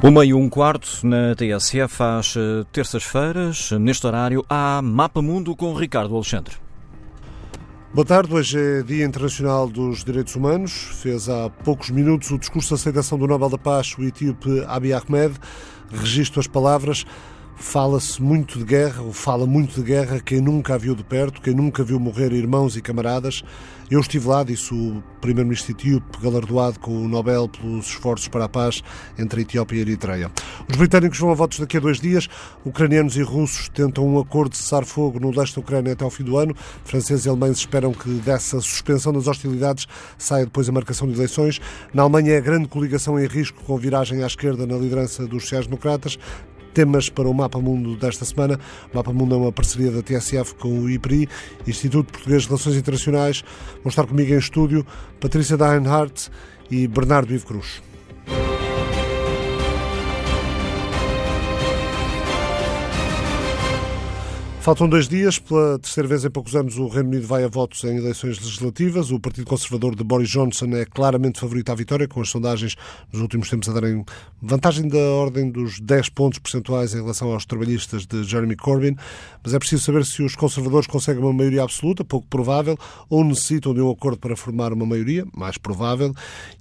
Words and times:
Uma 0.00 0.24
e 0.24 0.32
um 0.32 0.48
quarto 0.48 1.04
na 1.04 1.34
TSF 1.34 2.00
às 2.00 2.36
eh, 2.36 2.64
terças-feiras, 2.70 3.72
neste 3.72 4.06
horário, 4.06 4.46
há 4.48 4.80
Mapa 4.80 5.20
Mundo 5.20 5.56
com 5.56 5.74
Ricardo 5.74 6.14
Alexandre. 6.14 6.54
Boa 7.92 8.06
tarde, 8.06 8.32
hoje 8.32 8.56
é 8.60 8.82
Dia 8.84 9.04
Internacional 9.04 9.68
dos 9.68 10.04
Direitos 10.04 10.36
Humanos. 10.36 10.70
Fez 11.02 11.28
há 11.28 11.50
poucos 11.50 11.90
minutos 11.90 12.30
o 12.30 12.38
discurso 12.38 12.68
de 12.68 12.74
aceitação 12.74 13.18
do 13.18 13.26
Nobel 13.26 13.50
da 13.50 13.58
Paz, 13.58 13.96
o 13.98 14.04
etíope 14.04 14.64
Abiy 14.68 14.92
Ahmed. 14.92 15.34
Registro 15.90 16.38
as 16.38 16.46
palavras. 16.46 17.04
Fala-se 17.60 18.22
muito 18.22 18.58
de 18.58 18.64
guerra, 18.64 19.02
ou 19.02 19.12
fala 19.12 19.44
muito 19.44 19.74
de 19.74 19.82
guerra, 19.82 20.20
quem 20.20 20.40
nunca 20.40 20.76
a 20.76 20.78
viu 20.78 20.94
de 20.94 21.02
perto, 21.02 21.42
quem 21.42 21.52
nunca 21.52 21.82
viu 21.82 21.98
morrer 21.98 22.32
irmãos 22.32 22.76
e 22.76 22.80
camaradas. 22.80 23.42
Eu 23.90 24.00
estive 24.00 24.28
lá, 24.28 24.44
disse 24.44 24.72
o 24.72 25.02
primeiro-ministro 25.20 25.72
etíope, 25.72 26.18
galardoado 26.22 26.78
com 26.78 26.92
o 26.92 27.08
Nobel 27.08 27.48
pelos 27.48 27.86
esforços 27.86 28.28
para 28.28 28.44
a 28.44 28.48
paz 28.48 28.82
entre 29.18 29.40
a 29.40 29.42
Etiópia 29.42 29.76
e 29.76 29.78
a 29.80 29.82
Eritreia. 29.82 30.30
Os 30.68 30.76
britânicos 30.76 31.18
vão 31.18 31.30
a 31.30 31.34
votos 31.34 31.58
daqui 31.58 31.76
a 31.76 31.80
dois 31.80 32.00
dias. 32.00 32.28
Ucranianos 32.64 33.16
e 33.16 33.22
russos 33.22 33.68
tentam 33.70 34.06
um 34.06 34.18
acordo 34.18 34.52
de 34.52 34.58
cessar-fogo 34.58 35.18
no 35.18 35.30
leste 35.30 35.56
da 35.56 35.60
Ucrânia 35.60 35.92
até 35.94 36.04
ao 36.04 36.10
fim 36.10 36.22
do 36.22 36.38
ano. 36.38 36.54
Franceses 36.84 37.26
e 37.26 37.28
alemães 37.28 37.58
esperam 37.58 37.92
que 37.92 38.08
dessa 38.20 38.60
suspensão 38.60 39.12
das 39.12 39.26
hostilidades 39.26 39.86
saia 40.16 40.44
depois 40.44 40.68
a 40.68 40.72
marcação 40.72 41.08
de 41.08 41.14
eleições. 41.14 41.60
Na 41.92 42.02
Alemanha 42.02 42.34
é 42.34 42.38
a 42.38 42.40
grande 42.40 42.68
coligação 42.68 43.18
em 43.18 43.26
risco, 43.26 43.62
com 43.64 43.76
viragem 43.76 44.22
à 44.22 44.26
esquerda 44.26 44.66
na 44.66 44.76
liderança 44.76 45.26
dos 45.26 45.42
sociais-democratas 45.42 46.18
temas 46.78 47.08
para 47.08 47.28
o 47.28 47.34
Mapa 47.34 47.58
Mundo 47.58 47.96
desta 47.96 48.24
semana. 48.24 48.60
O 48.92 48.96
Mapa 48.96 49.12
Mundo 49.12 49.34
é 49.34 49.38
uma 49.38 49.50
parceria 49.50 49.90
da 49.90 50.00
TSF 50.00 50.54
com 50.54 50.68
o 50.68 50.88
IPRI, 50.88 51.28
Instituto 51.66 52.12
Português 52.12 52.42
de 52.42 52.48
Relações 52.48 52.76
Internacionais. 52.76 53.42
Vão 53.82 53.90
estar 53.90 54.06
comigo 54.06 54.32
em 54.32 54.38
estúdio 54.38 54.86
Patrícia 55.18 55.56
Deinhardt 55.56 56.30
e 56.70 56.86
Bernardo 56.86 57.34
Ivo 57.34 57.46
Cruz. 57.46 57.87
Faltam 64.68 64.86
dois 64.86 65.08
dias. 65.08 65.38
Pela 65.38 65.78
terceira 65.78 66.06
vez 66.06 66.26
em 66.26 66.30
poucos 66.30 66.54
anos, 66.54 66.76
o 66.76 66.88
Reino 66.88 67.08
Unido 67.08 67.26
vai 67.26 67.42
a 67.42 67.48
votos 67.48 67.82
em 67.84 67.96
eleições 67.96 68.38
legislativas. 68.38 69.10
O 69.10 69.18
Partido 69.18 69.46
Conservador 69.46 69.96
de 69.96 70.04
Boris 70.04 70.28
Johnson 70.28 70.66
é 70.76 70.84
claramente 70.84 71.40
favorito 71.40 71.72
à 71.72 71.74
vitória, 71.74 72.06
com 72.06 72.20
as 72.20 72.28
sondagens 72.28 72.76
nos 73.10 73.22
últimos 73.22 73.48
tempos 73.48 73.66
a 73.70 73.72
darem 73.72 74.04
vantagem 74.42 74.86
da 74.86 74.98
ordem 74.98 75.50
dos 75.50 75.80
10 75.80 76.10
pontos 76.10 76.38
percentuais 76.38 76.92
em 76.92 76.98
relação 76.98 77.32
aos 77.32 77.46
trabalhistas 77.46 78.04
de 78.04 78.22
Jeremy 78.24 78.56
Corbyn. 78.56 78.94
Mas 79.42 79.54
é 79.54 79.58
preciso 79.58 79.84
saber 79.84 80.04
se 80.04 80.22
os 80.22 80.36
conservadores 80.36 80.86
conseguem 80.86 81.22
uma 81.22 81.32
maioria 81.32 81.62
absoluta, 81.62 82.04
pouco 82.04 82.26
provável, 82.28 82.76
ou 83.08 83.24
necessitam 83.24 83.72
de 83.72 83.80
um 83.80 83.90
acordo 83.90 84.18
para 84.18 84.36
formar 84.36 84.74
uma 84.74 84.84
maioria, 84.84 85.24
mais 85.34 85.56
provável. 85.56 86.12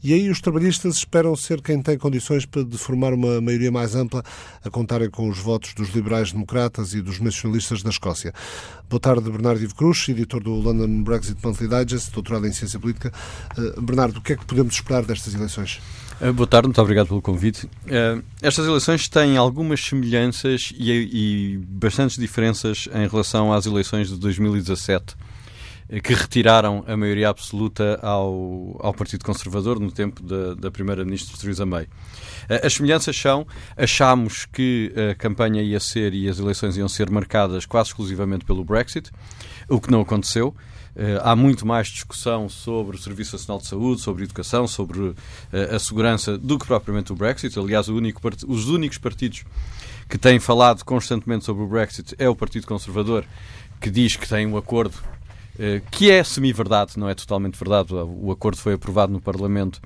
E 0.02 0.14
aí 0.14 0.30
os 0.30 0.39
trabalhistas 0.39 0.95
esperam 0.95 1.36
ser 1.36 1.61
quem 1.61 1.81
tem 1.81 1.97
condições 1.97 2.47
de 2.47 2.77
formar 2.77 3.11
uma 3.14 3.42
maioria 3.42 3.69
mais 3.69 3.95
ampla, 3.95 4.23
a 4.64 4.69
contarem 4.69 5.09
com 5.09 5.27
os 5.27 5.39
votos 5.39 5.73
dos 5.73 5.89
liberais-democratas 5.89 6.94
e 6.94 7.02
dos 7.02 7.19
nacionalistas 7.19 7.83
das 7.83 7.96
Escócia. 7.97 8.33
Boa 8.87 8.99
tarde, 8.99 9.29
Bernardo 9.29 9.61
Ivo 9.61 9.75
Cruz, 9.75 10.07
editor 10.07 10.41
do 10.41 10.53
London 10.53 11.03
Brexit 11.03 11.37
Monthly 11.43 11.67
Digest, 11.67 12.11
doutorado 12.13 12.47
em 12.47 12.53
Ciência 12.53 12.79
Política. 12.79 13.11
Uh, 13.57 13.81
Bernardo, 13.81 14.19
o 14.19 14.21
que 14.21 14.33
é 14.33 14.35
que 14.37 14.45
podemos 14.45 14.75
esperar 14.75 15.03
destas 15.03 15.33
eleições? 15.33 15.81
Uh, 16.21 16.31
boa 16.31 16.47
tarde, 16.47 16.67
muito 16.67 16.81
obrigado 16.81 17.07
pelo 17.07 17.21
convite. 17.21 17.65
Uh, 17.65 18.23
estas 18.41 18.65
eleições 18.67 19.09
têm 19.09 19.35
algumas 19.35 19.83
semelhanças 19.83 20.71
e, 20.77 20.91
e 20.91 21.57
bastantes 21.57 22.17
diferenças 22.17 22.87
em 22.93 23.07
relação 23.07 23.51
às 23.51 23.65
eleições 23.65 24.09
de 24.09 24.17
2017 24.17 25.15
que 26.03 26.13
retiraram 26.13 26.83
a 26.85 26.97
maioria 26.97 27.29
absoluta 27.29 27.97
ao, 28.01 28.77
ao 28.79 28.93
Partido 28.93 29.23
Conservador 29.23 29.79
no 29.79 29.89
tempo 29.89 30.21
da, 30.21 30.53
da 30.53 30.69
Primeira-Ministra 30.69 31.37
Theresa 31.37 31.65
May. 31.65 31.87
Eh, 32.49 32.65
as 32.65 32.73
semelhanças 32.73 33.15
são, 33.15 33.45
achámos 33.75 34.45
que 34.45 34.93
a 35.11 35.15
campanha 35.15 35.61
ia 35.61 35.79
ser 35.79 36.13
e 36.13 36.29
as 36.29 36.39
eleições 36.39 36.77
iam 36.77 36.87
ser 36.87 37.09
marcadas 37.09 37.65
quase 37.65 37.89
exclusivamente 37.89 38.45
pelo 38.45 38.63
Brexit, 38.63 39.11
o 39.69 39.80
que 39.80 39.91
não 39.91 40.02
aconteceu. 40.02 40.55
Uh, 40.95 41.21
há 41.21 41.36
muito 41.36 41.63
mais 41.63 41.89
discussão 41.89 42.49
sobre 42.49 42.95
o 42.95 42.99
Serviço 42.99 43.36
Nacional 43.36 43.61
de 43.61 43.67
Saúde, 43.67 44.02
sobre 44.02 44.23
a 44.23 44.25
educação, 44.25 44.67
sobre 44.67 44.99
uh, 44.99 45.15
a 45.71 45.77
segurança 45.77 46.39
do 46.39 46.57
que 46.57 46.65
propriamente 46.65 47.11
o 47.11 47.15
Brexit. 47.15 47.59
Aliás, 47.59 47.87
único 47.87 48.19
os 48.47 48.67
únicos 48.67 48.97
partidos 48.97 49.43
que 50.09 50.17
têm 50.17 50.39
falado 50.39 50.83
constantemente 50.83 51.45
sobre 51.45 51.61
o 51.61 51.67
Brexit 51.67 52.15
é 52.17 52.27
o 52.27 52.36
Partido 52.36 52.65
Conservador, 52.65 53.25
que 53.80 53.91
diz 53.91 54.15
que 54.15 54.27
tem 54.27 54.47
um 54.47 54.57
acordo 54.57 54.95
que 55.89 56.11
é 56.11 56.23
semi-verdade, 56.23 56.99
não 56.99 57.09
é 57.09 57.15
totalmente 57.15 57.57
verdade. 57.57 57.91
O 57.93 58.31
acordo 58.31 58.57
foi 58.57 58.73
aprovado 58.73 59.11
no 59.11 59.19
Parlamento 59.19 59.81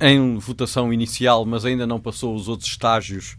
em 0.00 0.38
votação 0.38 0.92
inicial, 0.92 1.44
mas 1.44 1.64
ainda 1.64 1.86
não 1.86 2.00
passou 2.00 2.34
os 2.34 2.48
outros 2.48 2.68
estágios 2.68 3.36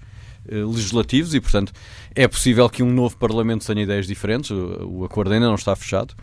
legislativos 0.52 1.34
e, 1.34 1.40
portanto, 1.40 1.72
é 2.16 2.28
possível 2.28 2.70
que 2.70 2.82
um 2.82 2.92
novo 2.92 3.16
Parlamento 3.18 3.66
tenha 3.66 3.84
ideias 3.84 4.08
diferentes, 4.08 4.52
o, 4.52 5.04
acordo 5.04 5.34
ainda 5.34 5.48
não 5.48 5.56
está 5.56 5.76
fechado. 5.76 6.16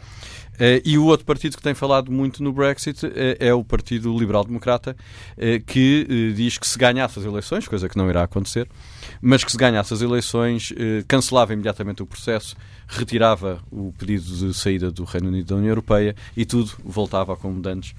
Uh, 0.55 0.81
e 0.87 0.97
o 0.97 1.05
outro 1.05 1.27
partido 1.27 1.55
que 1.55 1.63
tem 1.63 1.75
falado 1.75 2.11
muito 2.11 2.43
no 2.43 2.51
Brexit 2.51 3.07
é 3.39 3.53
o 3.53 3.63
Partido 3.63 4.17
Liberal 4.19 4.43
Democrata, 4.43 4.97
que 5.67 6.33
diz 6.35 6.57
que 6.57 6.67
se 6.67 6.79
ganhasse 6.79 7.19
as 7.19 7.25
eleições, 7.27 7.69
coisa 7.69 7.89
que 7.89 7.97
não 7.97 8.09
irá 8.09 8.23
acontecer, 8.23 8.67
mas 9.21 9.45
que 9.45 9.53
se 9.53 9.59
ganhasse 9.59 9.93
as 9.93 10.01
eleições, 10.01 10.73
cancelava 11.07 11.53
imediatamente 11.53 12.03
o 12.03 12.07
processo, 12.07 12.57
retirava 12.89 13.61
o 13.71 13.93
pedido 13.99 14.25
de 14.25 14.55
saída 14.55 14.91
do 14.91 15.05
Reino 15.05 15.29
Unido 15.29 15.47
da 15.47 15.57
União 15.57 15.71
Europeia 15.71 16.17
e 16.35 16.47
tudo 16.47 16.73
voltava 16.83 17.37
como 17.37 17.61
antes, 17.69 17.95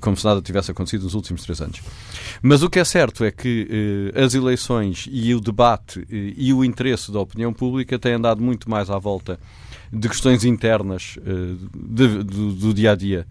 como 0.00 0.16
se 0.16 0.24
nada 0.24 0.40
tivesse 0.40 0.70
acontecido 0.70 1.02
nos 1.02 1.14
últimos 1.14 1.42
três 1.42 1.60
anos. 1.60 1.80
Mas 2.40 2.62
o 2.62 2.70
que 2.70 2.78
é 2.78 2.84
certo 2.84 3.24
é 3.24 3.30
que 3.30 4.12
as 4.14 4.34
eleições 4.34 5.08
e 5.10 5.34
o 5.34 5.40
debate 5.40 6.06
e 6.08 6.52
o 6.52 6.64
interesse 6.64 7.10
da 7.10 7.20
opinião 7.20 7.52
pública 7.52 7.98
têm 7.98 8.14
andado 8.14 8.42
muito 8.42 8.70
mais 8.70 8.90
à 8.90 8.98
volta 8.98 9.38
de 9.92 10.08
questões 10.08 10.44
internas 10.44 11.18
de, 11.74 12.22
do, 12.22 12.52
do 12.52 12.74
dia 12.74 12.92
a 12.92 12.94
dia 12.94 13.26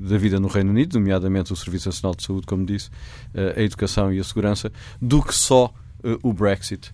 da 0.00 0.16
vida 0.16 0.40
no 0.40 0.48
Reino 0.48 0.70
Unido, 0.70 0.98
nomeadamente 0.98 1.52
o 1.52 1.56
Serviço 1.56 1.88
Nacional 1.88 2.14
de 2.14 2.24
Saúde, 2.24 2.46
como 2.46 2.64
disse, 2.64 2.90
a 3.56 3.60
educação 3.62 4.12
e 4.12 4.18
a 4.18 4.24
segurança, 4.24 4.72
do 5.00 5.22
que 5.22 5.34
só 5.34 5.72
o 6.22 6.32
Brexit. 6.32 6.92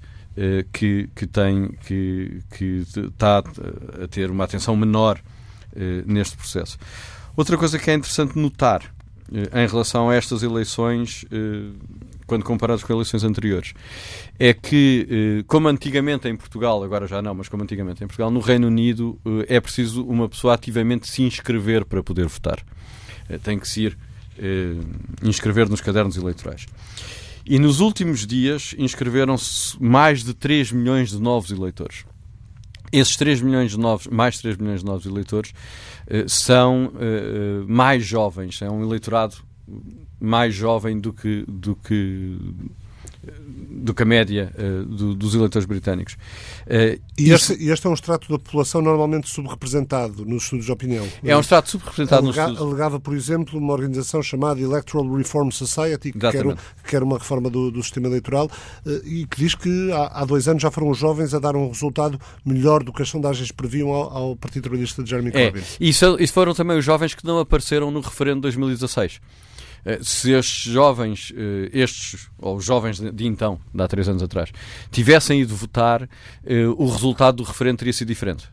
que, 0.73 1.09
que 1.15 1.27
tem 1.27 1.69
que, 1.87 2.43
que 2.51 2.85
está 2.97 3.39
a 3.39 4.09
ter 4.09 4.31
uma 4.31 4.45
atenção 4.45 4.77
menor 4.77 5.21
neste 6.07 6.37
processo. 6.37 6.79
Outra 7.37 7.57
coisa 7.57 7.79
que 7.79 7.91
é 7.91 7.95
interessante 7.95 8.39
notar 8.39 8.95
em 9.33 9.67
relação 9.67 10.11
a 10.11 10.15
estas 10.15 10.43
eleições 10.43 11.25
quando 12.27 12.45
comparados 12.45 12.83
com 12.83 12.93
eleições 12.93 13.25
anteriores, 13.25 13.75
é 14.39 14.53
que, 14.53 15.07
eh, 15.41 15.45
como 15.47 15.69
antigamente 15.69 16.29
em 16.29 16.37
Portugal, 16.37 16.83
agora 16.83 17.07
já 17.07 17.21
não, 17.21 17.35
mas 17.35 17.49
como 17.49 17.63
antigamente 17.63 18.03
em 18.03 18.07
Portugal, 18.07 18.31
no 18.31 18.41
Reino 18.41 18.67
Unido 18.67 19.19
eh, 19.25 19.57
é 19.57 19.61
preciso 19.61 20.05
uma 20.05 20.29
pessoa 20.29 20.55
ativamente 20.55 21.09
se 21.09 21.23
inscrever 21.23 21.85
para 21.85 22.03
poder 22.03 22.27
votar. 22.27 22.65
Eh, 23.29 23.39
tem 23.39 23.59
que 23.59 23.69
se 23.69 23.85
ir 23.85 23.99
inscrever 25.23 25.69
nos 25.69 25.81
cadernos 25.81 26.17
eleitorais. 26.17 26.67
E 27.47 27.57
nos 27.57 27.79
últimos 27.79 28.27
dias 28.27 28.75
inscreveram-se 28.77 29.81
mais 29.81 30.25
de 30.25 30.35
3 30.35 30.73
milhões 30.73 31.11
de 31.11 31.21
novos 31.21 31.53
eleitores. 31.53 32.05
Esses 32.97 33.17
3 33.17 33.43
milhões 33.43 33.73
de 33.73 33.79
novos, 33.79 34.07
mais 34.07 34.39
3 34.39 34.57
milhões 34.57 34.81
de 34.81 34.87
novos 34.87 35.05
eleitores 35.05 35.53
são 36.29 36.93
mais 37.67 38.05
jovens, 38.05 38.63
é 38.63 38.71
um 38.71 38.83
eleitorado 38.83 39.37
mais 40.21 40.55
jovem 40.55 41.01
do 41.01 41.13
que, 41.13 41.45
do 41.49 41.75
que 41.75 42.39
do 43.85 43.93
que 43.93 44.03
a 44.03 44.07
média 44.07 44.53
uh, 44.57 44.85
do, 44.85 45.15
dos 45.15 45.35
eleitores 45.35 45.67
britânicos. 45.67 46.15
Uh, 46.67 47.01
e, 47.19 47.31
este, 47.31 47.53
este, 47.69 47.87
é 47.87 47.91
um 47.91 47.95
extrato 47.95 48.29
da 48.29 48.39
população 48.39 48.81
normalmente 48.81 49.29
subrepresentado 49.29 50.25
nos 50.25 50.45
estudos 50.45 50.67
de 50.67 50.73
opinião? 50.73 51.07
É 51.23 51.37
um 51.37 51.41
extrato 51.41 51.71
subrepresentado 51.71 52.27
Alega, 52.27 52.43
nos 52.43 52.51
estudos. 52.51 52.73
Alegava, 52.73 53.01
por 53.01 53.15
exemplo, 53.15 53.59
uma 53.59 53.73
organização 53.73 54.23
chamada 54.23 54.61
Electoral 54.61 55.13
Reform 55.15 55.51
Society, 55.51 56.13
que 56.13 56.19
quer, 56.19 56.33
que 56.33 56.91
quer, 56.91 57.03
uma 57.03 57.19
reforma 57.19 57.51
do, 57.51 57.71
do 57.71 57.83
sistema 57.83 58.07
eleitoral 58.07 58.47
uh, 58.87 58.91
e 59.07 59.27
que 59.27 59.37
diz 59.37 59.55
que 59.55 59.93
há, 59.93 60.21
há, 60.21 60.25
dois 60.25 60.49
anos 60.49 60.63
já 60.63 60.71
foram 60.71 60.89
os 60.89 60.99
jovens 60.99 61.35
a 61.35 61.39
dar 61.39 61.55
um 61.57 61.69
resultado 61.69 62.19
melhor 62.45 62.83
do 62.83 62.93
que 62.93 63.03
as 63.03 63.09
sondagens 63.09 63.53
previam 63.53 63.91
ao, 63.91 64.17
ao 64.17 64.37
Partido 64.37 64.63
Trabalhista 64.63 65.03
de 65.03 65.11
Jeremy 65.11 65.31
é, 65.35 65.45
Corbyn. 65.45 65.63
E 65.79 65.89
isso, 65.89 66.17
isso 66.19 66.33
foram 66.33 66.55
também 66.55 66.79
os 66.79 66.85
jovens 66.85 67.15
que 67.15 67.25
não 67.25 67.39
apareceram 67.39 67.91
no 67.91 68.01
referendo 68.01 68.37
de 68.37 68.43
2016. 68.43 69.21
Eh, 69.85 69.99
se 70.03 70.33
estes 70.33 70.73
jovens, 70.73 71.33
eh, 71.37 71.71
estes, 71.73 72.29
ou 72.39 72.57
os 72.57 72.65
jovens 72.65 72.99
de 72.99 73.27
então, 73.27 73.61
de 73.73 73.83
há 73.83 73.89
três 73.89 74.09
anos 74.09 74.23
atrás, 74.23 74.51
tivessem 74.91 75.43
ido 75.43 75.55
votar, 75.55 76.09
eh, 76.45 76.67
o 76.67 76.89
resultado 76.89 77.37
do 77.37 77.43
referendo 77.43 77.79
teria 77.79 77.93
sido 77.93 78.09
diferente. 78.09 78.49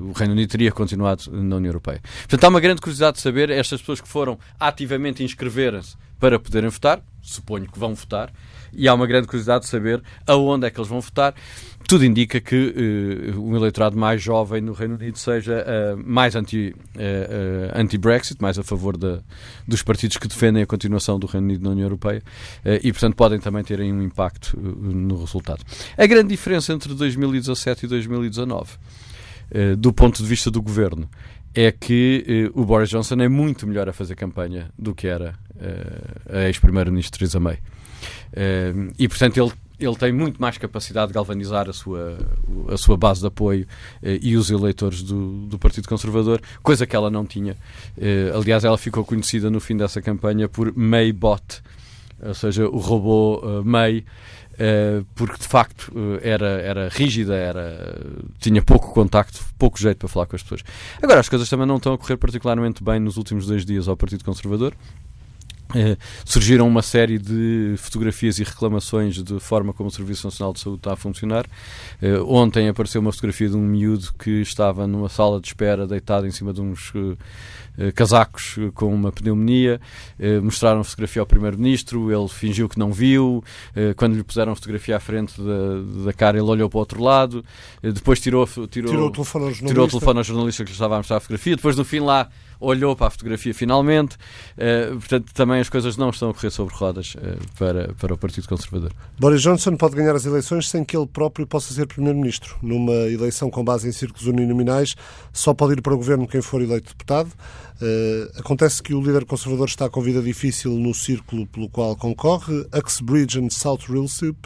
O 0.00 0.12
Reino 0.12 0.32
Unido 0.32 0.50
teria 0.50 0.70
continuado 0.70 1.24
na 1.30 1.56
União 1.56 1.70
Europeia. 1.70 2.00
Portanto, 2.20 2.44
há 2.44 2.48
uma 2.48 2.60
grande 2.60 2.80
curiosidade 2.80 3.16
de 3.16 3.22
saber 3.22 3.50
estas 3.50 3.80
pessoas 3.80 4.00
que 4.00 4.08
foram 4.08 4.38
ativamente 4.58 5.24
inscreverem-se 5.24 5.96
para 6.18 6.38
poderem 6.38 6.68
votar, 6.68 7.02
suponho 7.22 7.66
que 7.70 7.78
vão 7.78 7.94
votar, 7.94 8.32
e 8.72 8.88
há 8.88 8.94
uma 8.94 9.06
grande 9.06 9.26
curiosidade 9.26 9.64
de 9.64 9.70
saber 9.70 10.02
aonde 10.26 10.66
é 10.66 10.70
que 10.70 10.78
eles 10.78 10.88
vão 10.88 11.00
votar. 11.00 11.34
Tudo 11.90 12.04
indica 12.04 12.40
que 12.40 13.32
uh, 13.34 13.42
um 13.42 13.56
eleitorado 13.56 13.96
mais 13.96 14.22
jovem 14.22 14.60
no 14.60 14.72
Reino 14.72 14.94
Unido 14.94 15.18
seja 15.18 15.64
uh, 15.64 16.00
mais 16.06 16.36
anti, 16.36 16.72
uh, 16.94 17.72
anti-Brexit, 17.74 18.40
mais 18.40 18.58
a 18.60 18.62
favor 18.62 18.96
de, 18.96 19.18
dos 19.66 19.82
partidos 19.82 20.16
que 20.16 20.28
defendem 20.28 20.62
a 20.62 20.66
continuação 20.66 21.18
do 21.18 21.26
Reino 21.26 21.48
Unido 21.48 21.64
na 21.64 21.70
União 21.70 21.86
Europeia 21.86 22.22
e, 22.82 22.92
portanto, 22.92 23.16
podem 23.16 23.40
também 23.40 23.64
ter 23.64 23.80
um 23.80 24.02
impacto 24.02 24.56
no 24.56 25.18
resultado. 25.18 25.64
A 25.98 26.06
grande 26.06 26.28
diferença 26.28 26.72
entre 26.72 26.94
2017 26.94 27.86
e 27.86 27.88
2019, 27.88 28.70
do 29.76 29.92
ponto 29.92 30.22
de 30.22 30.28
vista 30.28 30.48
do 30.48 30.62
governo, 30.62 31.08
é 31.54 31.72
que 31.72 32.50
o 32.54 32.64
Boris 32.64 32.88
Johnson 32.88 33.16
é 33.16 33.28
muito 33.28 33.66
melhor 33.66 33.88
a 33.88 33.92
fazer 33.92 34.14
campanha 34.14 34.70
do 34.78 34.94
que 34.94 35.06
era 35.06 35.34
a 36.28 36.46
ex-primeiro-ministro 36.46 37.18
Theresa 37.18 37.40
May. 37.40 37.58
Uh, 38.32 38.92
e, 38.98 39.08
portanto, 39.08 39.36
ele, 39.38 39.52
ele 39.78 39.96
tem 39.96 40.12
muito 40.12 40.40
mais 40.40 40.56
capacidade 40.58 41.08
de 41.08 41.14
galvanizar 41.14 41.68
a 41.68 41.72
sua, 41.72 42.18
a 42.68 42.76
sua 42.76 42.96
base 42.96 43.20
de 43.20 43.26
apoio 43.26 43.66
uh, 44.02 44.18
e 44.22 44.36
os 44.36 44.50
eleitores 44.50 45.02
do, 45.02 45.46
do 45.46 45.58
Partido 45.58 45.88
Conservador, 45.88 46.40
coisa 46.62 46.86
que 46.86 46.94
ela 46.94 47.10
não 47.10 47.26
tinha. 47.26 47.56
Uh, 47.96 48.36
aliás, 48.38 48.64
ela 48.64 48.78
ficou 48.78 49.04
conhecida 49.04 49.50
no 49.50 49.60
fim 49.60 49.76
dessa 49.76 50.00
campanha 50.00 50.48
por 50.48 50.74
Maybot, 50.76 51.62
ou 52.22 52.34
seja, 52.34 52.66
o 52.68 52.78
robô 52.78 53.62
May. 53.64 54.04
Uh, 54.60 55.06
porque 55.14 55.38
de 55.38 55.48
facto 55.48 55.90
uh, 55.94 56.18
era, 56.20 56.60
era 56.60 56.88
rígida, 56.90 57.34
era, 57.34 57.98
tinha 58.38 58.60
pouco 58.60 58.92
contacto, 58.92 59.42
pouco 59.58 59.80
jeito 59.80 59.96
para 59.96 60.08
falar 60.08 60.26
com 60.26 60.36
as 60.36 60.42
pessoas. 60.42 60.62
Agora, 61.02 61.18
as 61.18 61.30
coisas 61.30 61.48
também 61.48 61.66
não 61.66 61.76
estão 61.76 61.94
a 61.94 61.98
correr 61.98 62.18
particularmente 62.18 62.84
bem 62.84 63.00
nos 63.00 63.16
últimos 63.16 63.46
dois 63.46 63.64
dias 63.64 63.88
ao 63.88 63.96
Partido 63.96 64.22
Conservador. 64.22 64.74
Uh, 65.70 65.96
surgiram 66.24 66.66
uma 66.66 66.82
série 66.82 67.16
de 67.16 67.74
fotografias 67.78 68.38
e 68.38 68.44
reclamações 68.44 69.22
de 69.22 69.38
forma 69.38 69.72
como 69.72 69.88
o 69.88 69.92
Serviço 69.92 70.26
Nacional 70.26 70.52
de 70.52 70.60
Saúde 70.60 70.80
está 70.80 70.92
a 70.92 70.96
funcionar. 70.96 71.46
Uh, 72.02 72.22
ontem 72.26 72.68
apareceu 72.68 73.00
uma 73.00 73.12
fotografia 73.12 73.48
de 73.48 73.56
um 73.56 73.62
miúdo 73.62 74.12
que 74.18 74.42
estava 74.42 74.86
numa 74.86 75.08
sala 75.08 75.40
de 75.40 75.46
espera 75.46 75.86
deitado 75.86 76.26
em 76.26 76.32
cima 76.32 76.52
de 76.52 76.60
uns 76.60 76.92
uh, 76.94 77.16
casacos 77.94 78.56
com 78.74 78.92
uma 78.94 79.12
pneumonia. 79.12 79.80
mostraram 80.42 80.80
a 80.80 80.84
fotografia 80.84 81.22
ao 81.22 81.26
Primeiro-Ministro, 81.26 82.12
ele 82.12 82.28
fingiu 82.28 82.68
que 82.68 82.78
não 82.78 82.92
viu. 82.92 83.42
quando 83.96 84.14
lhe 84.14 84.22
puseram 84.22 84.52
a 84.52 84.54
fotografia 84.54 84.96
à 84.96 85.00
frente 85.00 85.40
da, 85.40 86.04
da 86.04 86.12
cara, 86.12 86.38
ele 86.38 86.48
olhou 86.48 86.68
para 86.68 86.76
o 86.76 86.80
outro 86.80 87.02
lado. 87.02 87.44
depois 87.82 88.20
tirou, 88.20 88.46
tirou, 88.46 88.90
tirou, 88.90 89.06
o 89.06 89.10
telefone 89.10 89.44
ao 89.44 89.50
jornalista. 89.50 89.66
tirou 89.66 89.86
o 89.86 89.88
telefone 89.88 90.18
ao 90.18 90.24
jornalista 90.24 90.64
que 90.64 90.70
lhe 90.70 90.74
estava 90.74 90.94
a 90.94 90.98
mostrar 90.98 91.16
a 91.16 91.20
fotografia. 91.20 91.56
Depois, 91.56 91.76
no 91.76 91.84
fim, 91.84 92.00
lá 92.00 92.28
olhou 92.60 92.94
para 92.94 93.06
a 93.06 93.10
fotografia 93.10 93.54
finalmente. 93.54 94.16
Uh, 94.56 94.98
portanto, 94.98 95.32
também 95.32 95.60
as 95.60 95.68
coisas 95.68 95.96
não 95.96 96.10
estão 96.10 96.30
a 96.30 96.34
correr 96.34 96.50
sobre 96.50 96.74
rodas 96.74 97.14
uh, 97.14 97.18
para, 97.58 97.92
para 97.94 98.14
o 98.14 98.18
Partido 98.18 98.46
Conservador. 98.48 98.92
Boris 99.18 99.42
Johnson 99.42 99.76
pode 99.76 99.96
ganhar 99.96 100.14
as 100.14 100.26
eleições 100.26 100.68
sem 100.68 100.84
que 100.84 100.96
ele 100.96 101.06
próprio 101.06 101.46
possa 101.46 101.72
ser 101.72 101.86
Primeiro-Ministro. 101.86 102.56
Numa 102.62 102.92
eleição 102.92 103.50
com 103.50 103.64
base 103.64 103.88
em 103.88 103.92
círculos 103.92 104.26
uninominais, 104.26 104.94
só 105.32 105.54
pode 105.54 105.74
ir 105.74 105.82
para 105.82 105.94
o 105.94 105.96
governo 105.96 106.28
quem 106.28 106.42
for 106.42 106.60
eleito 106.60 106.90
deputado. 106.90 107.30
Uh, 107.80 108.38
acontece 108.38 108.82
que 108.82 108.92
o 108.92 109.00
líder 109.00 109.24
conservador 109.24 109.66
está 109.66 109.88
com 109.88 110.02
vida 110.02 110.20
difícil 110.20 110.72
no 110.72 110.92
círculo 110.92 111.46
pelo 111.46 111.66
qual 111.66 111.96
concorre. 111.96 112.66
Uxbridge 112.74 113.40
and 113.40 113.48
South 113.48 113.80
Rilsip, 113.88 114.36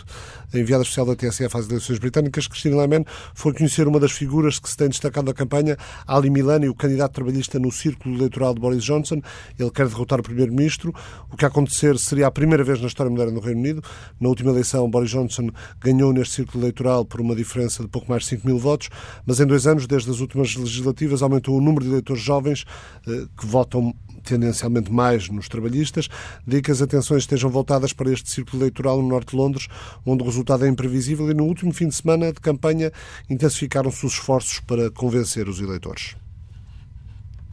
a 0.52 0.58
enviada 0.58 0.84
especial 0.84 1.06
da 1.06 1.16
TSF 1.16 1.56
às 1.56 1.68
eleições 1.68 1.98
britânicas, 1.98 2.46
Cristina 2.46 2.76
Lehmann, 2.76 3.04
foi 3.34 3.52
conhecer 3.52 3.88
uma 3.88 3.98
das 3.98 4.12
figuras 4.12 4.60
que 4.60 4.70
se 4.70 4.76
tem 4.76 4.88
destacado 4.88 5.26
na 5.26 5.34
campanha, 5.34 5.76
Ali 6.06 6.30
Milani, 6.30 6.68
o 6.68 6.74
candidato 6.76 7.12
trabalhista 7.12 7.58
no 7.58 7.72
círculo 7.72 8.03
eleitoral 8.06 8.54
de 8.54 8.60
Boris 8.60 8.82
Johnson. 8.82 9.20
Ele 9.58 9.70
quer 9.70 9.88
derrotar 9.88 10.20
o 10.20 10.22
primeiro-ministro. 10.22 10.94
O 11.30 11.36
que 11.36 11.44
acontecer 11.44 11.98
seria 11.98 12.26
a 12.26 12.30
primeira 12.30 12.64
vez 12.64 12.80
na 12.80 12.86
história 12.86 13.10
moderna 13.10 13.32
do 13.32 13.40
Reino 13.40 13.60
Unido. 13.60 13.82
Na 14.20 14.28
última 14.28 14.50
eleição, 14.50 14.88
Boris 14.90 15.10
Johnson 15.10 15.50
ganhou 15.80 16.12
neste 16.12 16.34
círculo 16.34 16.62
eleitoral 16.64 17.04
por 17.04 17.20
uma 17.20 17.34
diferença 17.34 17.82
de 17.82 17.88
pouco 17.88 18.10
mais 18.10 18.22
de 18.22 18.30
5 18.30 18.46
mil 18.46 18.58
votos, 18.58 18.88
mas 19.26 19.40
em 19.40 19.46
dois 19.46 19.66
anos, 19.66 19.86
desde 19.86 20.10
as 20.10 20.20
últimas 20.20 20.54
legislativas, 20.54 21.22
aumentou 21.22 21.56
o 21.56 21.60
número 21.60 21.84
de 21.84 21.90
eleitores 21.90 22.22
jovens 22.22 22.64
eh, 23.06 23.26
que 23.36 23.46
votam 23.46 23.94
tendencialmente 24.24 24.90
mais 24.90 25.28
nos 25.28 25.48
trabalhistas, 25.48 26.08
de 26.46 26.60
que 26.60 26.70
as 26.70 26.82
atenções 26.82 27.22
estejam 27.22 27.50
voltadas 27.50 27.92
para 27.92 28.10
este 28.10 28.30
círculo 28.30 28.62
eleitoral 28.62 29.00
no 29.00 29.08
norte 29.08 29.30
de 29.30 29.36
Londres, 29.36 29.68
onde 30.04 30.22
o 30.22 30.26
resultado 30.26 30.64
é 30.64 30.68
imprevisível 30.68 31.30
e 31.30 31.34
no 31.34 31.44
último 31.44 31.72
fim 31.72 31.88
de 31.88 31.94
semana 31.94 32.32
de 32.32 32.40
campanha 32.40 32.90
intensificaram-se 33.28 34.04
os 34.04 34.14
esforços 34.14 34.60
para 34.60 34.90
convencer 34.90 35.48
os 35.48 35.60
eleitores. 35.60 36.16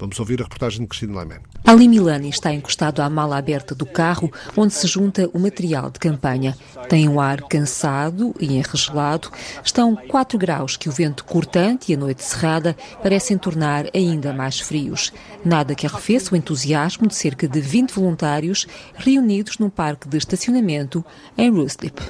Vamos 0.01 0.19
ouvir 0.19 0.41
a 0.41 0.45
reportagem 0.45 0.81
de 0.81 0.87
Cristina 0.87 1.13
Laiman. 1.13 1.41
Ali 1.63 1.87
Milani 1.87 2.27
está 2.27 2.51
encostado 2.51 3.03
à 3.03 3.09
mala 3.09 3.37
aberta 3.37 3.75
do 3.75 3.85
carro, 3.85 4.31
onde 4.57 4.73
se 4.73 4.87
junta 4.87 5.29
o 5.31 5.37
material 5.37 5.91
de 5.91 5.99
campanha. 5.99 6.57
Tem 6.89 7.07
um 7.07 7.21
ar 7.21 7.39
cansado 7.43 8.33
e 8.39 8.57
enregelado. 8.57 9.29
Estão 9.63 9.95
4 9.95 10.39
graus 10.39 10.75
que 10.75 10.89
o 10.89 10.91
vento 10.91 11.23
cortante 11.23 11.91
e 11.91 11.95
a 11.95 11.97
noite 11.99 12.23
cerrada 12.23 12.75
parecem 13.03 13.37
tornar 13.37 13.85
ainda 13.93 14.33
mais 14.33 14.59
frios. 14.59 15.13
Nada 15.45 15.75
que 15.75 15.85
arrefeça 15.85 16.33
o 16.33 16.37
entusiasmo 16.37 17.07
de 17.07 17.13
cerca 17.13 17.47
de 17.47 17.61
20 17.61 17.91
voluntários 17.91 18.65
reunidos 18.95 19.59
num 19.59 19.69
parque 19.69 20.09
de 20.09 20.17
estacionamento 20.17 21.05
em 21.37 21.51
Ruslip. 21.51 22.01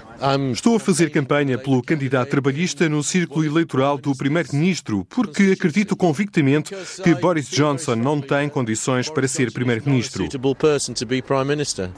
Estou 0.54 0.76
a 0.76 0.80
fazer 0.80 1.10
campanha 1.10 1.58
pelo 1.58 1.82
candidato 1.82 2.30
trabalhista 2.30 2.88
no 2.88 3.04
círculo 3.04 3.44
eleitoral 3.44 3.98
do 3.98 4.16
Primeiro-Ministro, 4.16 5.04
porque 5.10 5.56
acredito 5.58 5.96
convictamente 5.96 6.74
que 7.04 7.16
Boris 7.16 7.50
Johnson 7.50 7.81
não 7.96 8.22
tem 8.22 8.48
condições 8.48 9.10
para 9.10 9.28
ser 9.28 9.52
Primeiro-Ministro. 9.52 10.28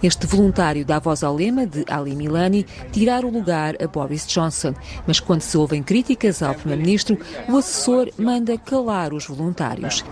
Este 0.01 0.25
voluntário 0.27 0.85
dá 0.85 0.99
voz 0.99 1.23
ao 1.23 1.35
lema 1.35 1.67
de 1.67 1.83
Ali 1.89 2.15
Milani 2.15 2.65
tirar 2.91 3.25
o 3.25 3.29
lugar 3.29 3.75
a 3.83 3.87
Boris 3.87 4.25
Johnson. 4.25 4.73
Mas 5.05 5.19
quando 5.19 5.41
se 5.41 5.57
ouvem 5.57 5.83
críticas 5.83 6.41
ao 6.41 6.55
Primeiro-Ministro, 6.55 7.17
o 7.49 7.57
assessor 7.57 8.09
manda 8.17 8.57
calar 8.57 9.13
os 9.13 9.25
voluntários. 9.25 10.03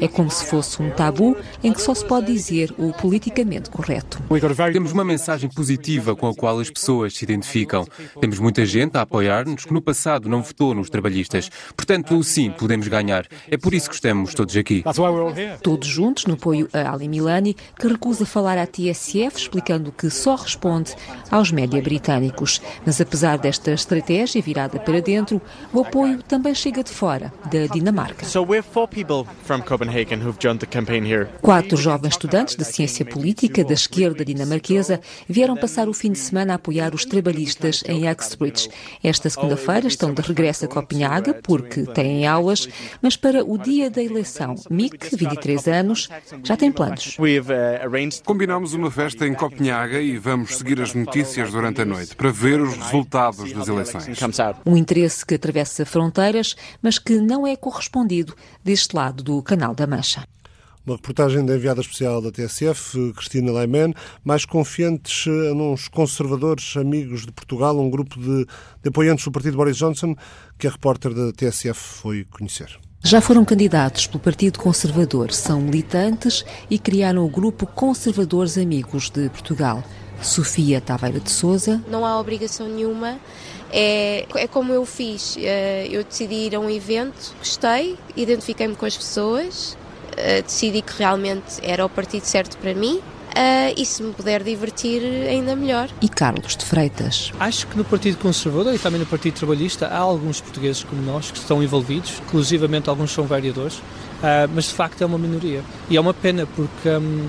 É 0.00 0.08
como 0.08 0.30
se 0.30 0.44
fosse 0.44 0.82
um 0.82 0.90
tabu 0.90 1.36
em 1.62 1.72
que 1.72 1.80
só 1.80 1.94
se 1.94 2.04
pode 2.04 2.26
dizer 2.26 2.74
o 2.76 2.92
politicamente 2.92 3.70
correto. 3.70 4.22
Temos 4.72 4.92
uma 4.92 5.04
mensagem 5.04 5.48
positiva 5.48 6.14
com 6.14 6.28
a 6.28 6.34
qual 6.34 6.50
qual 6.50 6.58
as 6.58 6.68
pessoas 6.70 7.14
se 7.14 7.24
identificam. 7.24 7.86
Temos 8.20 8.40
muita 8.40 8.66
gente 8.66 8.96
a 8.96 9.02
apoiar-nos 9.02 9.64
que 9.64 9.72
no 9.72 9.80
passado 9.80 10.28
não 10.28 10.42
votou 10.42 10.74
nos 10.74 10.90
trabalhistas. 10.90 11.48
Portanto, 11.76 12.20
sim, 12.24 12.50
podemos 12.50 12.88
ganhar. 12.88 13.24
É 13.48 13.56
por 13.56 13.72
isso 13.72 13.88
que 13.88 13.94
estamos 13.94 14.09
todos 14.34 14.56
aqui. 14.56 14.82
Todos 15.62 15.88
juntos 15.88 16.26
no 16.26 16.34
apoio 16.34 16.68
a 16.72 16.92
Ali 16.92 17.08
Milani, 17.08 17.56
que 17.78 17.86
recusa 17.86 18.26
falar 18.26 18.58
à 18.58 18.66
TSF, 18.66 19.36
explicando 19.36 19.92
que 19.92 20.10
só 20.10 20.34
responde 20.34 20.94
aos 21.30 21.52
média 21.52 21.80
britânicos. 21.80 22.60
Mas 22.84 23.00
apesar 23.00 23.38
desta 23.38 23.70
estratégia 23.72 24.42
virada 24.42 24.78
para 24.78 25.00
dentro, 25.00 25.40
o 25.72 25.80
apoio 25.80 26.22
também 26.22 26.54
chega 26.54 26.82
de 26.82 26.90
fora, 26.90 27.32
da 27.50 27.66
Dinamarca. 27.72 28.26
Quatro 31.40 31.76
jovens 31.76 32.10
estudantes 32.10 32.56
de 32.56 32.64
ciência 32.64 33.04
política 33.04 33.64
da 33.64 33.74
esquerda 33.74 34.24
dinamarquesa 34.24 35.00
vieram 35.28 35.56
passar 35.56 35.88
o 35.88 35.92
fim 35.92 36.12
de 36.12 36.18
semana 36.18 36.40
semana 36.40 36.52
a 36.52 36.56
apoiar 36.56 36.94
os 36.94 37.04
trabalhistas 37.04 37.82
em 37.86 38.10
Uxbridge. 38.10 38.68
Esta 39.02 39.28
segunda-feira 39.28 39.86
estão 39.86 40.14
de 40.14 40.22
regresso 40.22 40.64
a 40.64 40.68
Copenhaga 40.68 41.34
porque 41.34 41.82
têm 41.82 42.26
aulas, 42.26 42.68
mas 43.02 43.16
para 43.16 43.44
o 43.44 43.58
dia 43.58 43.89
da 43.90 44.02
eleição, 44.02 44.54
Mick, 44.70 45.14
23 45.14 45.68
anos, 45.68 46.08
já 46.44 46.56
tem 46.56 46.70
planos. 46.72 47.16
Combinamos 48.24 48.72
uma 48.74 48.90
festa 48.90 49.26
em 49.26 49.34
Copenhaga 49.34 50.00
e 50.00 50.16
vamos 50.16 50.56
seguir 50.56 50.80
as 50.80 50.94
notícias 50.94 51.50
durante 51.50 51.82
a 51.82 51.84
noite 51.84 52.14
para 52.16 52.30
ver 52.30 52.60
os 52.60 52.76
resultados 52.76 53.52
das 53.52 53.68
eleições. 53.68 54.18
Um 54.64 54.76
interesse 54.76 55.24
que 55.24 55.34
atravessa 55.34 55.84
fronteiras, 55.84 56.54
mas 56.82 56.98
que 56.98 57.18
não 57.20 57.46
é 57.46 57.56
correspondido 57.56 58.34
deste 58.62 58.94
lado 58.94 59.22
do 59.22 59.42
Canal 59.42 59.74
da 59.74 59.86
Mancha. 59.86 60.24
Uma 60.86 60.96
reportagem 60.96 61.44
da 61.44 61.54
enviada 61.54 61.82
especial 61.82 62.22
da 62.22 62.32
TSF, 62.32 63.12
Cristina 63.12 63.52
Leiman, 63.52 63.92
mais 64.24 64.46
confiantes 64.46 65.26
nos 65.54 65.88
conservadores 65.88 66.74
amigos 66.76 67.26
de 67.26 67.32
Portugal, 67.32 67.78
um 67.78 67.90
grupo 67.90 68.18
de, 68.18 68.46
de 68.82 68.88
apoiantes 68.88 69.24
do 69.24 69.30
partido 69.30 69.58
Boris 69.58 69.76
Johnson, 69.76 70.16
que 70.58 70.66
a 70.66 70.70
repórter 70.70 71.12
da 71.12 71.32
TSF 71.32 71.78
foi 71.78 72.24
conhecer. 72.24 72.80
Já 73.02 73.20
foram 73.20 73.44
candidatos 73.44 74.06
pelo 74.06 74.20
Partido 74.20 74.58
Conservador, 74.58 75.32
são 75.32 75.60
militantes 75.60 76.44
e 76.68 76.78
criaram 76.78 77.24
o 77.24 77.28
grupo 77.28 77.66
Conservadores 77.66 78.58
Amigos 78.58 79.10
de 79.10 79.28
Portugal. 79.30 79.82
Sofia 80.22 80.82
Taveira 80.82 81.18
de 81.18 81.30
Souza. 81.30 81.82
Não 81.88 82.04
há 82.04 82.20
obrigação 82.20 82.68
nenhuma. 82.68 83.18
É, 83.72 84.26
é 84.34 84.46
como 84.46 84.70
eu 84.72 84.84
fiz. 84.84 85.36
Eh, 85.38 85.88
eu 85.90 86.04
decidi 86.04 86.34
ir 86.34 86.54
a 86.54 86.60
um 86.60 86.68
evento, 86.68 87.34
gostei, 87.38 87.96
identifiquei-me 88.14 88.76
com 88.76 88.84
as 88.84 88.98
pessoas 88.98 89.78
uh, 90.10 90.42
decidi 90.42 90.82
que 90.82 90.92
realmente 90.98 91.60
era 91.62 91.84
o 91.84 91.88
partido 91.88 92.24
certo 92.24 92.56
para 92.58 92.74
mim. 92.74 93.00
Uh, 93.30 93.72
e 93.76 93.86
se 93.86 94.02
me 94.02 94.12
puder 94.12 94.42
divertir, 94.42 95.02
ainda 95.28 95.54
melhor. 95.54 95.88
E 96.00 96.08
Carlos 96.08 96.56
de 96.56 96.64
Freitas? 96.64 97.32
Acho 97.38 97.66
que 97.66 97.76
no 97.76 97.84
Partido 97.84 98.18
Conservador 98.18 98.74
e 98.74 98.78
também 98.78 98.98
no 98.98 99.06
Partido 99.06 99.34
Trabalhista 99.34 99.86
há 99.86 99.98
alguns 99.98 100.40
portugueses 100.40 100.82
como 100.82 101.00
nós 101.02 101.30
que 101.30 101.38
estão 101.38 101.62
envolvidos, 101.62 102.20
inclusivamente 102.26 102.90
alguns 102.90 103.12
são 103.12 103.24
vereadores, 103.24 103.80
mas 104.54 104.64
de 104.66 104.74
facto 104.74 105.02
é 105.02 105.06
uma 105.06 105.18
minoria. 105.18 105.62
E 105.88 105.96
é 105.96 106.00
uma 106.00 106.14
pena 106.14 106.46
porque, 106.54 106.88
um, 106.88 107.28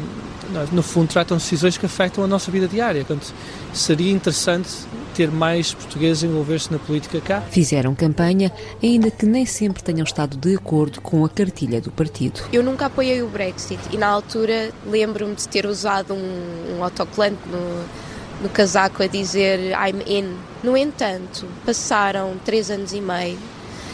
no 0.72 0.84
fundo, 0.84 1.08
tratam 1.08 1.38
decisões 1.38 1.78
que 1.78 1.86
afetam 1.86 2.24
a 2.24 2.28
nossa 2.28 2.52
vida 2.52 2.68
diária. 2.68 3.04
Portanto, 3.06 3.34
seria 3.74 4.12
interessante 4.12 4.70
ter 5.14 5.30
mais 5.30 5.74
portugueses 5.74 6.24
a 6.24 6.28
envolver-se 6.28 6.72
na 6.72 6.80
política 6.80 7.20
cá. 7.22 7.42
Fizeram 7.42 7.94
campanha, 7.94 8.52
ainda 8.82 9.12
que 9.12 9.26
nem 9.26 9.46
sempre 9.46 9.84
tenham 9.84 10.04
estado 10.04 10.38
de 10.38 10.56
acordo 10.56 11.02
com 11.02 11.24
a 11.26 11.30
cartilha 11.30 11.82
do 11.82 11.92
partido. 11.92 12.42
Eu 12.52 12.64
nunca 12.64 12.86
apoiei 12.86 13.22
o 13.22 13.28
Brexit 13.28 13.80
e 13.92 13.98
na 13.98 14.08
altura 14.08 14.72
lembro-me 14.86 15.36
de 15.36 15.48
ter 15.48 15.66
usado 15.66 16.14
um, 16.14 16.78
um 16.78 16.84
autocolante 16.84 17.40
no, 17.50 18.44
no 18.44 18.50
casaco 18.50 19.04
a 19.04 19.08
dizer 19.08 19.72
I'm 19.72 20.02
in. 20.08 20.36
No 20.64 20.78
entanto, 20.78 21.46
passaram 21.66 22.36
três 22.44 22.70
anos 22.70 22.94
e 22.94 23.02
meio 23.02 23.38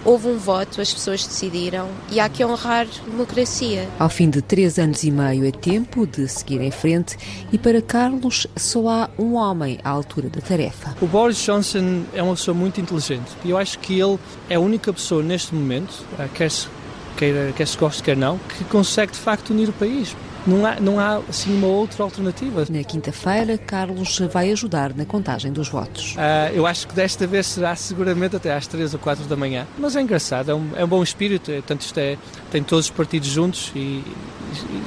Houve 0.08 0.30
um 0.30 0.38
voto, 0.38 0.80
as 0.80 0.94
pessoas 0.94 1.28
decidiram 1.28 1.90
e 2.10 2.18
há 2.18 2.30
que 2.30 2.46
honrar 2.46 2.88
a 3.06 3.10
democracia. 3.10 3.90
Ao 4.00 4.08
fim 4.08 4.30
de 4.30 4.42
três 4.42 4.80
anos 4.80 5.04
e 5.04 5.12
meio 5.12 5.46
é 5.46 5.52
tempo 5.52 6.08
de 6.08 6.30
seguir 6.30 6.62
em 6.62 6.72
frente 6.72 7.18
e 7.52 7.58
para 7.58 7.82
Carlos 7.82 8.48
só 8.56 8.88
há 8.88 9.10
um 9.20 9.36
homem 9.36 9.80
à 9.84 9.90
altura 9.90 10.30
da 10.30 10.40
tarefa. 10.40 10.96
O 11.02 11.08
Boris 11.08 11.36
Johnson 11.44 12.06
é 12.14 12.24
uma 12.24 12.36
pessoa 12.36 12.56
muito 12.56 12.80
inteligente 12.80 13.30
e 13.44 13.50
eu 13.50 13.58
acho 13.58 13.80
que 13.80 14.00
ele 14.00 14.18
é 14.50 14.56
a 14.56 14.62
única 14.62 14.94
pessoa 14.94 15.22
neste 15.22 15.54
momento, 15.54 16.06
eh, 16.18 16.30
quer 16.34 16.52
se, 16.52 16.70
quer, 17.18 17.52
quer 17.52 17.68
se 17.68 17.78
goste, 17.78 18.02
quer 18.02 18.16
não, 18.16 18.38
que 18.38 18.64
consegue 18.64 19.12
de 19.12 19.20
facto 19.20 19.50
unir 19.50 19.68
o 19.68 19.74
país. 19.74 20.16
Não 20.48 20.66
há, 20.66 20.80
não 20.80 20.98
há 20.98 21.18
assim 21.28 21.54
uma 21.58 21.68
outra 21.68 22.04
alternativa. 22.04 22.66
Na 22.70 22.82
quinta-feira, 22.82 23.58
Carlos 23.58 24.18
vai 24.32 24.50
ajudar 24.52 24.96
na 24.96 25.04
contagem 25.04 25.52
dos 25.52 25.68
votos. 25.68 26.16
Uh, 26.16 26.56
eu 26.56 26.66
acho 26.66 26.88
que 26.88 26.96
desta 26.96 27.28
vez 27.28 27.48
será 27.48 27.76
seguramente 27.76 28.38
até 28.38 28.54
às 28.56 28.66
3 28.66 28.94
ou 28.94 29.00
4 29.00 29.26
da 29.26 29.36
manhã. 29.36 29.68
Mas 29.78 29.98
é 29.98 30.02
engraçado, 30.02 30.50
é 30.50 30.56
um, 30.56 30.70
é 30.78 30.86
um 30.86 30.88
bom 30.88 31.04
espírito. 31.04 31.52
É, 31.52 31.62
tanto 31.62 31.82
isto 31.82 31.98
é, 32.00 32.18
tem 32.50 32.64
todos 32.64 32.86
os 32.86 32.92
partidos 32.92 33.28
juntos 33.28 33.74
e, 33.76 33.80
e 33.80 34.06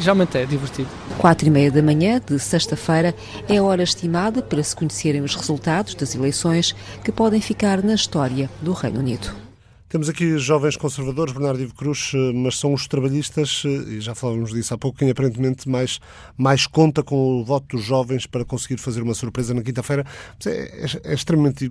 realmente 0.01 0.39
é 0.39 0.47
divertido. 0.47 0.89
Quatro 1.19 1.47
e 1.47 1.51
meia 1.51 1.71
da 1.71 1.83
manhã 1.83 2.19
de 2.25 2.39
sexta-feira 2.39 3.15
é 3.47 3.59
a 3.59 3.63
hora 3.63 3.83
estimada 3.83 4.41
para 4.41 4.63
se 4.63 4.75
conhecerem 4.75 5.21
os 5.21 5.35
resultados 5.35 5.95
das 5.95 6.15
eleições 6.15 6.75
que 7.05 7.13
podem 7.13 7.41
ficar 7.41 7.83
na 7.83 7.95
história 7.95 8.49
do 8.63 8.73
Reino 8.73 9.01
Unido. 9.01 9.50
Temos 9.91 10.09
aqui 10.09 10.39
jovens 10.39 10.77
conservadores, 10.77 11.33
Bernardo 11.33 11.61
Ivo 11.61 11.75
Cruz, 11.75 12.13
eh, 12.15 12.33
mas 12.33 12.57
são 12.57 12.73
os 12.73 12.87
trabalhistas, 12.87 13.65
eh, 13.67 13.95
e 13.95 14.01
já 14.01 14.15
falávamos 14.15 14.53
disso 14.53 14.73
há 14.73 14.79
pouco, 14.79 14.97
quem 14.97 15.11
aparentemente 15.11 15.69
mais, 15.69 15.99
mais 16.39 16.65
conta 16.65 17.03
com 17.03 17.17
o 17.17 17.45
voto 17.45 17.77
dos 17.77 17.85
jovens 17.85 18.25
para 18.25 18.45
conseguir 18.45 18.77
fazer 18.77 19.03
uma 19.03 19.15
surpresa 19.15 19.53
na 19.53 19.63
quinta-feira. 19.63 20.07
É, 20.47 20.51
é, 20.51 21.11
é, 21.11 21.13
extremamente, 21.13 21.69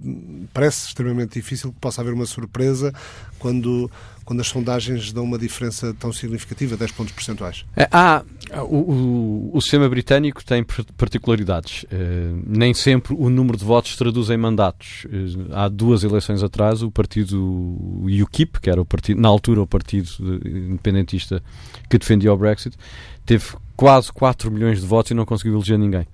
parece 0.53 0.89
extremamente 0.89 1.39
difícil 1.39 1.71
que 1.71 1.79
possa 1.79 2.01
haver 2.01 2.13
uma 2.13 2.25
surpresa 2.25 2.93
quando 3.39 3.89
quando 4.29 4.41
as 4.41 4.47
sondagens 4.47 5.11
dão 5.11 5.23
uma 5.23 5.39
diferença 5.39 5.91
tão 5.97 6.13
significativa, 6.13 6.77
10 6.77 6.91
pontos 6.91 7.13
percentuais? 7.13 7.65
É, 7.75 7.89
há, 7.91 8.23
o, 8.61 9.49
o, 9.51 9.59
sistema 9.59 9.89
britânico 9.89 10.45
tem 10.45 10.63
particularidades. 10.95 11.81
Uh, 11.85 12.39
nem 12.45 12.71
sempre 12.71 13.15
o 13.17 13.27
número 13.27 13.57
de 13.57 13.65
votos 13.65 13.95
traduz 13.95 14.29
em 14.29 14.37
mandatos. 14.37 15.05
Uh, 15.05 15.51
há 15.51 15.67
duas 15.67 16.03
eleições 16.03 16.43
atrás, 16.43 16.83
o 16.83 16.91
partido 16.91 18.05
UKIP, 18.05 18.59
que 18.61 18.69
era 18.69 18.79
o 18.79 18.85
partido, 18.85 19.19
na 19.19 19.27
altura 19.27 19.63
o 19.63 19.67
partido 19.67 20.07
independentista 20.45 21.41
que 21.89 21.97
defendia 21.97 22.31
o 22.31 22.37
Brexit, 22.37 22.77
teve 23.25 23.45
quase 23.75 24.13
4 24.13 24.51
milhões 24.51 24.79
de 24.79 24.85
votos 24.85 25.09
e 25.09 25.15
não 25.15 25.25
conseguiu 25.25 25.55
eleger 25.55 25.79
ninguém. 25.79 26.05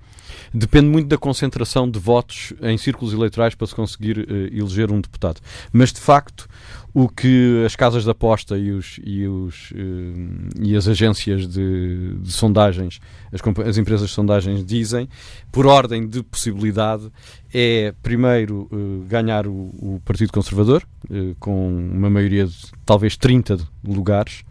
Depende 0.52 0.86
muito 0.86 1.08
da 1.08 1.18
concentração 1.18 1.90
de 1.90 1.98
votos 1.98 2.52
em 2.62 2.76
círculos 2.76 3.12
eleitorais 3.12 3.54
para 3.54 3.66
se 3.66 3.74
conseguir 3.74 4.18
uh, 4.18 4.56
eleger 4.56 4.90
um 4.90 5.00
deputado. 5.00 5.40
Mas, 5.72 5.92
de 5.92 6.00
facto, 6.00 6.48
o 6.94 7.08
que 7.08 7.62
as 7.64 7.76
casas 7.76 8.04
de 8.04 8.10
aposta 8.10 8.56
e, 8.56 8.70
os, 8.70 8.98
e, 9.04 9.26
os, 9.26 9.70
uh, 9.72 10.62
e 10.62 10.74
as 10.74 10.88
agências 10.88 11.46
de, 11.46 12.16
de 12.20 12.32
sondagens, 12.32 13.00
as, 13.32 13.40
as, 13.66 13.78
empresas 13.78 14.08
de 14.08 14.14
sondagens 14.14 14.64
dizem, 14.64 15.08
por 15.52 15.66
ordem 15.66 16.06
de 16.06 16.22
possibilidade, 16.22 17.10
é 17.52 17.94
primeiro 18.02 18.68
uh, 18.72 19.04
ganhar 19.08 19.46
o, 19.46 19.52
o, 19.52 20.00
Partido 20.04 20.32
Conservador, 20.32 20.82
com 21.38 21.68
uma 21.68 22.10
maioria 22.10 22.46
de 22.46 22.56
talvez 22.84 23.16
30 23.16 23.58
lugares. 23.86 24.42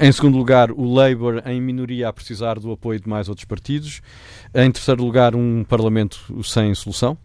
Em 0.00 0.12
segundo 0.12 0.36
lugar, 0.36 0.70
o 0.70 0.92
Labour 0.92 1.42
em 1.46 1.60
minoria 1.60 2.08
a 2.08 2.12
precisar 2.12 2.58
do 2.58 2.72
apoio 2.72 3.00
de 3.00 3.08
mais 3.08 3.28
outros 3.28 3.44
partidos. 3.44 4.02
Em 4.54 4.70
terceiro 4.70 5.02
lugar, 5.02 5.34
um 5.34 5.64
Parlamento 5.64 6.42
sem 6.44 6.74
solução. 6.74 7.16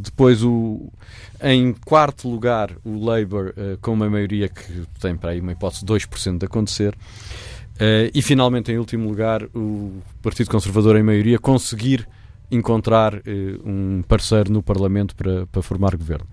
Depois, 0.00 0.42
o, 0.42 0.88
em 1.42 1.72
quarto 1.84 2.28
lugar, 2.28 2.70
o 2.84 3.04
Labour 3.04 3.52
com 3.80 3.92
uma 3.92 4.08
maioria 4.08 4.48
que 4.48 4.84
tem 5.00 5.16
para 5.16 5.30
aí 5.30 5.40
uma 5.40 5.52
hipótese 5.52 5.84
de 5.84 5.92
2% 5.92 6.38
de 6.38 6.46
acontecer. 6.46 6.96
E 8.12 8.22
finalmente, 8.22 8.70
em 8.70 8.78
último 8.78 9.08
lugar, 9.08 9.42
o 9.54 10.00
Partido 10.22 10.50
Conservador, 10.50 10.96
em 10.96 11.02
maioria, 11.02 11.38
conseguir 11.38 12.06
encontrar 12.50 13.20
um 13.64 14.02
parceiro 14.06 14.52
no 14.52 14.62
Parlamento 14.62 15.16
para, 15.16 15.46
para 15.46 15.62
formar 15.62 15.96
governo. 15.96 16.26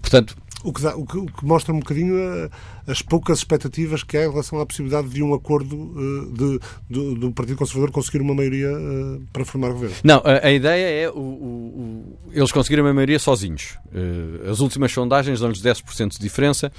Portanto, 0.00 0.36
o 0.62 0.72
que, 0.72 0.82
dá, 0.82 0.94
o, 0.94 1.06
que, 1.06 1.16
o 1.16 1.26
que, 1.26 1.44
mostra 1.44 1.72
um 1.72 1.78
bocadinho 1.78 2.14
a, 2.18 2.50
as 2.90 3.02
poucas 3.02 3.38
expectativas 3.38 4.02
que 4.02 4.16
há 4.16 4.24
em 4.24 4.30
relação 4.30 4.60
à 4.60 4.66
possibilidade 4.66 5.08
de 5.08 5.22
um 5.22 5.32
acordo 5.34 5.76
uh, 5.76 6.32
de, 6.32 6.60
do, 6.88 7.14
do, 7.14 7.32
Partido 7.32 7.56
Conservador 7.56 7.90
conseguir 7.90 8.20
uma 8.20 8.34
maioria 8.34 8.70
uh, 8.72 9.22
para 9.32 9.44
formar 9.44 9.70
governo. 9.70 9.96
Não, 10.02 10.22
a, 10.24 10.46
a 10.46 10.50
ideia 10.50 11.04
é 11.04 11.10
o, 11.10 11.18
o, 11.18 12.18
eles 12.32 12.52
conseguirem 12.52 12.84
uma 12.84 12.92
maioria 12.92 13.18
sozinhos. 13.18 13.78
Uh, 13.86 14.50
as 14.50 14.60
últimas 14.60 14.92
sondagens 14.92 15.40
dão-lhes 15.40 15.62
10% 15.62 16.12
de 16.12 16.18
diferença. 16.18 16.72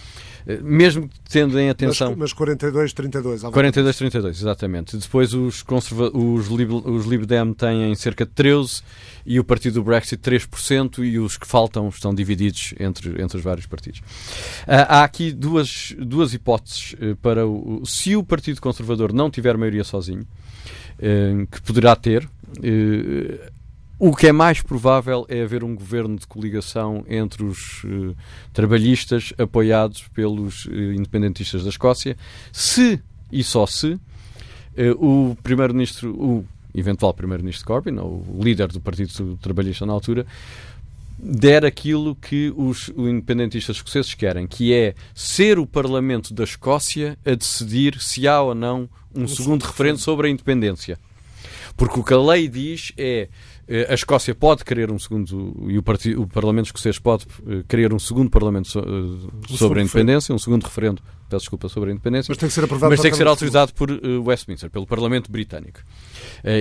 Mesmo 0.63 1.07
tendo 1.29 1.59
em 1.59 1.69
atenção. 1.69 2.09
Mas, 2.09 2.19
mas 2.19 2.33
42, 2.33 2.93
32. 2.93 3.41
42, 3.43 3.97
32, 3.97 4.37
exatamente. 4.39 4.97
Depois 4.97 5.33
os, 5.33 5.61
conserva... 5.61 6.09
os, 6.17 6.47
Lib... 6.47 6.71
os 6.71 7.05
Lib 7.05 7.25
Dem 7.25 7.53
têm 7.53 7.93
cerca 7.93 8.25
de 8.25 8.31
13 8.31 8.81
e 9.25 9.39
o 9.39 9.43
partido 9.43 9.75
do 9.75 9.83
Brexit 9.83 10.21
3% 10.21 11.03
e 11.05 11.19
os 11.19 11.37
que 11.37 11.47
faltam 11.47 11.87
estão 11.89 12.13
divididos 12.13 12.73
entre, 12.79 13.21
entre 13.21 13.37
os 13.37 13.43
vários 13.43 13.65
partidos. 13.65 13.99
Uh, 13.99 14.85
há 14.87 15.03
aqui 15.03 15.31
duas, 15.31 15.95
duas 16.05 16.33
hipóteses 16.33 16.93
uh, 16.93 17.15
para 17.17 17.47
o. 17.47 17.85
Se 17.85 18.15
o 18.15 18.23
Partido 18.23 18.61
Conservador 18.61 19.13
não 19.13 19.29
tiver 19.29 19.57
maioria 19.57 19.83
sozinho, 19.83 20.21
uh, 20.23 21.47
que 21.47 21.61
poderá 21.61 21.95
ter. 21.95 22.27
O 23.97 24.15
que 24.15 24.27
é 24.27 24.31
mais 24.31 24.61
provável 24.61 25.25
é 25.29 25.43
haver 25.43 25.63
um 25.63 25.75
governo 25.75 26.17
de 26.17 26.25
coligação 26.25 27.05
entre 27.07 27.43
os 27.43 27.85
trabalhistas 28.51 29.31
apoiados 29.37 30.07
pelos 30.07 30.65
independentistas 30.65 31.63
da 31.63 31.69
Escócia, 31.69 32.17
se 32.51 32.99
e 33.31 33.43
só 33.43 33.67
se 33.67 33.97
o 34.97 35.37
primeiro-ministro, 35.43 36.09
o 36.19 36.45
eventual 36.73 37.13
primeiro-ministro 37.13 37.65
Corbyn, 37.65 37.99
ou 37.99 38.25
o 38.27 38.43
líder 38.43 38.69
do 38.69 38.81
Partido 38.81 39.37
Trabalhista 39.37 39.85
na 39.85 39.93
altura, 39.93 40.25
der 41.23 41.63
aquilo 41.63 42.15
que 42.15 42.51
os 42.57 42.89
independentistas 42.97 43.75
escoceses 43.75 44.13
querem, 44.15 44.47
que 44.47 44.73
é 44.73 44.95
ser 45.13 45.59
o 45.59 45.67
Parlamento 45.67 46.33
da 46.33 46.43
Escócia 46.43 47.17
a 47.23 47.35
decidir 47.35 48.01
se 48.01 48.27
há 48.27 48.41
ou 48.41 48.55
não 48.55 48.89
um, 49.13 49.27
segundo 49.27 49.63
referendo 49.63 49.99
sobre 49.99 50.27
a 50.27 50.31
independência. 50.31 50.97
Porque 51.77 51.99
o 51.99 52.03
que 52.03 52.13
a 52.13 52.19
lei 52.19 52.47
diz 52.47 52.91
é 52.97 53.29
a 53.89 53.93
Escócia 53.93 54.35
pode 54.35 54.65
querer 54.65 54.91
um 54.91 54.99
segundo, 54.99 55.55
e 55.69 55.77
o, 55.77 55.83
partido, 55.83 56.21
o 56.21 56.27
Parlamento 56.27 56.65
escocês 56.65 56.99
pode 56.99 57.25
uh, 57.25 57.63
querer 57.67 57.93
um 57.93 57.99
segundo 57.99 58.29
Parlamento 58.29 58.67
so, 58.67 58.79
uh, 58.79 59.57
sobre 59.57 59.79
a 59.79 59.83
independência, 59.83 60.33
um 60.33 60.39
segundo 60.39 60.63
referendo, 60.63 61.01
peço 61.29 61.43
desculpa, 61.43 61.69
sobre 61.69 61.89
a 61.89 61.93
independência. 61.93 62.31
Mas 62.31 62.37
tem 62.37 62.49
que 62.49 62.53
ser 62.53 62.63
aprovado 62.63 62.91
Mas 62.91 62.99
tem 62.99 63.11
que 63.11 63.17
ser 63.17 63.27
autorizado 63.27 63.73
por 63.73 63.89
Westminster, 64.25 64.69
pelo 64.69 64.85
Parlamento 64.85 65.31
Britânico. 65.31 65.79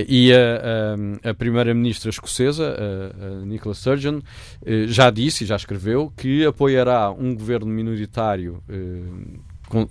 e 0.07 0.31
a, 0.33 1.25
a, 1.25 1.29
a 1.31 1.33
Primeira-Ministra 1.33 2.09
escocesa, 2.09 2.75
a, 2.75 3.25
a 3.25 3.45
Nicola 3.45 3.75
Sturgeon, 3.75 4.21
já 4.87 5.09
disse 5.09 5.43
e 5.43 5.47
já 5.47 5.55
escreveu 5.55 6.11
que 6.15 6.45
apoiará 6.45 7.11
um 7.11 7.35
governo 7.35 7.67
minoritário 7.67 8.63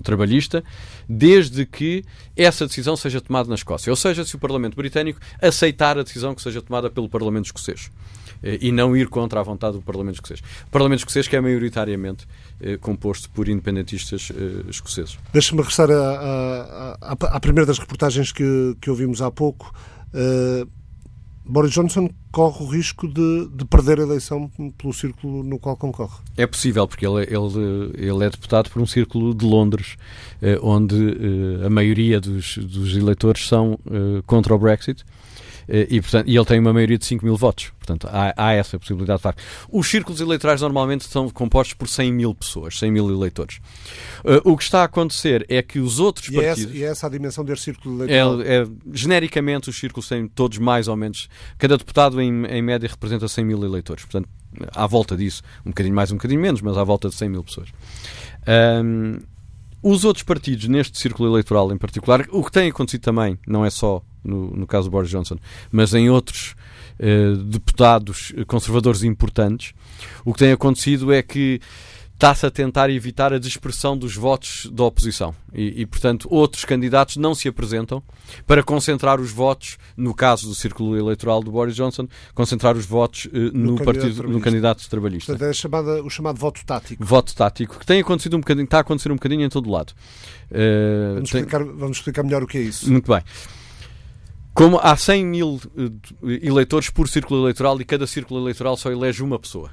trabalhista, 0.03 0.63
desde 1.09 1.67
que 1.67 2.05
essa 2.37 2.67
decisão 2.67 2.97
seja 2.97 3.21
tomada 3.21 3.49
na 3.49 3.55
Escócia. 3.55 3.91
Ou 3.91 3.97
seja, 3.97 4.25
se 4.25 4.37
o 4.37 4.39
Parlamento 4.39 4.77
Britânico 4.77 5.21
aceitar 5.41 5.99
a 5.99 6.03
decisão 6.03 6.35
que 6.35 6.43
seja 6.43 6.63
tomada 6.63 6.91
pelo 6.91 7.09
Parlamento 7.09 7.47
Escocês 7.47 7.91
eh, 8.43 8.59
e 8.61 8.73
não 8.73 8.97
ir 8.97 9.09
contra 9.09 9.41
a 9.41 9.43
vontade 9.43 9.77
do 9.77 9.83
Parlamento 9.83 10.15
Escocês. 10.17 10.41
O 10.67 10.71
Parlamento 10.71 11.01
Escocês 11.01 11.29
que 11.29 11.37
é 11.37 11.41
maioritariamente 11.41 12.27
eh, 12.61 12.77
composto 12.77 13.29
por 13.31 13.49
independentistas 13.49 14.31
eh, 14.31 14.71
escoceses. 14.71 15.19
Deixa-me 15.33 15.61
regressar 15.61 15.89
à 15.91 17.41
primeira 17.41 17.67
das 17.67 17.79
reportagens 17.79 18.33
que, 18.33 18.77
que 18.81 18.91
ouvimos 18.91 19.23
há 19.23 19.31
pouco. 19.31 19.73
Uh, 20.13 20.69
Boris 21.51 21.73
Johnson 21.73 22.09
corre 22.31 22.63
o 22.63 22.69
risco 22.69 23.09
de, 23.09 23.49
de, 23.53 23.65
perder 23.65 23.99
a 23.99 24.03
eleição 24.03 24.49
pelo 24.79 24.93
círculo 24.93 25.43
no 25.43 25.59
qual 25.59 25.77
concorre. 25.77 26.19
É 26.37 26.47
possível, 26.47 26.87
porque 26.87 27.05
ele, 27.05 27.23
ele, 27.23 27.93
ele 27.97 28.25
é 28.25 28.31
deputado 28.31 28.71
por 28.71 28.81
um 28.81 28.87
círculo 28.87 29.35
de 29.35 29.45
Londres, 29.45 29.97
eh, 30.41 30.59
onde 30.63 30.95
eh, 30.95 31.67
a 31.67 31.71
maioria 31.71 32.21
dos, 32.21 32.57
dos 32.57 32.97
eleitores 32.97 33.49
são 33.49 33.77
eh, 33.91 34.23
contra 34.27 34.55
o 34.55 34.59
Brexit. 34.59 35.05
E, 35.89 36.01
portanto, 36.01 36.29
e 36.29 36.37
ele 36.37 36.45
tem 36.45 36.59
uma 36.59 36.73
maioria 36.73 36.99
de 36.99 37.05
5 37.05 37.25
mil 37.25 37.37
votos. 37.37 37.73
Portanto, 37.79 38.09
há, 38.11 38.35
há, 38.37 38.53
essa 38.53 38.79
possibilidade 38.79 39.19
de 39.19 39.23
facto. 39.23 39.43
Os 39.71 39.89
círculos 39.89 40.21
eleitorais 40.21 40.61
normalmente 40.61 41.05
são 41.05 41.29
compostos 41.31 41.75
por 41.75 41.89
100 41.89 42.13
mil 42.13 42.35
pessoas, 42.35 42.79
100 42.79 42.91
mil 42.91 43.11
eleitores. 43.11 43.61
Uh, 44.25 44.51
o 44.51 44.57
que 44.57 44.65
está 44.65 44.83
a 44.83 44.85
acontecer 44.85 45.47
é 45.49 45.63
que 45.63 45.79
os 45.79 46.01
outros 46.01 46.29
e 46.29 46.35
partidos. 46.35 46.65
É 46.65 46.69
essa, 46.69 46.77
e 46.77 46.83
é 46.83 46.87
essa 46.87 47.07
a 47.07 47.11
dimensão 47.11 47.45
deste 47.45 47.65
círculo 47.65 48.03
eleitoral? 48.03 48.43
É, 48.43 48.63
é, 48.63 48.67
genericamente, 48.93 49.71
os 49.71 49.79
círculos 49.79 50.09
têm 50.09 50.27
todos 50.27 50.59
mais 50.59 50.89
ou 50.89 50.97
menos. 50.97 51.29
Cada 51.59 51.77
deputado, 51.77 52.21
em, 52.21 52.45
em 52.47 52.63
média, 52.63 52.89
representa 52.89 53.29
100 53.29 53.45
mil 53.45 53.65
eleitores. 53.65 54.05
Portanto, 54.05 54.29
à 54.75 54.87
volta 54.87 55.17
disso, 55.17 55.43
um 55.65 55.71
bocadinho 55.71 55.95
mais, 55.95 56.11
um 56.11 56.17
bocadinho 56.17 56.41
menos, 56.41 56.61
mas 56.61 56.77
à 56.77 56.85
volta 56.85 57.09
de 57.09 57.15
100 57.15 57.29
mil 57.29 57.45
pessoas. 57.45 57.69
Um, 58.85 59.19
os 59.83 60.05
outros 60.05 60.23
partidos, 60.23 60.69
neste 60.69 60.99
círculo 60.99 61.29
eleitoral 61.29 61.73
em 61.73 61.79
particular, 61.79 62.27
o 62.31 62.45
que 62.45 62.53
tem 62.53 62.69
acontecido 62.69 63.03
também, 63.03 63.39
não 63.47 63.65
é 63.65 63.71
só 63.71 64.03
no, 64.25 64.51
no 64.51 64.67
caso 64.67 64.89
do 64.89 64.93
Boris 64.93 65.11
Johnson, 65.11 65.37
mas 65.71 65.95
em 65.95 66.11
outros 66.11 66.55
eh, 66.99 67.35
deputados 67.45 68.33
conservadores 68.47 69.03
importantes, 69.03 69.73
o 70.25 70.33
que 70.33 70.39
tem 70.39 70.53
acontecido 70.53 71.13
é 71.13 71.23
que 71.23 71.61
está-se 72.21 72.45
a 72.45 72.51
tentar 72.51 72.91
evitar 72.91 73.33
a 73.33 73.39
dispersão 73.39 73.97
dos 73.97 74.15
votos 74.15 74.69
da 74.71 74.85
oposição. 74.85 75.35
E, 75.55 75.81
e, 75.81 75.87
portanto, 75.87 76.29
outros 76.31 76.67
candidatos 76.67 77.17
não 77.17 77.35
se 77.35 77.49
apresentam 77.49 78.03
para 78.47 78.63
concentrar 78.63 79.19
os 79.19 79.33
votos, 79.33 79.79
no 79.97 80.15
caso 80.15 80.47
do 80.47 80.55
círculo 80.55 80.99
eleitoral 80.99 81.43
do 81.43 81.51
Boris 81.51 81.75
Johnson, 81.75 82.07
concentrar 82.35 82.77
os 82.77 82.85
votos 82.85 83.25
uh, 83.25 83.31
no, 83.55 83.73
no, 83.73 83.83
partido, 83.83 84.25
no 84.25 84.39
candidato 84.39 84.87
trabalhista. 84.91 85.33
Portanto, 85.33 85.49
é 85.49 85.53
chamada, 85.55 86.03
o 86.03 86.11
chamado 86.11 86.39
voto 86.39 86.61
tático. 86.67 87.03
Voto 87.03 87.35
tático, 87.35 87.79
que 87.79 87.87
tem 87.87 88.03
acontecido 88.03 88.37
um 88.37 88.41
bocadinho, 88.41 88.65
está 88.65 88.77
a 88.77 88.81
acontecer 88.83 89.11
um 89.11 89.17
bocadinho 89.17 89.43
em 89.43 89.49
todo 89.49 89.71
lado. 89.71 89.95
Uh, 90.51 91.15
vamos, 91.15 91.31
tem... 91.31 91.41
explicar, 91.41 91.65
vamos 91.65 91.97
explicar 91.97 92.23
melhor 92.23 92.43
o 92.43 92.47
que 92.47 92.59
é 92.59 92.63
isso. 92.63 92.93
Muito 92.93 93.11
bem. 93.11 93.23
Como 94.61 94.79
há 94.79 94.95
100 94.95 95.25
mil 95.25 95.59
eh, 95.75 96.39
eleitores 96.43 96.91
por 96.91 97.09
círculo 97.09 97.41
eleitoral 97.45 97.81
e 97.81 97.85
cada 97.87 98.07
círculo 98.07 98.39
eleitoral 98.41 98.77
só 98.77 98.93
elege 98.93 99.23
uma 99.23 99.39
pessoa. 99.39 99.71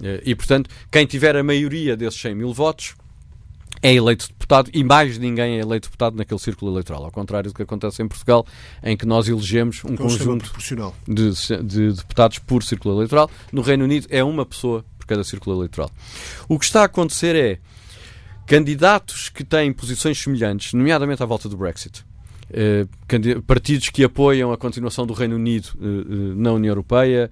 Eh, 0.00 0.22
e, 0.26 0.34
portanto, 0.36 0.70
quem 0.92 1.04
tiver 1.06 1.34
a 1.34 1.42
maioria 1.42 1.96
desses 1.96 2.20
100 2.20 2.36
mil 2.36 2.54
votos 2.54 2.94
é 3.82 3.92
eleito 3.92 4.28
deputado 4.28 4.70
e 4.72 4.84
mais 4.84 5.18
ninguém 5.18 5.56
é 5.56 5.60
eleito 5.62 5.88
deputado 5.88 6.14
naquele 6.14 6.38
círculo 6.38 6.70
eleitoral. 6.70 7.04
Ao 7.04 7.10
contrário 7.10 7.50
do 7.50 7.56
que 7.56 7.64
acontece 7.64 8.00
em 8.00 8.06
Portugal, 8.06 8.46
em 8.80 8.96
que 8.96 9.04
nós 9.04 9.26
elegemos 9.26 9.82
um 9.84 9.96
conjunto 9.96 10.52
de, 11.08 11.32
de, 11.64 11.92
deputados 11.94 12.38
por 12.38 12.62
círculo 12.62 12.94
eleitoral. 12.94 13.28
No 13.50 13.60
Reino 13.60 13.82
Unido 13.82 14.06
é 14.08 14.22
uma 14.22 14.46
pessoa 14.46 14.84
por 15.00 15.06
cada 15.08 15.24
círculo 15.24 15.56
eleitoral. 15.56 15.90
O 16.48 16.60
que 16.60 16.64
está 16.64 16.82
a 16.82 16.84
acontecer 16.84 17.34
é 17.34 17.58
candidatos 18.46 19.30
que 19.30 19.42
têm 19.42 19.72
posições 19.72 20.16
semelhantes, 20.16 20.74
nomeadamente 20.74 21.24
à 21.24 21.26
volta 21.26 21.48
do 21.48 21.56
Brexit, 21.56 22.06
partidos 23.46 23.90
que 23.90 24.04
apoiam 24.04 24.52
a 24.52 24.56
continuação 24.56 25.06
do 25.06 25.12
Reino 25.12 25.36
Unido 25.36 25.68
eh, 25.80 25.84
eh, 25.84 26.34
na 26.34 26.52
União 26.52 26.70
Europeia 26.70 27.30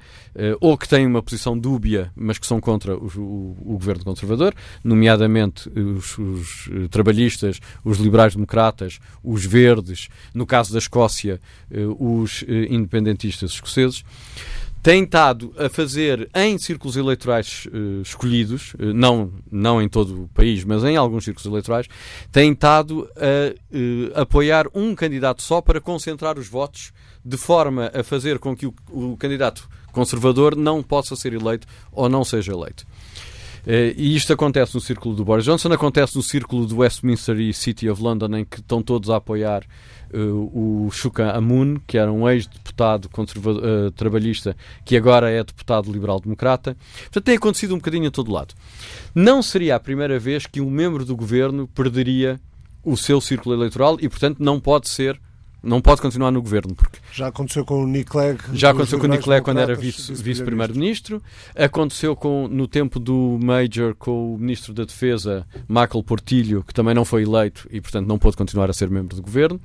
ou 0.61 0.77
que 0.77 0.87
têm 0.87 1.07
uma 1.07 1.23
posição 1.23 1.59
dúbia, 1.59 2.13
mas 2.15 2.39
que 2.39 2.47
são 2.47 2.61
contra 2.61 2.95
o, 2.95 3.07
o, 3.17 3.57
o 3.61 3.73
governo 3.73 4.05
conservador, 4.05 4.55
nomeadamente 4.85 5.71
os, 5.71 6.19
os, 6.19 6.71
trabalhistas, 6.91 7.59
os 7.83 7.99
liberais-democratas, 7.99 8.99
os 9.25 9.45
verdes, 9.47 10.09
no 10.35 10.45
caso 10.45 10.73
da 10.73 10.79
Escócia, 10.79 11.41
os 11.99 12.45
independentistas 12.69 13.53
escoceses 13.53 14.05
tem 14.87 15.03
estado 15.03 15.53
a 15.59 15.69
fazer 15.69 16.31
em 16.33 16.57
círculos 16.59 16.97
eleitorais 16.97 17.67
uh, 17.73 18.03
escolhidos, 18.03 18.73
uh, 18.75 18.95
não, 18.95 19.33
não 19.51 19.83
em 19.83 19.89
todo 19.89 20.23
o 20.23 20.29
país, 20.29 20.63
mas 20.63 20.85
em 20.85 20.97
alguns 20.97 21.25
círculos 21.25 21.45
eleitorais, 21.45 21.89
tem 22.31 22.53
estado 22.53 23.11
a 23.17 23.53
uh, 23.53 24.21
apoiar 24.21 24.69
um 24.73 24.95
candidato 24.95 25.43
só 25.43 25.61
para 25.61 25.81
concentrar 25.81 26.39
os 26.39 26.47
votos, 26.47 26.93
de 27.25 27.37
forma 27.37 27.91
a 27.93 28.05
fazer 28.05 28.39
com 28.39 28.55
que 28.55 28.65
o, 28.65 28.75
o 28.93 29.17
candidato 29.17 29.69
conservador 29.91 30.55
não 30.55 30.85
possa 30.85 31.17
ser 31.17 31.33
eleito 31.33 31.67
ou 31.91 32.09
não 32.09 32.25
seja 32.25 32.53
eleito. 32.53 32.87
E 33.97 34.15
isto 34.15 34.33
acontece 34.33 34.77
no 34.77 34.81
círculo 34.81 35.17
do 35.17 35.25
Boris 35.25 35.45
Johnson, 35.45 35.73
acontece 35.73 36.15
no 36.15 36.23
círculo 36.23 36.65
do 36.65 36.77
Westminster 36.77 37.37
e 37.41 37.53
City 37.53 37.91
of 37.91 38.01
London, 38.01 38.37
em 38.37 38.45
que 38.45 38.61
estão 38.61 38.81
todos 38.81 39.11
a 39.11 39.17
apoiar 39.17 39.65
uh, 39.65 39.67
o 40.13 40.89
Shuka 40.91 41.31
Amun, 41.33 41.77
que 41.87 41.99
era 41.99 42.13
um 42.13 42.29
ex-deputado 42.29 43.07
uh, 43.07 43.91
trabalhista, 43.93 44.57
que 44.85 44.97
agora 44.97 45.31
é 45.31 45.43
deputado 45.43 45.93
liberal-democrata. 45.93 46.77
Portanto, 47.03 47.25
tem 47.25 47.37
acontecido 47.37 47.75
um 47.75 47.79
bocadinho 47.79 48.09
a 48.09 48.11
todo 48.11 48.33
lado. 48.33 48.55
Não 49.15 49.43
seria 49.43 49.77
a 49.77 49.81
primeira 49.81 50.19
vez 50.19 50.47
que 50.47 50.61
um 50.61 50.71
membro 50.71 51.05
do 51.05 51.17
governo 51.17 51.69
perderia 51.69 52.41
o 52.83 52.97
seu 52.97 53.21
círculo 53.21 53.55
eleitoral 53.55 53.97
e, 54.01 54.09
portanto, 54.09 54.39
não 54.39 54.61
pode 54.61 54.89
ser 54.89 55.21
não 55.67 55.81
pode 55.81 56.01
continuar 56.01 56.31
no 56.31 56.41
governo. 56.41 56.75
Porque 56.75 56.99
já 57.13 57.27
aconteceu 57.27 57.65
com 57.65 57.83
o 57.83 57.87
Nick 57.87 58.11
Clegg. 58.11 58.41
Já 58.53 58.71
aconteceu 58.71 58.99
com 58.99 59.07
o 59.07 59.09
Nick 59.09 59.25
Clegg 59.25 59.45
quando 59.45 59.59
era 59.59 59.75
vice-primeiro-ministro. 59.75 61.19
Vice 61.19 61.65
aconteceu 61.67 62.15
com, 62.15 62.49
no 62.49 62.69
tempo 62.69 63.01
do 63.01 63.39
Major 63.43 63.95
com 63.95 64.35
o 64.35 64.39
ministro 64.39 64.73
da 64.73 64.85
Defesa, 64.85 65.47
Michael 65.69 66.03
Portillo, 66.05 66.63
que 66.63 66.73
também 66.73 66.95
não 66.95 67.05
foi 67.05 67.25
eleito 67.25 67.69
e, 67.71 67.81
portanto, 67.81 68.07
não 68.07 68.19
pôde 68.19 68.37
continuar 68.37 68.71
a 68.71 68.73
ser 68.73 68.89
membro 68.89 69.17
do 69.17 69.23
governo. 69.23 69.61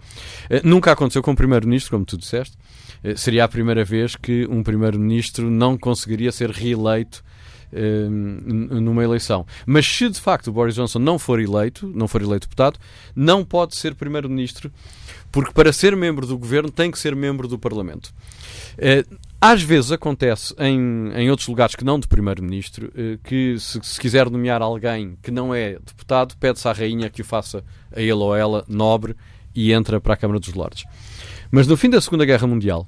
Uh, 0.50 0.68
nunca 0.68 0.92
aconteceu 0.92 1.22
com 1.22 1.32
o 1.32 1.36
primeiro-ministro, 1.36 1.92
como 1.92 2.06
tu 2.06 2.18
disseste. 2.18 2.58
Uh, 3.04 3.18
seria 3.18 3.44
a 3.44 3.48
primeira 3.48 3.86
vez 3.86 4.16
que 4.16 4.48
um 4.50 4.64
primeiro-ministro 4.64 5.50
não 5.50 5.78
conseguiria 5.78 6.32
ser 6.32 6.50
reeleito 6.50 7.24
eh, 7.74 8.10
numa 8.10 9.02
eleição. 9.02 9.46
Mas 9.66 9.88
se 9.88 10.10
de 10.10 10.20
facto 10.20 10.48
o 10.48 10.52
Boris 10.52 10.76
Johnson 10.76 11.00
não 11.00 11.18
for 11.18 11.40
eleito, 11.40 11.90
não 11.96 12.06
for 12.06 12.22
eleito 12.22 12.46
deputado, 12.46 12.78
não 13.16 13.46
pode 13.46 13.78
ser 13.78 13.96
primeiro-ministro 13.96 14.70
porque 15.32 15.54
para 15.54 15.72
ser 15.72 15.96
membro 15.96 16.28
do 16.28 16.38
governo 16.38 16.70
tem 16.70 16.92
que 16.92 17.00
ser 17.00 17.16
membro 17.16 17.48
do 17.48 17.58
Parlamento. 17.58 18.14
Eh, 18.78 19.06
às 19.40 19.62
vezes 19.62 19.92
acontece 19.92 20.54
em, 20.60 21.12
em 21.16 21.30
outros 21.30 21.48
lugares 21.48 21.76
que 21.76 21.84
não 21.84 22.00
de 22.00 22.08
primeiro-ministro 22.08 22.92
eh, 22.96 23.18
que 23.24 23.58
se, 23.58 23.80
se, 23.82 24.00
quiser 24.00 24.30
nomear 24.30 24.62
alguém 24.62 25.18
que 25.22 25.32
não 25.32 25.54
é 25.54 25.74
deputado, 25.74 26.36
pede-se 26.38 26.68
à 26.68 26.74
rainha 26.74 27.10
que 27.10 27.22
o 27.22 27.26
faça 27.26 27.64
a 27.96 28.02
ele 28.02 28.12
ou 28.14 28.36
ela 28.36 28.66
nobre 28.68 29.16
e 29.56 29.72
entra 29.72 30.00
para 30.00 30.14
a 30.14 30.18
Câmara 30.18 30.40
dos 30.40 30.54
Lordes. 30.54 30.84
Mas 31.50 31.66
no 31.66 31.76
fim 31.78 31.90
da 31.90 32.02
Segunda 32.02 32.26
Guerra 32.26 32.48
Mundial, 32.48 32.88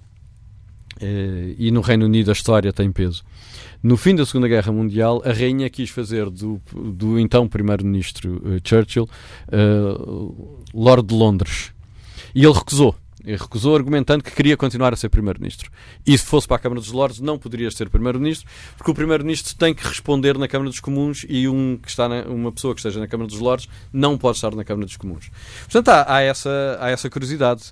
eh, 1.00 1.56
e 1.58 1.72
no 1.72 1.82
Reino 1.82 2.06
Unido 2.06 2.30
a 2.30 2.34
história 2.34 2.74
tem 2.74 2.92
peso, 2.92 3.24
no 3.82 3.98
fim 3.98 4.16
da 4.16 4.26
Segunda 4.26 4.48
Guerra 4.48 4.72
Mundial, 4.72 5.22
a 5.26 5.34
rainha 5.34 5.70
quis 5.70 5.90
fazer 5.90 6.30
do, 6.30 6.62
do 6.72 7.20
então 7.20 7.50
primeiro-ministro 7.50 8.42
Churchill 8.64 9.10
Lord 10.74 11.06
de 11.06 11.14
Londres. 11.14 11.73
E 12.34 12.44
ele 12.44 12.54
recusou. 12.54 12.96
Recusou 13.26 13.74
argumentando 13.74 14.22
que 14.22 14.32
queria 14.32 14.58
continuar 14.58 14.92
a 14.92 14.98
ser 14.98 15.08
Primeiro-Ministro. 15.08 15.72
E 16.06 16.18
se 16.18 16.26
fosse 16.26 16.46
para 16.46 16.58
a 16.58 16.60
Câmara 16.60 16.82
dos 16.82 16.92
Lordes, 16.92 17.22
não 17.22 17.40
poderia 17.40 17.72
ser 17.72 17.90
Primeiro-Ministro, 17.90 18.50
porque 18.78 18.92
o 18.92 18.94
Primeiro-Ministro 18.94 19.56
tem 19.56 19.74
que 19.74 19.88
responder 19.88 20.38
na 20.38 20.46
Câmara 20.46 20.70
dos 20.70 20.82
Comuns 20.82 21.26
e 21.30 21.48
um 21.48 21.78
que 21.78 21.88
está 21.88 22.10
na, 22.10 22.24
uma 22.24 22.52
pessoa 22.52 22.74
que 22.74 22.82
esteja 22.82 23.00
na 23.00 23.08
Câmara 23.08 23.30
dos 23.30 23.40
Lordes 23.40 23.70
não 23.94 24.18
pode 24.18 24.38
estar 24.38 24.54
na 24.54 24.66
Câmara 24.66 24.86
dos 24.86 24.98
Comuns. 24.98 25.32
Portanto, 25.62 25.88
há, 25.88 26.16
há 26.16 26.22
essa, 26.22 26.78
há 26.82 26.90
essa 26.90 27.10
curiosidade. 27.10 27.72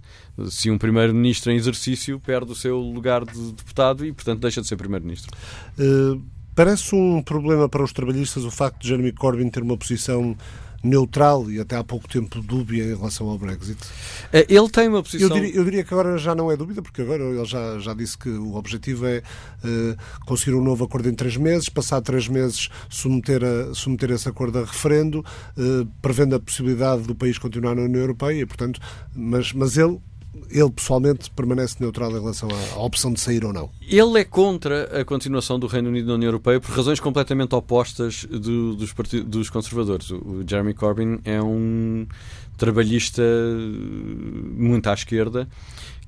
Se 0.50 0.72
um 0.72 0.78
Primeiro-Ministro 0.78 1.52
em 1.52 1.58
exercício 1.58 2.18
perde 2.22 2.50
o 2.54 2.56
seu 2.56 2.78
lugar 2.80 3.26
de 3.26 3.52
deputado 3.52 4.06
e, 4.06 4.14
portanto, 4.14 4.40
deixa 4.40 4.62
de 4.62 4.68
ser 4.68 4.78
Primeiro-Ministro. 4.78 5.36
Uh, 5.78 6.22
parece 6.56 6.96
um 6.96 7.22
problema 7.22 7.68
para 7.68 7.84
os 7.84 7.92
trabalhistas 7.92 8.46
o 8.46 8.52
facto 8.52 8.82
de 8.82 8.88
Jeremy 8.88 9.12
Corbyn 9.12 9.50
ter 9.50 9.64
uma 9.64 9.76
posição 9.76 10.38
neutral 10.84 11.50
e 11.50 11.60
até 11.60 11.78
há 11.78 11.84
pouco 11.84 12.08
tempo 12.08 12.42
dúbia 12.42 12.84
em 12.84 12.96
relação 12.96 13.28
ao 13.28 13.38
Brexit. 13.38 13.78
É, 14.34 14.46
ele 14.50 14.70
tem 14.70 14.88
uma 14.88 15.04
posição. 15.04 15.28
Eu 15.28 15.34
diria, 15.34 15.56
eu 15.56 15.64
diria 15.64 15.84
que 15.84 15.94
agora 15.94 16.18
já 16.18 16.34
não 16.34 16.52
é 16.52 16.58
dúvida, 16.58 16.82
porque 16.82 17.02
agora 17.02 17.24
ele 17.24 17.46
já, 17.46 17.80
já 17.80 17.94
disse 17.94 18.18
que 18.18 18.30
o 18.30 18.56
objetivo 18.56 19.06
é 19.06 19.20
uh, 19.64 20.26
conseguir 20.26 20.56
um 20.56 20.64
novo 20.64 20.84
acordo 20.84 21.10
em 21.10 21.14
três 21.14 21.38
meses, 21.38 21.70
passar 21.70 22.02
três 22.02 22.28
meses 22.28 22.70
submeter, 22.90 23.42
a, 23.44 23.74
submeter 23.74 24.12
esse 24.12 24.28
acordo 24.28 24.60
a 24.60 24.66
referendo, 24.66 25.20
uh, 25.58 25.86
prevendo 26.02 26.36
a 26.36 26.40
possibilidade 26.40 27.04
do 27.04 27.16
país 27.16 27.38
continuar 27.38 27.76
na 27.76 27.84
União 27.84 28.02
Europeia, 28.02 28.42
e, 28.42 28.46
portanto, 28.46 28.80
mas, 29.16 29.54
mas 29.54 29.78
ele 29.78 30.00
ele 30.50 30.72
pessoalmente 30.72 31.30
permanece 31.32 31.78
neutral 31.80 32.12
em 32.12 32.20
relação 32.20 32.50
à, 32.50 32.76
à, 32.76 32.84
opção 32.84 33.12
de 33.12 33.20
sair 33.20 33.44
ou 33.44 33.52
não? 33.52 33.70
Ele 33.82 34.20
é 34.20 34.24
contra 34.24 35.02
a 35.02 35.06
continuação 35.06 35.60
do 35.60 35.68
Reino 35.68 35.90
Unido 35.90 36.08
na 36.08 36.14
União 36.14 36.30
Europeia 36.30 36.60
por 36.60 36.76
razões 36.76 37.00
completamente 37.00 37.54
opostas 37.54 38.26
do, 38.26 38.76
dos, 38.76 38.94
dos 39.26 39.50
conservadores. 39.50 40.10
O, 40.10 40.16
o 40.18 40.44
Jeremy 40.48 40.74
Corbyn 40.74 41.20
é 41.26 41.42
um 41.42 42.08
trabalhista 42.58 43.24
muito 44.56 44.88
à 44.90 44.94
esquerda 44.94 45.48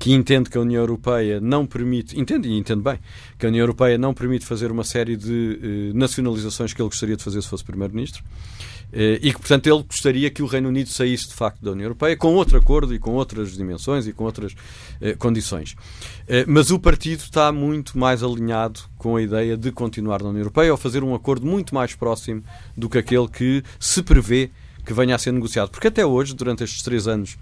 que 0.03 0.11
entende 0.11 0.49
que 0.49 0.57
a 0.57 0.61
União 0.61 0.81
Europeia 0.81 1.39
não 1.39 1.65
permite, 1.65 2.19
entende 2.19 2.49
e 2.49 2.57
entende 2.57 2.81
bem, 2.81 2.99
que 3.39 3.45
a 3.45 3.47
União 3.47 3.63
Europeia 3.63 3.97
não 3.97 4.13
permite 4.13 4.45
fazer 4.45 4.69
uma 4.69 4.83
série 4.83 5.15
de 5.15 5.59
eh, 5.63 5.97
nacionalizações 5.97 6.73
que 6.73 6.81
ele 6.81 6.89
gostaria 6.89 7.15
de 7.15 7.23
fazer 7.23 7.41
se 7.41 7.47
fosse 7.47 7.63
Primeiro-Ministro. 7.63 8.21
Eh, 8.91 9.19
e 9.21 9.31
que, 9.31 9.39
portanto, 9.39 9.65
ele 9.65 9.81
gostaria 9.83 10.29
que 10.29 10.43
o 10.43 10.45
Reino 10.45 10.67
Unido 10.67 10.89
saísse 10.89 11.29
de 11.29 11.33
facto 11.33 11.63
da 11.63 11.71
União 11.71 11.85
Europeia 11.85 12.17
com 12.17 12.33
outro 12.35 12.57
acordo 12.57 12.93
e 12.93 12.99
com 12.99 13.11
outras 13.11 13.55
dimensões 13.55 14.05
e 14.05 14.11
com 14.11 14.25
outras 14.25 14.53
eh, 14.99 15.13
condições. 15.13 15.73
Mas 16.49 16.69
o 16.69 16.77
partido 16.77 17.21
está 17.21 17.49
muito 17.53 17.97
mais 17.97 18.21
alinhado 18.21 18.81
com 18.97 19.15
a 19.15 19.21
ideia 19.21 19.55
de 19.55 19.71
continuar 19.71 20.21
na 20.21 20.27
União 20.27 20.41
Europeia 20.41 20.69
ou 20.73 20.77
fazer 20.77 21.01
um 21.01 21.15
acordo 21.15 21.47
muito 21.47 21.73
mais 21.73 21.95
próximo 21.95 22.43
do 22.75 22.89
que 22.89 22.97
aquele 22.97 23.29
que 23.29 23.63
se 23.79 24.03
prevê 24.03 24.51
que 24.85 24.93
venha 24.93 25.15
a 25.15 25.17
ser 25.17 25.31
negociado. 25.31 25.69
Porque 25.69 25.87
até 25.87 26.05
hoje, 26.05 26.33
durante 26.33 26.61
estes 26.61 26.81
três 26.81 27.07
anos 27.07 27.37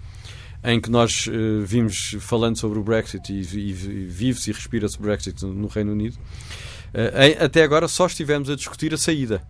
em 0.64 0.80
que 0.80 0.90
nós 0.90 1.26
uh, 1.26 1.64
vimos 1.64 2.16
falando 2.20 2.56
sobre 2.56 2.78
o 2.78 2.82
Brexit 2.82 3.32
e, 3.32 3.40
e, 3.40 3.72
vive-se 3.72 4.50
e 4.50 4.52
respira-se 4.52 4.96
o 4.96 5.00
Brexit 5.02 5.44
no 5.44 5.66
Reino 5.66 5.92
Unido, 5.92 6.14
uh, 6.14 7.44
até 7.44 7.62
agora 7.62 7.88
só 7.88 8.06
estivemos 8.06 8.48
a 8.48 8.54
discutir 8.54 8.94
a 8.94 8.98
saída. 8.98 9.42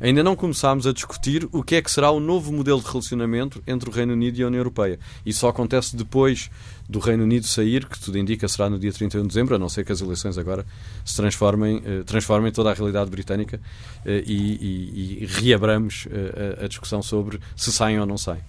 Ainda 0.00 0.24
não 0.24 0.34
começámos 0.34 0.86
a 0.86 0.92
discutir 0.92 1.48
o 1.52 1.62
que 1.62 1.76
é 1.76 1.82
que 1.82 1.90
será 1.90 2.10
o 2.10 2.18
novo 2.18 2.52
modelo 2.52 2.80
de 2.80 2.86
relacionamento 2.86 3.62
entre 3.66 3.88
o 3.88 3.92
Reino 3.92 4.12
Unido 4.12 4.38
e 4.38 4.42
a 4.42 4.46
União 4.48 4.58
Europeia. 4.58 4.98
E 5.24 5.32
só 5.32 5.48
acontece 5.48 5.96
depois 5.96 6.50
do 6.88 6.98
Reino 6.98 7.22
Unido 7.22 7.46
sair, 7.46 7.86
que 7.86 7.98
tudo 7.98 8.18
indica 8.18 8.48
será 8.48 8.68
no 8.68 8.78
dia 8.78 8.92
31 8.92 9.22
de 9.22 9.28
dezembro, 9.28 9.54
a 9.54 9.58
não 9.58 9.68
ser 9.68 9.84
que 9.84 9.92
as 9.92 10.00
eleições 10.00 10.36
agora 10.36 10.66
se 11.04 11.14
transformem, 11.16 11.80
eh, 11.84 12.02
transformem 12.04 12.50
toda 12.50 12.70
a 12.70 12.74
realidade 12.74 13.08
britânica 13.08 13.60
e, 14.04 15.22
e, 15.22 15.26
reabramos 15.26 16.08
a, 16.60 16.64
a, 16.64 16.68
discussão 16.68 17.00
sobre 17.00 17.40
se 17.56 17.72
saem 17.72 17.98
ou 17.98 18.04
não 18.04 18.18
saem. 18.18 18.42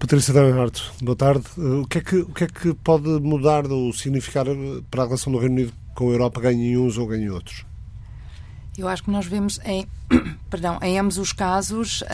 Patrícia 0.00 0.32
Bernardo, 0.32 0.80
boa 1.02 1.14
tarde. 1.14 1.44
O 1.58 1.86
que, 1.86 1.98
é 1.98 2.00
que, 2.00 2.16
o 2.16 2.32
que 2.32 2.44
é 2.44 2.46
que 2.46 2.72
pode 2.72 3.06
mudar 3.20 3.70
ou 3.70 3.92
significar 3.92 4.46
para 4.90 5.02
a 5.02 5.04
relação 5.04 5.30
do 5.30 5.38
Reino 5.38 5.56
Unido 5.56 5.74
com 5.94 6.08
a 6.08 6.12
Europa, 6.12 6.40
ganhem 6.40 6.78
uns 6.78 6.96
ou 6.96 7.06
ganhem 7.06 7.28
outros? 7.28 7.66
Eu 8.78 8.88
acho 8.88 9.02
que 9.02 9.10
nós 9.10 9.26
vemos 9.26 9.58
em, 9.64 9.86
perdão, 10.48 10.78
em 10.80 10.98
ambos 10.98 11.18
os 11.18 11.32
casos 11.32 12.02
uh, 12.02 12.06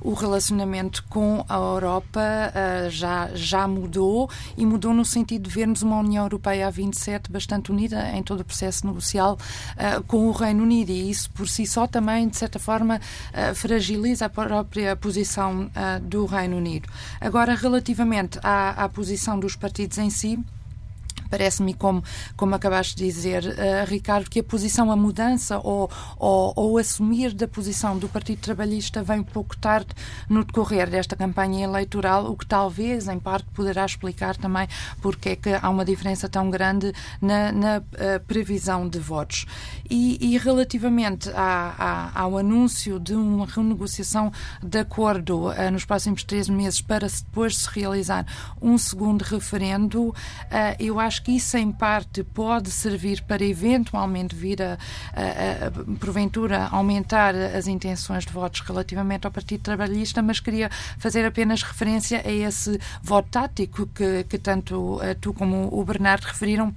o 0.00 0.14
relacionamento 0.14 1.04
com 1.04 1.44
a 1.48 1.54
Europa 1.54 2.20
uh, 2.20 2.90
já, 2.90 3.30
já 3.34 3.68
mudou 3.68 4.28
e 4.56 4.64
mudou 4.64 4.92
no 4.92 5.04
sentido 5.04 5.48
de 5.48 5.54
vermos 5.54 5.82
uma 5.82 5.98
União 5.98 6.24
Europeia 6.24 6.66
a 6.66 6.70
27 6.70 7.30
bastante 7.30 7.70
unida 7.70 8.10
em 8.10 8.22
todo 8.22 8.40
o 8.40 8.44
processo 8.44 8.86
negocial 8.86 9.38
uh, 9.76 10.02
com 10.04 10.28
o 10.28 10.32
Reino 10.32 10.62
Unido 10.62 10.90
e 10.90 11.10
isso 11.10 11.30
por 11.30 11.48
si 11.48 11.66
só 11.66 11.86
também, 11.86 12.28
de 12.28 12.36
certa 12.36 12.58
forma, 12.58 13.00
fragiliza 13.54 14.26
a 14.26 14.28
própria 14.28 14.96
posição 14.96 15.70
do 16.02 16.26
Reino 16.26 16.56
Unido. 16.56 16.88
Agora, 17.20 17.54
relativamente 17.54 18.38
à, 18.42 18.84
à 18.84 18.88
posição 18.88 19.38
dos 19.38 19.56
partidos 19.56 19.98
em 19.98 20.10
si, 20.10 20.38
Parece-me, 21.32 21.72
como, 21.72 22.04
como 22.36 22.54
acabaste 22.54 22.94
de 22.94 23.04
dizer, 23.06 23.42
uh, 23.42 23.88
Ricardo, 23.88 24.28
que 24.28 24.40
a 24.40 24.44
posição, 24.44 24.92
a 24.92 24.96
mudança 24.96 25.58
ou, 25.64 25.90
ou, 26.18 26.52
ou, 26.54 26.76
assumir 26.76 27.32
da 27.32 27.48
posição 27.48 27.96
do 27.96 28.06
Partido 28.06 28.40
Trabalhista 28.40 29.02
vem 29.02 29.22
pouco 29.22 29.56
tarde 29.56 29.88
no 30.28 30.44
decorrer 30.44 30.90
desta 30.90 31.16
campanha 31.16 31.64
eleitoral, 31.64 32.30
o 32.30 32.36
que 32.36 32.44
talvez, 32.44 33.08
em 33.08 33.18
parte, 33.18 33.46
poderá 33.54 33.86
explicar 33.86 34.36
também 34.36 34.68
porque 35.00 35.30
é 35.30 35.36
que 35.36 35.48
há 35.54 35.70
uma 35.70 35.86
diferença 35.86 36.28
tão 36.28 36.50
grande 36.50 36.92
na, 37.18 37.50
na 37.50 37.78
uh, 37.78 38.20
previsão 38.26 38.86
de 38.86 38.98
votos. 38.98 39.46
E, 39.88 40.34
e 40.34 40.36
relativamente 40.36 41.30
à, 41.30 42.10
à, 42.14 42.20
ao 42.20 42.36
anúncio 42.36 43.00
de 43.00 43.14
uma 43.14 43.46
renegociação 43.46 44.30
de 44.62 44.80
acordo 44.80 45.48
uh, 45.48 45.70
nos 45.72 45.86
próximos 45.86 46.24
três 46.24 46.46
meses 46.46 46.82
para 46.82 47.08
depois 47.08 47.56
se 47.56 47.70
realizar 47.70 48.26
um 48.60 48.76
segundo 48.76 49.22
referendo, 49.22 50.14
eu 50.78 51.00
acho 51.00 51.21
que 51.22 51.32
isso, 51.32 51.56
em 51.56 51.70
parte, 51.70 52.22
pode 52.22 52.70
servir 52.70 53.22
para 53.22 53.44
eventualmente 53.44 54.34
vir 54.34 54.62
a, 54.62 54.78
a, 55.14 55.66
a, 55.66 55.98
porventura, 55.98 56.68
aumentar 56.70 57.34
as 57.34 57.66
intenções 57.66 58.24
de 58.24 58.32
votos 58.32 58.60
relativamente 58.60 59.26
ao 59.26 59.32
Partido 59.32 59.62
Trabalhista, 59.62 60.22
mas 60.22 60.40
queria 60.40 60.70
fazer 60.98 61.24
apenas 61.24 61.62
referência 61.62 62.22
a 62.24 62.30
esse 62.30 62.78
voto 63.02 63.28
tático 63.30 63.86
que, 63.86 64.24
que 64.24 64.38
tanto 64.38 65.00
eh, 65.02 65.14
tu 65.14 65.32
como 65.32 65.68
o 65.72 65.84
Bernardo 65.84 66.24
referiram 66.24 66.74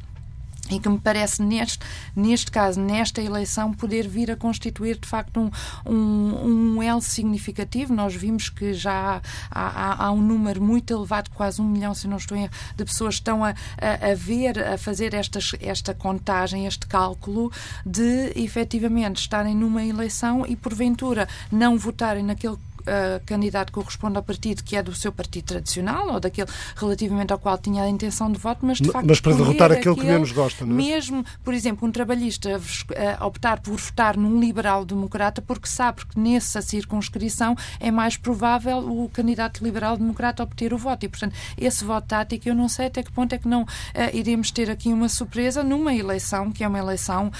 e 0.69 0.79
que 0.79 0.89
me 0.89 0.97
parece 0.97 1.41
neste, 1.43 1.79
neste 2.15 2.49
caso, 2.49 2.79
nesta 2.79 3.21
eleição, 3.21 3.73
poder 3.73 4.07
vir 4.07 4.31
a 4.31 4.35
constituir 4.35 4.97
de 4.97 5.07
facto 5.07 5.39
um, 5.39 5.51
um, 5.85 6.75
um 6.77 6.83
elo 6.83 7.01
significativo. 7.01 7.93
Nós 7.93 8.15
vimos 8.15 8.49
que 8.49 8.73
já 8.73 9.21
há, 9.51 9.61
há, 9.61 10.05
há, 10.05 10.11
um 10.11 10.21
número 10.21 10.61
muito 10.61 10.91
elevado, 10.91 11.29
quase 11.31 11.61
um 11.61 11.67
milhão, 11.67 11.93
se 11.93 12.07
não 12.07 12.17
estou 12.17 12.37
em 12.37 12.49
de 12.75 12.85
pessoas 12.85 13.15
que 13.15 13.21
estão 13.21 13.43
a, 13.43 13.49
a, 13.49 14.11
a 14.11 14.15
ver, 14.15 14.59
a 14.59 14.77
fazer 14.77 15.13
estas, 15.13 15.51
esta 15.59 15.93
contagem, 15.93 16.65
este 16.65 16.87
cálculo 16.87 17.51
de 17.85 18.31
efetivamente 18.35 19.17
estarem 19.17 19.55
numa 19.55 19.83
eleição 19.83 20.45
e 20.47 20.55
porventura 20.55 21.27
não 21.51 21.77
votarem 21.77 22.23
naquele 22.23 22.57
uh, 22.85 23.23
candidato 23.25 23.71
corresponde 23.71 24.17
ao 24.17 24.23
partido 24.23 24.63
que 24.63 24.75
é 24.75 24.83
do 24.83 24.93
seu 24.93 25.11
partido 25.11 25.45
tradicional 25.45 26.13
ou 26.13 26.19
daquele 26.19 26.49
relativamente 26.75 27.33
ao 27.33 27.39
qual 27.39 27.57
tinha 27.57 27.83
a 27.83 27.89
intenção 27.89 28.31
de 28.31 28.39
voto, 28.39 28.65
mas 28.65 28.77
de 28.77 28.89
facto. 28.89 29.07
Mas 29.07 29.19
para 29.19 29.35
derrotar 29.35 29.71
aquele, 29.71 29.95
que 29.95 30.05
menos 30.05 30.31
gosta, 30.31 30.65
não 30.65 30.73
é? 30.73 30.77
Mesmo, 30.77 31.25
por 31.43 31.53
exemplo, 31.53 31.87
um 31.87 31.91
trabalhista 31.91 32.57
uh, 32.57 33.25
optar 33.25 33.59
por 33.59 33.77
votar 33.77 34.17
num 34.17 34.39
liberal-democrata 34.39 35.41
porque 35.41 35.67
sabe 35.67 36.05
que 36.05 36.19
nessa 36.19 36.61
circunscrição 36.61 37.55
é 37.79 37.91
mais 37.91 38.17
provável 38.17 38.79
o 38.79 39.09
candidato 39.09 39.63
liberal-democrata 39.63 40.43
obter 40.43 40.73
o 40.73 40.77
voto. 40.77 41.05
E, 41.05 41.09
portanto, 41.09 41.35
esse 41.57 41.83
voto 41.83 42.07
tático, 42.07 42.47
eu 42.47 42.55
não 42.55 42.69
sei 42.69 42.87
até 42.87 43.03
que 43.03 43.11
ponto 43.11 43.33
é 43.33 43.37
que 43.37 43.47
não 43.47 43.63
uh, 43.63 43.67
iremos 44.13 44.51
ter 44.51 44.69
aqui 44.69 44.91
uma 44.91 45.09
surpresa 45.09 45.63
numa 45.63 45.93
eleição, 45.93 46.51
que 46.51 46.63
é 46.63 46.67
uma 46.67 46.79
eleição 46.79 47.31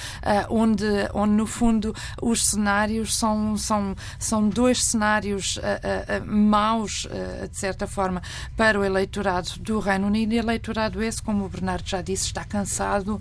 onde, 0.48 0.84
onde, 1.14 1.32
no 1.32 1.46
fundo, 1.46 1.94
os 2.20 2.46
cenários 2.46 3.16
são, 3.16 3.56
são, 3.56 3.94
são 4.18 4.48
dois 4.48 4.82
cenários 4.82 5.35
cenários 5.36 5.56
uh, 5.56 5.60
uh, 5.60 6.26
maus, 6.26 7.06
de 7.50 7.56
certa 7.56 7.86
forma, 7.86 8.22
para 8.56 8.78
o 8.78 8.84
eleitorado 8.84 9.50
do 9.60 9.78
Reino 9.78 10.06
Unido. 10.06 10.32
E 10.32 10.38
eleitorado 10.38 11.02
esse, 11.02 11.22
como 11.22 11.44
o 11.44 11.48
Bernardo 11.48 11.88
já 11.88 12.00
disse, 12.02 12.26
está 12.26 12.44
cansado. 12.44 13.20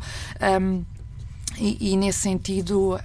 Um, 0.61 0.83
e, 1.57 1.91
e, 1.91 1.97
nesse 1.97 2.19
sentido, 2.19 2.95
uh, 2.95 2.99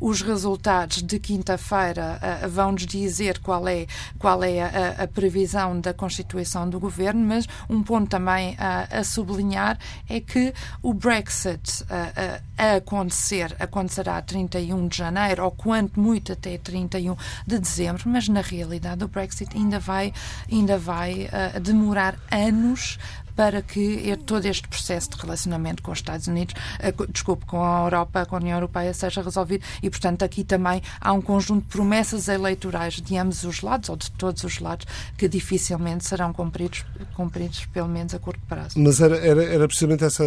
os 0.00 0.22
resultados 0.22 1.02
de 1.02 1.18
quinta-feira 1.18 2.18
uh, 2.44 2.48
vão-nos 2.48 2.86
dizer 2.86 3.38
qual 3.38 3.66
é, 3.68 3.86
qual 4.18 4.42
é 4.42 4.62
a, 4.62 5.02
a, 5.04 5.08
previsão 5.08 5.80
da 5.80 5.92
constituição 5.92 6.68
do 6.68 6.78
governo, 6.78 7.24
mas 7.26 7.46
um 7.68 7.82
ponto 7.82 8.08
também 8.08 8.54
uh, 8.54 8.98
a 8.98 9.04
sublinhar 9.04 9.78
é 10.08 10.20
que 10.20 10.52
o 10.82 10.92
Brexit 10.92 11.84
a 12.56 12.76
acontecer 12.76 13.54
acontecerá 13.58 14.18
a 14.18 14.22
31 14.22 14.88
de 14.88 14.96
janeiro, 14.96 15.44
ou 15.44 15.50
quanto 15.50 15.98
muito 15.98 16.32
até 16.32 16.58
31 16.58 17.16
de 17.46 17.58
dezembro, 17.58 18.02
mas 18.06 18.28
na 18.28 18.40
realidade 18.40 19.04
o 19.04 19.08
Brexit 19.08 19.56
ainda 19.56 19.78
vai, 19.78 20.12
ainda 20.50 20.78
vai 20.78 21.28
demorar 21.60 22.16
anos 22.30 22.98
para 23.34 23.62
que 23.62 24.16
todo 24.26 24.46
este 24.46 24.68
processo 24.68 25.10
de 25.10 25.16
relacionamento 25.16 25.82
com 25.82 25.92
os 25.92 25.98
Estados 25.98 26.26
Unidos, 26.26 26.54
eh, 26.78 26.92
desculpe, 27.08 27.46
com 27.46 27.62
a 27.64 27.84
Europa, 27.84 28.26
com 28.26 28.36
a 28.36 28.38
União 28.38 28.56
Europeia, 28.56 28.92
seja 28.94 29.22
resolvido. 29.22 29.64
E, 29.82 29.90
portanto, 29.90 30.22
aqui 30.22 30.44
também 30.44 30.82
há 31.00 31.12
um 31.12 31.20
conjunto 31.20 31.62
de 31.62 31.68
promessas 31.68 32.28
eleitorais 32.28 32.94
de 32.94 33.16
ambos 33.16 33.44
os 33.44 33.62
lados, 33.62 33.88
ou 33.88 33.96
de 33.96 34.10
todos 34.12 34.44
os 34.44 34.58
lados, 34.58 34.86
que 35.16 35.28
dificilmente 35.28 36.04
serão 36.04 36.32
cumpridos, 36.32 36.84
cumpridos 37.14 37.66
pelo 37.66 37.88
menos 37.88 38.14
a 38.14 38.18
curto 38.18 38.40
prazo. 38.48 38.78
Mas 38.78 39.00
era, 39.00 39.16
era, 39.16 39.44
era 39.44 39.66
precisamente 39.66 40.04
essa 40.04 40.24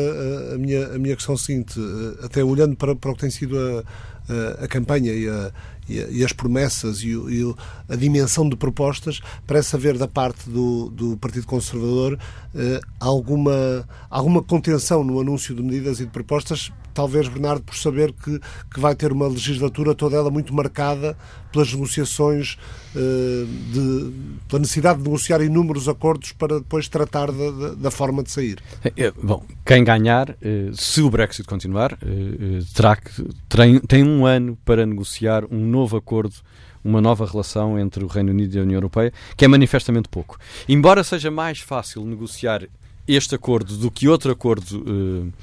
a, 0.54 0.58
minha, 0.58 0.88
a 0.88 1.00
minha 1.00 1.16
questão 1.16 1.38
seguinte, 1.38 1.80
eh, 1.80 2.26
até 2.26 2.44
olhando 2.44 2.76
para, 2.76 2.96
para 2.96 3.12
o 3.12 3.14
que 3.14 3.22
tem 3.22 3.30
sido 3.30 3.58
a, 3.58 3.84
a, 4.30 4.66
a 4.66 4.68
campanha 4.68 5.14
e 5.14 5.28
a 5.28 5.52
e, 5.88 6.24
as 6.24 6.34
promessas 6.34 7.02
e, 7.04 7.10
e, 7.10 7.56
a 7.88 7.96
dimensão 7.96 8.48
de 8.48 8.56
propostas, 8.56 9.22
parece 9.46 9.76
haver 9.76 9.98
da 9.98 10.08
parte 10.08 10.50
do, 10.50 10.90
do 10.90 11.18
Partido 11.18 11.46
Conservador 11.46 12.18
eh, 12.56 12.80
alguma, 13.00 13.88
alguma 14.10 14.42
contenção 14.42 15.04
no 15.04 15.20
anúncio 15.20 15.54
de 15.54 15.62
medidas 15.62 16.00
e 16.00 16.06
de 16.06 16.12
propostas, 16.12 16.72
talvez, 16.96 17.28
Bernardo, 17.28 17.62
por 17.62 17.76
saber 17.76 18.14
que, 18.14 18.40
que 18.74 18.80
vai 18.80 18.96
ter 18.96 19.12
uma 19.12 19.28
legislatura 19.28 19.94
toda 19.94 20.16
ela 20.16 20.32
muito 20.32 20.54
marcada 20.54 21.16
pelas 21.52 21.72
negociações, 21.72 22.58
eh, 22.96 23.46
de, 23.72 24.12
pela 24.48 24.62
necessidade 24.62 25.00
de 25.00 25.04
negociar 25.04 25.42
inúmeros 25.42 25.88
acordos 25.88 26.32
para 26.32 26.60
depois 26.60 26.88
tratar 26.88 27.32
da, 27.32 27.76
da 27.76 27.92
forma 27.92 28.24
de 28.24 28.32
sair. 28.32 28.58
É, 28.84 29.06
é, 29.06 29.12
bom, 29.12 29.46
quem 29.66 29.84
ganhar, 29.84 30.36
eh, 30.42 30.72
se 30.74 31.02
o 31.02 31.10
Brexit 31.10 31.48
continuar, 31.48 31.94
eh, 32.02 32.64
terá 32.74 32.96
que, 32.96 33.12
tem, 33.48 33.80
tem 33.80 34.04
um 34.04 34.26
ano 34.26 34.58
para 34.66 34.86
negociar 34.86 35.44
um 35.52 35.66
novo 35.66 35.98
acordo 35.98 36.36
uma 36.84 37.02
nova 37.02 37.26
relação 37.26 37.80
entre 37.80 38.04
o 38.04 38.08
Reino 38.08 38.30
Unido 38.30 38.56
e 38.56 38.60
a 38.60 38.62
União 38.62 38.78
Europeia, 38.78 39.12
que 39.36 39.44
é 39.44 39.48
manifestamente 39.48 40.08
pouco. 40.08 40.38
Embora 40.70 41.04
seja 41.04 41.32
mais 41.32 41.60
fácil 41.60 42.06
negociar 42.06 42.68
este 43.08 43.34
acordo 43.34 43.76
do 43.76 43.90
que 43.90 44.08
outro 44.08 44.32
acordo 44.32 45.34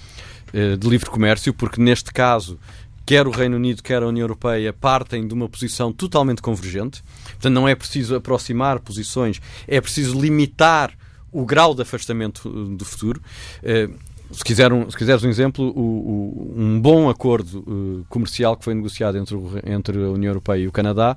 de 0.52 0.88
livre 0.88 1.08
comércio, 1.08 1.54
porque 1.54 1.80
neste 1.80 2.12
caso 2.12 2.58
quer 3.04 3.26
o 3.26 3.30
Reino 3.30 3.56
Unido, 3.56 3.82
quer 3.82 4.02
a 4.02 4.06
União 4.06 4.24
Europeia 4.24 4.72
partem 4.72 5.26
de 5.26 5.34
uma 5.34 5.48
posição 5.48 5.92
totalmente 5.92 6.40
convergente. 6.40 7.02
Portanto, 7.24 7.52
não 7.52 7.68
é 7.68 7.74
preciso 7.74 8.14
aproximar 8.14 8.80
posições, 8.80 9.40
é 9.66 9.80
preciso 9.80 10.18
limitar 10.20 10.92
o 11.30 11.44
grau 11.44 11.74
de 11.74 11.82
afastamento 11.82 12.48
uh, 12.48 12.76
do 12.76 12.84
futuro. 12.84 13.20
Uh, 13.62 13.94
se, 14.30 14.44
quiser 14.44 14.72
um, 14.72 14.90
se 14.90 14.96
quiseres 14.96 15.24
um 15.24 15.28
exemplo, 15.28 15.64
o, 15.64 15.80
o, 15.80 16.54
um 16.56 16.80
bom 16.80 17.10
acordo 17.10 18.06
comercial 18.08 18.56
que 18.56 18.64
foi 18.64 18.74
negociado 18.74 19.18
entre, 19.18 19.34
o, 19.34 19.50
entre 19.64 20.02
a 20.02 20.08
União 20.08 20.30
Europeia 20.30 20.62
e 20.62 20.68
o 20.68 20.72
Canadá 20.72 21.16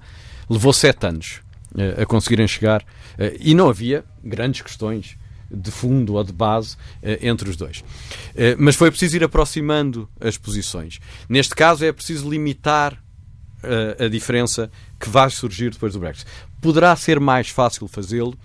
levou 0.49 0.73
sete 0.73 1.05
anos 1.05 1.39
a 1.97 2.05
conseguirem 2.05 2.47
chegar 2.47 2.85
e 3.39 3.53
não 3.53 3.69
havia 3.69 4.03
grandes 4.23 4.61
questões 4.61 5.17
de 5.49 5.71
fundo 5.71 6.13
ou 6.13 6.23
de 6.23 6.33
base 6.33 6.75
entre 7.21 7.49
os 7.49 7.55
dois. 7.55 7.83
mas 8.57 8.75
foi 8.75 8.89
preciso 8.89 9.15
ir 9.15 9.23
aproximando 9.23 10.09
as 10.19 10.37
posições. 10.37 10.99
Neste 11.29 11.55
caso, 11.55 11.85
é 11.85 11.91
preciso 11.91 12.29
limitar 12.29 13.01
a 13.99 14.07
diferença 14.07 14.69
que 14.99 15.09
vai 15.09 15.29
surgir 15.29 15.71
depois 15.71 15.93
do 15.93 15.99
Brexit. 15.99 16.25
Poderá 16.61 16.95
ser 16.95 17.19
mais 17.19 17.49
fácil 17.49 17.87
fazê-lo 17.87 18.37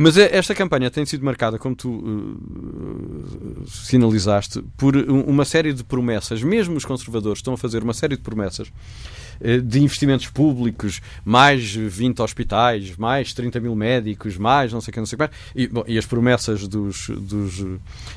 Mas 0.00 0.16
é, 0.16 0.36
esta 0.36 0.54
campanha 0.54 0.88
tem 0.92 1.04
sido 1.04 1.24
marcada, 1.24 1.58
como 1.58 1.74
tu 1.74 1.90
uh, 1.90 3.66
sinalizaste, 3.66 4.62
por 4.76 4.94
uma 4.96 5.44
série 5.44 5.72
de 5.72 5.82
promessas. 5.82 6.40
Mesmo 6.40 6.76
os 6.76 6.84
conservadores 6.84 7.40
estão 7.40 7.54
a 7.54 7.56
fazer 7.58 7.82
uma 7.82 7.92
série 7.92 8.16
de 8.16 8.22
promessas 8.22 8.68
uh, 8.68 9.60
de 9.60 9.80
investimentos 9.80 10.28
públicos, 10.28 11.02
mais 11.24 11.74
20 11.74 12.22
hospitais, 12.22 12.96
mais 12.96 13.32
30 13.32 13.58
mil 13.58 13.74
médicos, 13.74 14.36
mais 14.36 14.72
não 14.72 14.80
sei 14.80 14.92
o 14.92 14.94
que, 14.94 15.00
não 15.00 15.06
sei 15.06 15.16
o 15.16 15.28
que. 15.28 15.34
E, 15.56 15.66
bom, 15.66 15.82
e 15.88 15.98
as 15.98 16.06
promessas 16.06 16.68
dos, 16.68 17.08
dos 17.08 17.64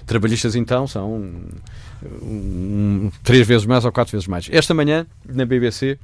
trabalhistas, 0.05 0.55
então, 0.55 0.85
são 0.85 1.15
um, 1.15 1.49
um, 2.21 3.11
três 3.23 3.47
vezes 3.47 3.65
mais 3.65 3.85
ou 3.85 3.91
quatro 3.91 4.11
vezes 4.11 4.27
mais. 4.27 4.47
Esta 4.51 4.75
manhã, 4.75 5.07
na 5.27 5.47
BBC, 5.47 5.97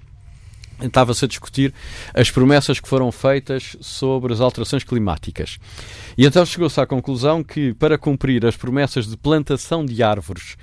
estava-se 0.81 1.25
a 1.25 1.27
discutir 1.27 1.73
as 2.13 2.29
promessas 2.29 2.79
que 2.79 2.87
foram 2.87 3.11
feitas 3.11 3.75
sobre 3.81 4.33
as 4.33 4.41
alterações 4.41 4.83
climáticas. 4.83 5.57
E 6.17 6.25
então 6.25 6.45
chegou-se 6.45 6.79
à 6.79 6.85
conclusão 6.85 7.43
que, 7.43 7.73
para 7.73 7.97
cumprir 7.97 8.45
as 8.45 8.55
promessas 8.55 9.07
de 9.07 9.17
plantação 9.17 9.85
de 9.85 10.01
árvores 10.03 10.57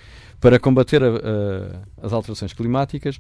para 0.45 0.59
combater 0.59 1.03
a, 1.03 1.07
a, 1.07 2.07
as 2.07 2.13
alterações 2.13 2.53
climáticas, 2.53 3.19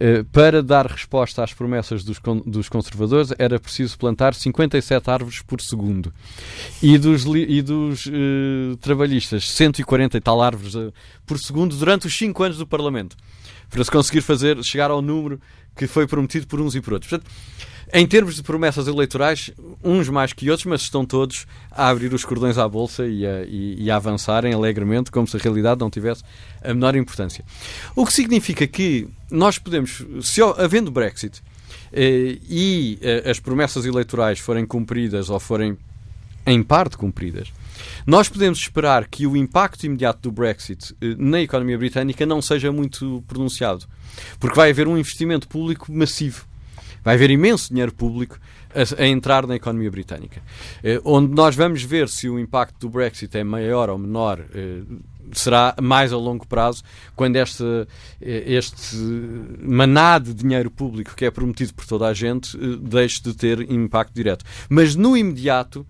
eh, 0.00 0.24
para 0.32 0.62
dar 0.62 0.86
resposta 0.86 1.44
às 1.44 1.52
promessas 1.52 2.02
dos, 2.02 2.18
dos, 2.46 2.70
conservadores, 2.70 3.34
era 3.38 3.60
preciso 3.60 3.98
plantar 3.98 4.32
57 4.32 5.10
árvores 5.10 5.42
por 5.42 5.60
segundo. 5.60 6.10
E 6.82 6.96
dos, 6.96 7.26
e 7.26 7.60
dos 7.60 8.06
eh, 8.06 8.76
trabalhistas, 8.80 9.50
140 9.50 10.16
e 10.16 10.20
tal 10.22 10.40
árvores 10.40 10.74
eh, 10.74 10.90
por 11.26 11.38
segundo 11.38 11.76
durante 11.76 12.06
os 12.06 12.16
5 12.16 12.42
anos 12.42 12.56
do 12.56 12.66
Parlamento. 12.66 13.14
Para 13.68 13.84
se 13.84 13.90
conseguir 13.90 14.22
fazer, 14.22 14.62
chegar 14.64 14.90
ao 14.90 15.02
número 15.02 15.38
que 15.76 15.86
foi 15.86 16.06
prometido 16.06 16.46
por 16.46 16.60
uns 16.60 16.74
e 16.74 16.80
por 16.80 16.94
outros. 16.94 17.10
Portanto, 17.10 17.30
em 17.92 18.06
termos 18.06 18.34
de 18.34 18.42
promessas 18.42 18.88
eleitorais, 18.88 19.50
uns 19.82 20.08
mais 20.08 20.32
que 20.32 20.50
outros, 20.50 20.66
mas 20.66 20.80
estão 20.80 21.04
todos 21.04 21.46
a 21.70 21.88
abrir 21.88 22.12
os 22.12 22.24
cordões 22.24 22.58
à 22.58 22.68
bolsa 22.68 23.06
e 23.06 23.26
a, 23.26 23.44
e, 23.44 23.84
e 23.84 23.90
a 23.90 23.96
avançarem 23.96 24.52
alegremente, 24.52 25.10
como 25.10 25.28
se 25.28 25.36
a 25.36 25.40
realidade 25.40 25.80
não 25.80 25.90
tivesse 25.90 26.22
a 26.62 26.74
menor 26.74 26.96
importância. 26.96 27.44
O 27.94 28.04
que 28.04 28.12
significa 28.12 28.66
que 28.66 29.06
nós 29.30 29.58
podemos, 29.58 30.04
se 30.22 30.40
havendo 30.42 30.90
Brexit 30.90 31.42
eh, 31.92 32.38
e 32.48 32.98
eh, 33.00 33.30
as 33.30 33.38
promessas 33.38 33.84
eleitorais 33.84 34.40
forem 34.40 34.66
cumpridas 34.66 35.30
ou 35.30 35.38
forem 35.38 35.76
em 36.46 36.62
parte 36.62 36.96
cumpridas, 36.96 37.52
nós 38.06 38.28
podemos 38.28 38.58
esperar 38.58 39.06
que 39.06 39.26
o 39.26 39.36
impacto 39.36 39.84
imediato 39.84 40.20
do 40.22 40.32
Brexit 40.32 40.94
eh, 41.00 41.14
na 41.18 41.40
economia 41.40 41.78
britânica 41.78 42.26
não 42.26 42.42
seja 42.42 42.70
muito 42.72 43.22
pronunciado. 43.26 43.86
Porque 44.38 44.56
vai 44.56 44.70
haver 44.70 44.86
um 44.86 44.98
investimento 44.98 45.48
público 45.48 45.92
massivo. 45.92 46.46
Vai 47.02 47.14
haver 47.16 47.30
imenso 47.30 47.68
dinheiro 47.68 47.92
público 47.92 48.38
a, 48.74 49.02
a, 49.02 49.06
entrar 49.06 49.46
na 49.46 49.56
economia 49.56 49.90
britânica. 49.90 50.42
Eh, 50.82 51.00
onde 51.04 51.34
nós 51.34 51.54
vamos 51.54 51.82
ver 51.82 52.08
se 52.08 52.28
o 52.28 52.38
impacto 52.38 52.78
do 52.80 52.88
Brexit 52.88 53.36
é 53.36 53.44
maior 53.44 53.88
ou 53.90 53.98
menor. 53.98 54.40
Eh, 54.54 54.82
será 55.32 55.74
mais 55.80 56.12
a 56.12 56.16
longo 56.16 56.46
prazo, 56.46 56.82
quando 57.16 57.36
este, 57.36 57.64
este 58.20 58.96
manado 59.60 60.34
de 60.34 60.42
dinheiro 60.42 60.70
público 60.70 61.14
que 61.16 61.24
é 61.24 61.30
prometido 61.30 61.72
por 61.74 61.86
toda 61.86 62.06
a 62.06 62.14
gente 62.14 62.56
deixe 62.78 63.22
de 63.22 63.34
ter 63.34 63.70
impacto 63.70 64.14
direto. 64.14 64.44
Mas 64.68 64.94
no 64.94 65.16
imediato, 65.16 65.86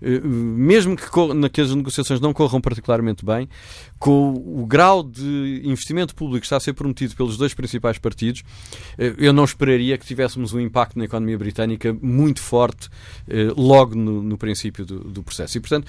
mesmo 0.00 0.96
que, 0.96 1.04
que 1.52 1.60
as 1.60 1.74
negociações 1.74 2.20
não 2.20 2.32
corram 2.32 2.60
particularmente 2.60 3.24
bem, 3.24 3.48
com 3.98 4.34
o 4.34 4.66
grau 4.66 5.02
de 5.02 5.62
investimento 5.64 6.14
público 6.14 6.40
que 6.40 6.46
está 6.46 6.56
a 6.56 6.60
ser 6.60 6.74
prometido 6.74 7.16
pelos 7.16 7.36
dois 7.36 7.54
principais 7.54 7.98
partidos, 7.98 8.42
eh, 8.98 9.14
eu 9.18 9.32
não 9.32 9.44
esperaria 9.44 9.96
que 9.96 10.04
tivéssemos 10.04 10.52
um 10.52 10.60
impacto 10.60 10.98
na 10.98 11.04
economia 11.04 11.38
britânica 11.38 11.96
muito 12.00 12.40
forte 12.40 12.88
eh, 13.28 13.48
logo 13.56 13.94
no, 13.94 14.22
no 14.22 14.36
princípio 14.36 14.84
do, 14.84 14.98
do, 15.00 15.22
processo. 15.22 15.56
E, 15.56 15.60
portanto, 15.60 15.86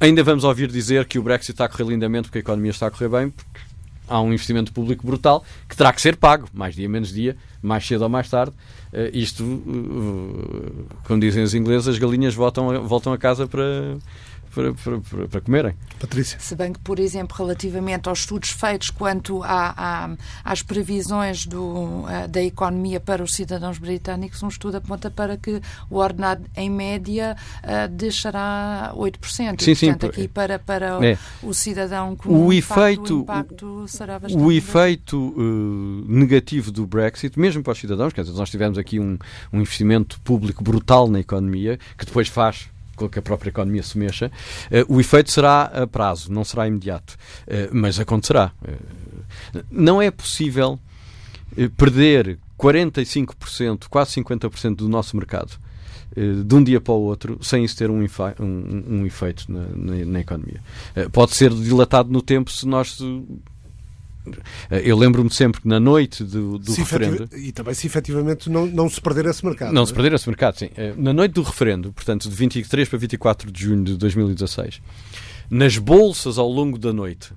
ainda 0.00 0.22
vamos 0.22 0.44
ouvir 0.44 0.68
dizer 0.68 1.04
que 1.06 1.18
o 1.18 1.22
Brexit 1.22 1.52
está 1.52 1.66
a 1.66 1.68
correr 1.68 1.84
lindamente 1.84 2.24
porque 2.24 2.38
a 2.38 2.40
economia 2.40 2.70
está 2.70 2.86
a 2.86 2.90
correr 2.90 3.08
bem, 3.08 3.30
porque 3.30 3.60
há 4.08 4.20
um 4.20 4.32
investimento 4.32 4.72
público 4.72 5.06
brutal 5.06 5.44
que 5.68 5.76
terá 5.76 5.92
que 5.92 6.00
ser 6.00 6.16
pago, 6.16 6.48
mais 6.52 6.74
dia 6.74 6.88
menos 6.88 7.12
dia, 7.12 7.36
mais 7.62 7.86
cedo 7.86 8.02
ou 8.02 8.08
mais 8.08 8.28
tarde. 8.28 8.52
Uh, 8.92 9.10
isto, 9.12 9.44
uh, 9.44 10.86
como 11.04 11.20
dizem 11.20 11.42
os 11.42 11.54
ingleses, 11.54 11.88
as 11.88 11.98
galinhas 11.98 12.34
voltam 12.34 12.86
voltam 12.86 13.12
a 13.12 13.18
casa 13.18 13.46
para, 13.46 13.98
para, 14.58 15.00
para, 15.00 15.28
para, 15.28 15.40
comerem. 15.40 15.74
Patrícia. 16.00 16.38
Se 16.40 16.56
bem 16.56 16.72
que, 16.72 16.80
por 16.80 16.98
exemplo, 16.98 17.36
relativamente 17.36 18.08
aos 18.08 18.20
estudos 18.20 18.50
feitos 18.50 18.90
quanto 18.90 19.42
à, 19.44 20.10
às 20.44 20.62
previsões 20.62 21.46
do, 21.46 22.04
eh, 22.08 22.26
da 22.26 22.42
economia 22.42 22.98
para 22.98 23.22
os 23.22 23.34
cidadãos 23.34 23.78
britânicos, 23.78 24.42
um 24.42 24.48
estudo 24.48 24.78
aponta 24.78 25.10
para 25.10 25.36
que 25.36 25.60
o 25.88 25.96
ordenado, 25.96 26.44
em 26.56 26.68
média, 26.68 27.36
uh, 27.62 27.88
deixará 27.88 28.92
8%. 28.96 29.62
Sim, 29.62 29.70
e, 29.70 29.76
sim. 29.76 29.86
Portanto, 29.86 30.10
aqui 30.10 30.26
para, 30.26 30.58
para 30.58 31.06
é. 31.06 31.16
o 31.42 31.54
cidadão 31.54 32.16
com 32.16 32.46
o 32.46 32.52
efeito, 32.52 32.80
impacto, 32.80 33.14
o 33.14 33.20
impacto 33.20 33.88
será 33.88 34.18
bastante... 34.18 34.42
O 34.42 34.50
efeito 34.50 35.16
uh, 35.16 36.04
negativo 36.08 36.72
do 36.72 36.86
Brexit, 36.86 37.38
mesmo 37.38 37.62
para 37.62 37.72
os 37.72 37.78
cidadãos, 37.78 38.12
quer 38.12 38.22
dizer, 38.22 38.36
nós 38.36 38.50
tivemos 38.50 38.76
aqui 38.76 38.98
um, 38.98 39.16
um 39.52 39.60
investimento 39.60 40.20
público 40.20 40.64
brutal 40.64 41.08
na 41.08 41.20
economia, 41.20 41.78
que 41.96 42.04
depois 42.04 42.28
faz 42.28 42.68
com 42.98 43.08
que 43.08 43.18
a 43.18 43.22
própria 43.22 43.50
economia 43.50 43.82
se 43.82 43.96
mexa, 43.96 44.30
eh, 44.70 44.84
o 44.88 45.00
efeito 45.00 45.30
será 45.30 45.62
a 45.62 45.86
prazo, 45.86 46.30
não 46.30 46.44
será 46.44 46.66
imediato, 46.66 47.16
eh, 47.46 47.70
mas 47.72 47.98
acontecerá. 47.98 48.52
Eh, 48.66 49.62
não 49.70 50.02
é 50.02 50.10
possível 50.10 50.78
perder 51.76 52.38
45%, 52.58 53.88
quase 53.88 54.12
50% 54.20 54.76
do 54.76 54.88
nosso 54.88 55.16
mercado 55.16 55.58
de 56.14 56.54
um 56.54 56.62
dia 56.62 56.80
para 56.80 56.92
o 56.92 57.00
outro 57.00 57.38
sem 57.42 57.64
isso 57.64 57.76
ter 57.76 57.90
um, 57.90 58.00
um, 58.40 58.84
um 58.88 59.06
efeito 59.06 59.50
na, 59.50 59.60
na, 59.60 60.04
na, 60.04 60.20
economia. 60.20 60.60
Pode 61.12 61.34
ser 61.34 61.52
dilatado 61.52 62.10
no 62.10 62.20
tempo 62.20 62.50
se 62.50 62.66
nós 62.66 62.98
eu 64.70 64.96
lembro-me 64.96 65.30
sempre 65.30 65.60
que 65.60 65.68
na 65.68 65.80
noite 65.80 66.24
do, 66.24 66.58
do 66.58 66.72
referendo. 66.74 67.28
E 67.36 67.52
também 67.52 67.74
se 67.74 67.86
efetivamente 67.86 68.48
não, 68.50 68.66
não 68.66 68.88
se 68.88 69.00
perder 69.00 69.26
esse 69.26 69.44
mercado. 69.44 69.68
Não, 69.68 69.80
não 69.82 69.86
se 69.86 69.92
é? 69.92 69.94
perder 69.94 70.12
esse 70.14 70.28
mercado, 70.28 70.58
sim. 70.58 70.70
Eh, 70.76 70.94
na 70.96 71.12
noite 71.12 71.32
do 71.32 71.42
referendo, 71.42 71.92
portanto, 71.92 72.28
de 72.28 72.34
23 72.34 72.88
para 72.88 72.98
24 72.98 73.50
de 73.50 73.62
junho 73.62 73.84
de 73.84 73.96
2016, 73.96 74.80
nas 75.50 75.78
bolsas 75.78 76.38
ao 76.38 76.48
longo 76.48 76.78
da 76.78 76.92
noite, 76.92 77.32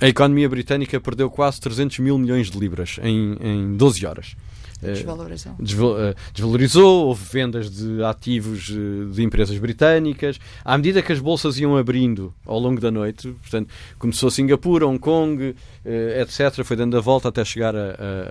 a 0.00 0.08
economia 0.08 0.48
britânica 0.48 1.00
perdeu 1.00 1.30
quase 1.30 1.60
300 1.60 1.98
mil 1.98 2.18
milhões 2.18 2.50
de 2.50 2.58
libras 2.58 2.98
em, 3.02 3.36
em 3.40 3.76
12 3.76 4.06
horas. 4.06 4.36
Eh, 4.82 4.92
desvalorizou. 4.92 5.56
Eh, 6.00 6.14
desvalorizou, 6.32 7.06
houve 7.08 7.24
vendas 7.32 7.68
de 7.68 8.02
ativos 8.04 8.70
eh, 8.70 9.12
de 9.12 9.22
empresas 9.24 9.58
britânicas. 9.58 10.38
À 10.64 10.76
medida 10.76 11.02
que 11.02 11.12
as 11.12 11.18
bolsas 11.18 11.58
iam 11.58 11.76
abrindo 11.76 12.32
ao 12.46 12.58
longo 12.58 12.80
da 12.80 12.90
noite, 12.90 13.28
portanto, 13.28 13.72
começou 13.98 14.30
Singapura, 14.30 14.86
Hong 14.86 14.98
Kong, 14.98 15.54
etc., 15.84 16.62
foi 16.62 16.76
dando 16.76 16.96
a 16.96 17.00
volta 17.00 17.28
até 17.28 17.44
chegar 17.44 17.74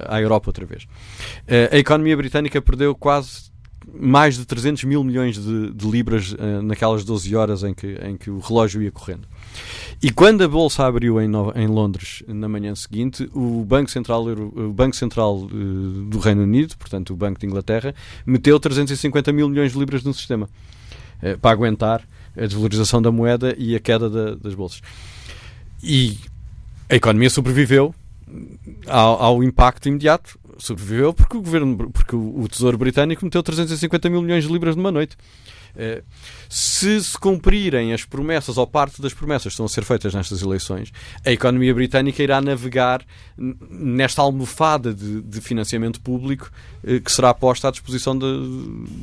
à 0.08 0.22
Europa 0.22 0.50
outra 0.50 0.66
vez. 0.66 0.88
A 1.72 1.78
economia 1.78 2.16
britânica 2.16 2.62
perdeu 2.62 2.96
quase 2.96 3.52
mais 3.94 4.36
de 4.36 4.46
300 4.46 4.84
mil 4.84 5.04
milhões 5.04 5.38
de, 5.38 5.72
de 5.72 5.88
libras 5.90 6.36
naquelas 6.64 7.04
12 7.04 7.36
horas 7.36 7.64
em 7.64 7.74
que, 7.74 7.98
em 8.04 8.18
que 8.18 8.30
o 8.30 8.40
relógio 8.40 8.82
ia 8.82 8.92
correndo. 8.92 9.28
E 10.02 10.12
quando 10.12 10.44
a 10.44 10.48
bolsa 10.48 10.86
abriu 10.86 11.20
em, 11.20 11.32
em 11.56 11.68
Londres 11.68 12.22
na 12.28 12.48
manhã 12.48 12.76
seguinte, 12.76 13.28
o 13.34 13.66
Banco 13.66 13.90
Central, 13.90 14.26
o 14.26 14.72
Banco 14.72 14.96
Central 14.96 15.38
uh, 15.38 15.48
do 15.48 16.20
Reino 16.20 16.44
Unido, 16.44 16.76
portanto 16.78 17.14
o 17.14 17.16
Banco 17.16 17.40
de 17.40 17.48
Inglaterra, 17.48 17.96
meteu 18.26 18.60
350 18.60 19.34
mil 19.34 19.50
milhões 19.50 19.72
de 19.72 19.80
libras 19.80 20.04
no 20.04 20.14
sistema 20.14 20.48
uh, 21.24 21.38
para 21.40 21.52
aguentar 21.52 22.04
a 22.36 22.42
desvalorização 22.42 23.02
da 23.02 23.12
moeda 23.12 23.56
e 23.58 23.76
a 23.76 23.80
queda 23.80 24.08
da, 24.10 24.36
das 24.36 24.54
bolsas. 24.54 24.82
E 25.82 26.18
a 26.90 26.96
economia 26.96 27.30
sobreviveu 27.30 27.94
ao, 28.86 29.24
ao, 29.24 29.44
impacto 29.44 29.88
imediato. 29.88 30.40
Sobreviveu 30.58 31.14
porque 31.14 31.38
o 31.38 31.42
governo, 31.42 31.90
porque 31.92 32.16
o 32.16 32.48
Tesouro 32.48 32.78
Britânico 32.78 33.24
meteu 33.24 33.44
350 33.44 34.10
mil 34.10 34.22
milhões 34.22 34.44
de 34.44 34.52
libras 34.52 34.76
numa 34.76 34.92
noite. 34.92 35.16
Eh, 35.80 36.02
se 36.50 37.04
se 37.04 37.18
cumprirem 37.20 37.94
as 37.94 38.04
promessas 38.04 38.58
ou 38.58 38.66
parte 38.66 39.00
das 39.00 39.14
promessas 39.14 39.44
que 39.44 39.50
estão 39.50 39.66
a 39.68 39.70
ser 39.70 39.84
feitas 39.84 40.12
nestas 40.12 40.42
eleições, 40.42 40.92
a 41.24 41.32
economia 41.32 41.72
britânica 41.72 42.24
irá 42.24 42.42
navegar 42.42 43.06
nesta 43.38 44.24
almofada 44.24 44.92
de, 44.92 45.22
de 45.22 45.40
financiamento 45.40 46.02
público 46.02 46.50
eh, 46.84 47.00
que 47.00 47.12
será 47.12 47.32
posta 47.32 47.68
à 47.68 47.72
disposição 47.72 48.18
de, 48.18 48.26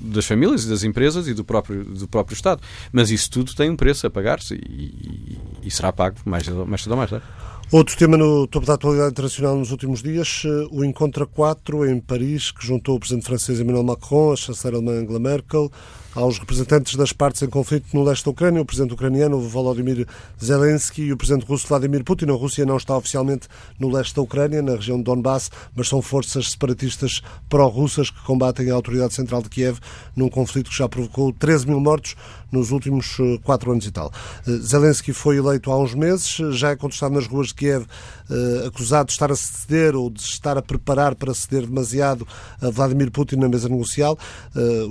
das 0.03 0.27
famílias 0.27 0.65
e 0.65 0.69
das 0.69 0.83
empresas 0.83 1.29
e 1.29 1.35
do 1.35 1.45
próprio, 1.45 1.85
do 1.85 2.09
próprio 2.09 2.35
Estado. 2.35 2.61
Mas 2.91 3.11
isso 3.11 3.31
tudo 3.31 3.55
tem 3.55 3.71
um 3.71 3.77
preço 3.77 4.07
a 4.09 4.11
pagar-se 4.11 4.55
e, 4.55 4.59
e, 4.59 5.41
e, 5.63 5.71
será 5.71 5.93
pago 5.93 6.17
mais, 6.25 6.49
mais 6.49 6.83
cedo 6.83 6.93
ou 6.93 6.99
mais 6.99 7.11
tarde. 7.11 7.27
Outro 7.75 7.97
tema 7.97 8.17
no 8.17 8.47
topo 8.47 8.65
da 8.65 8.75
atualidade 8.75 9.11
internacional 9.11 9.57
nos 9.57 9.73
últimos 9.73 10.01
dias, 10.01 10.45
eh, 10.45 10.69
o 10.71 10.85
encontro 10.85 11.25
a 11.25 11.27
quatro 11.27 11.85
em 11.85 11.99
Paris, 11.99 12.53
que 12.53 12.65
juntou 12.65 12.95
o 12.95 13.01
presidente 13.01 13.27
francês 13.27 13.59
Emmanuel 13.59 13.83
Macron, 13.83 14.33
a 14.33 14.37
chanceler 14.37 14.77
alemã 14.77 14.93
Angela 14.93 15.19
Merkel, 15.19 15.73
aos 16.15 16.39
representantes 16.39 16.95
das 16.95 17.13
partes 17.13 17.43
em 17.43 17.49
conflito 17.49 17.87
no 17.93 18.05
leste 18.05 18.25
da 18.25 18.31
Ucrânia, 18.31 18.63
o 18.63 18.65
presidente 18.65 18.95
ucraniano 18.95 19.41
Volodymyr 19.41 20.07
Zelensky 20.43 21.03
e 21.03 21.13
o 21.13 21.17
presidente 21.17 21.45
russo 21.45 21.67
Vladimir 21.67 22.05
Putin. 22.05 22.27
A 22.27 22.35
Rússia 22.35 22.65
não 22.65 22.77
está 22.77 22.97
oficialmente 22.97 23.49
no 23.79 23.91
leste 23.91 24.15
da 24.15 24.23
Ucrânia, 24.23 24.63
na 24.63 24.77
região 24.77 24.97
de 24.97 25.03
Donbass, 25.03 25.51
mas 25.75 25.89
são 25.89 26.01
forças 26.01 26.53
separatistas 26.53 27.21
pró-russas 27.49 28.11
que 28.11 28.23
combatem 28.23 28.71
a 28.71 28.75
autoridade 28.75 29.15
central 29.15 29.43
de 29.43 29.49
Kiev 29.49 29.81
num 30.15 30.29
conflito 30.29 30.71
que 30.71 30.77
já 30.77 30.89
provocou 30.89 31.33
13 31.33 31.67
mil 31.67 31.81
mortos 31.81 32.15
nos 32.53 32.71
últimos 32.71 33.19
eh, 33.19 33.39
quatro 33.43 33.73
anos 33.73 33.85
e 33.85 33.91
tal. 33.91 34.13
Eh, 34.47 34.51
Zelensky 34.59 35.13
foi 35.13 35.39
eleito 35.39 35.73
há 35.73 35.79
uns 35.79 35.95
meses, 35.95 36.37
já 36.57 36.71
é 36.71 36.77
contestado 36.77 37.13
nas 37.13 37.27
ruas 37.27 37.49
de 37.49 37.55
Kiev, 37.55 37.64
eh, 37.73 38.67
acusado 38.67 39.07
de 39.07 39.13
estar 39.13 39.31
a 39.31 39.37
ceder 39.37 39.95
ou 39.95 40.11
de 40.11 40.21
estar 40.21 40.57
a 40.57 40.63
preparar 40.63 41.15
para 41.15 41.33
ceder 41.35 41.67
demasiado 41.67 42.27
a 42.61 42.71
Vladimir 42.71 43.11
Putin 43.11 43.37
na 43.37 43.49
mesa 43.49 43.69
negocial. 43.69 44.19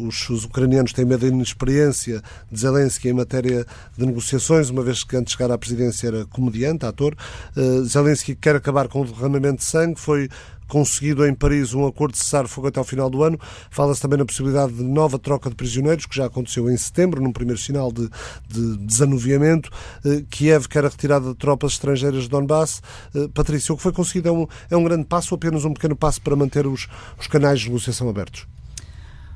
Os, 0.07 0.29
os 0.29 0.45
ucranianos 0.45 0.93
têm 0.93 1.05
medo 1.05 1.21
da 1.21 1.27
inexperiência 1.27 2.21
de 2.51 2.59
Zelensky 2.59 3.09
em 3.09 3.13
matéria 3.13 3.65
de 3.97 4.05
negociações, 4.05 4.69
uma 4.69 4.83
vez 4.83 5.03
que 5.03 5.15
antes 5.15 5.33
de 5.33 5.37
chegar 5.37 5.53
à 5.53 5.57
presidência 5.57 6.07
era 6.07 6.25
comediante, 6.25 6.85
ator. 6.85 7.15
Zelensky 7.85 8.35
quer 8.35 8.55
acabar 8.55 8.87
com 8.87 9.01
o 9.01 9.05
derramamento 9.05 9.57
de 9.57 9.63
sangue, 9.63 9.99
foi 9.99 10.29
conseguido 10.73 11.23
em 11.27 11.35
Paris 11.35 11.75
um 11.75 11.85
acordo 11.85 12.13
de 12.13 12.17
cessar-fogo 12.17 12.67
até 12.67 12.79
ao 12.79 12.83
final 12.83 13.07
do 13.07 13.21
ano. 13.21 13.39
Fala-se 13.69 14.01
também 14.01 14.17
na 14.17 14.25
possibilidade 14.25 14.73
de 14.73 14.81
nova 14.81 15.19
troca 15.19 15.47
de 15.47 15.55
prisioneiros, 15.55 16.07
que 16.07 16.15
já 16.15 16.25
aconteceu 16.25 16.67
em 16.67 16.75
setembro, 16.75 17.21
num 17.21 17.31
primeiro 17.31 17.61
sinal 17.61 17.91
de, 17.91 18.09
de 18.49 18.77
desanuviamento. 18.77 19.69
Eh, 20.03 20.23
Kiev 20.31 20.67
quer 20.67 20.83
a 20.83 20.89
retirada 20.89 21.29
de 21.29 21.35
tropas 21.35 21.73
estrangeiras 21.73 22.23
de 22.23 22.29
Donbass. 22.29 22.81
Eh, 23.13 23.27
Patrícia, 23.31 23.71
o 23.71 23.77
que 23.77 23.83
foi 23.83 23.93
conseguido 23.93 24.29
é 24.29 24.31
um, 24.31 24.47
é 24.71 24.75
um 24.75 24.83
grande 24.83 25.05
passo 25.05 25.35
ou 25.35 25.35
apenas 25.35 25.63
um 25.63 25.73
pequeno 25.75 25.95
passo 25.95 26.19
para 26.19 26.35
manter 26.35 26.65
os, 26.65 26.87
os 27.19 27.27
canais 27.27 27.59
de 27.59 27.67
negociação 27.67 28.09
abertos? 28.09 28.47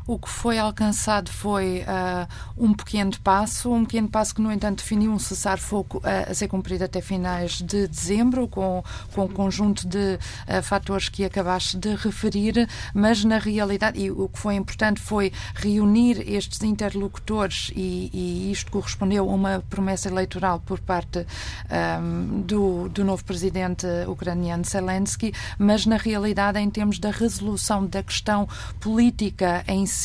O 0.08 0.18
que 0.18 0.30
foi 0.30 0.58
alcançado 0.58 1.30
foi 1.30 1.82
uh, 1.82 2.28
um 2.58 2.74
pequeno 2.74 3.12
passo, 3.22 3.70
um 3.74 3.84
pequeno 3.84 4.08
passo 4.08 4.34
que, 4.34 4.42
no 4.42 4.50
entanto, 4.50 4.78
definiu 4.78 5.12
um 5.12 5.20
cessar-fogo 5.20 5.98
uh, 5.98 6.32
a 6.32 6.34
ser 6.34 6.48
cumprido 6.48 6.86
até 6.86 7.02
finais 7.02 7.62
de 7.62 7.90
dezembro, 7.90 8.48
com, 8.48 8.82
com 9.14 9.26
um 9.26 9.28
conjunto 9.28 9.86
de 9.86 10.16
uh, 10.16 10.64
fatores 10.64 11.10
que 11.10 11.26
acabaste 11.26 11.76
de 11.76 11.94
referir, 11.94 12.70
mas 12.94 13.26
na 13.26 13.38
realidade, 13.38 14.00
e 14.00 14.10
o 14.10 14.30
que 14.30 14.40
foi 14.40 14.56
importante 14.56 15.02
foi 15.02 15.34
reunir 15.54 16.24
estes 16.26 16.64
interlocutores, 16.64 17.70
e, 17.76 18.10
e 18.14 18.50
isto 18.50 18.72
correspondeu 18.72 19.30
a 19.30 19.34
uma 19.34 19.62
promessa 19.70 20.08
eleitoral 20.08 20.62
por 20.62 20.80
parte 20.80 21.28
um, 22.00 22.44
do, 22.44 22.88
do 22.88 23.04
novo 23.04 23.26
presidente 23.26 23.86
ucraniano 24.08 24.64
Zelensky, 24.64 25.34
mas 25.60 25.86
na 25.86 25.98
realidade, 25.98 26.60
em 26.60 26.70
termos 26.70 26.98
da 26.98 27.12
resolução 27.12 27.86
da 27.86 28.02
questão 28.02 28.48
política 28.80 29.66
em 29.68 29.86
si, 29.86 29.97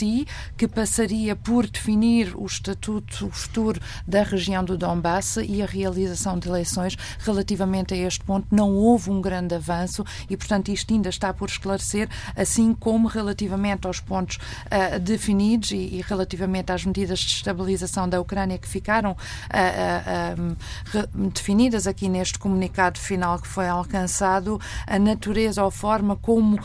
que 0.57 0.67
passaria 0.67 1.37
por 1.37 1.67
definir 1.69 2.35
o 2.37 2.47
estatuto 2.47 3.31
futuro 3.31 3.81
da 4.07 4.23
região 4.23 4.65
do 4.65 4.77
Donbass 4.77 5.37
e 5.37 5.63
a 5.63 5.67
realização 5.67 6.39
de 6.39 6.49
eleições. 6.49 6.97
Relativamente 7.19 7.95
a 7.95 7.97
este 7.97 8.25
ponto, 8.25 8.47
não 8.51 8.75
houve 8.75 9.11
um 9.11 9.21
grande 9.21 9.55
avanço 9.55 10.05
e, 10.29 10.37
portanto, 10.37 10.71
isto 10.71 10.93
ainda 10.93 11.09
está 11.09 11.33
por 11.33 11.49
esclarecer, 11.49 12.09
assim 12.37 12.75
como 12.75 13.09
relativamente 13.09 13.87
aos 13.87 14.01
pontos 14.01 14.37
uh, 14.37 14.99
definidos 14.99 15.73
e, 15.73 15.77
e, 15.77 16.05
relativamente 16.07 16.73
às 16.73 16.85
medidas 16.85 17.19
de 17.21 17.33
estabilização 17.33 18.09
da 18.09 18.21
Ucrânia 18.21 18.59
que 18.59 18.69
ficaram 18.69 19.13
uh, 19.13 20.53
uh, 20.99 21.29
definidas 21.31 21.87
aqui 21.87 22.09
neste 22.09 22.39
comunicado 22.39 22.99
final 22.99 23.39
que 23.39 23.49
foi 23.49 23.69
alcançado, 23.69 24.61
a 24.87 24.99
natureza 24.99 25.63
ou 25.63 25.69
a 25.69 25.73
forma 25.73 26.17
como 26.17 26.59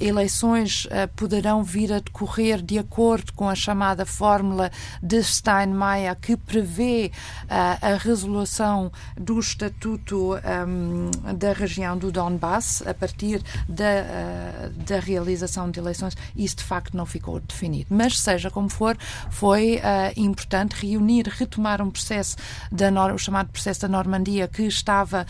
eleições 0.00 0.86
poderão 1.16 1.62
vir 1.62 1.92
a 1.92 2.00
decorrer 2.00 2.57
de 2.62 2.78
acordo 2.78 3.32
com 3.32 3.48
a 3.48 3.54
chamada 3.54 4.04
fórmula 4.04 4.70
de 5.02 5.22
Steinmeier, 5.22 6.16
que 6.16 6.36
prevê 6.36 7.12
uh, 7.44 7.94
a 7.94 7.96
resolução 7.98 8.90
do 9.16 9.38
estatuto 9.38 10.34
um, 10.36 11.10
da 11.34 11.52
região 11.52 11.96
do 11.96 12.10
Donbass 12.10 12.82
a 12.86 12.94
partir 12.94 13.42
da, 13.68 13.84
uh, 13.84 14.70
da 14.84 14.98
realização 15.00 15.70
de 15.70 15.80
eleições, 15.80 16.16
isso 16.36 16.56
de 16.56 16.64
facto 16.64 16.96
não 16.96 17.06
ficou 17.06 17.40
definido. 17.40 17.86
Mas, 17.90 18.18
seja 18.18 18.50
como 18.50 18.68
for, 18.68 18.96
foi 19.30 19.76
uh, 19.76 19.80
importante 20.16 20.74
reunir, 20.74 21.28
retomar 21.28 21.82
um 21.82 21.90
processo, 21.90 22.36
da, 22.70 22.88
o 23.12 23.18
chamado 23.18 23.50
processo 23.50 23.82
da 23.82 23.88
Normandia, 23.88 24.48
que 24.48 24.62
estava 24.62 25.26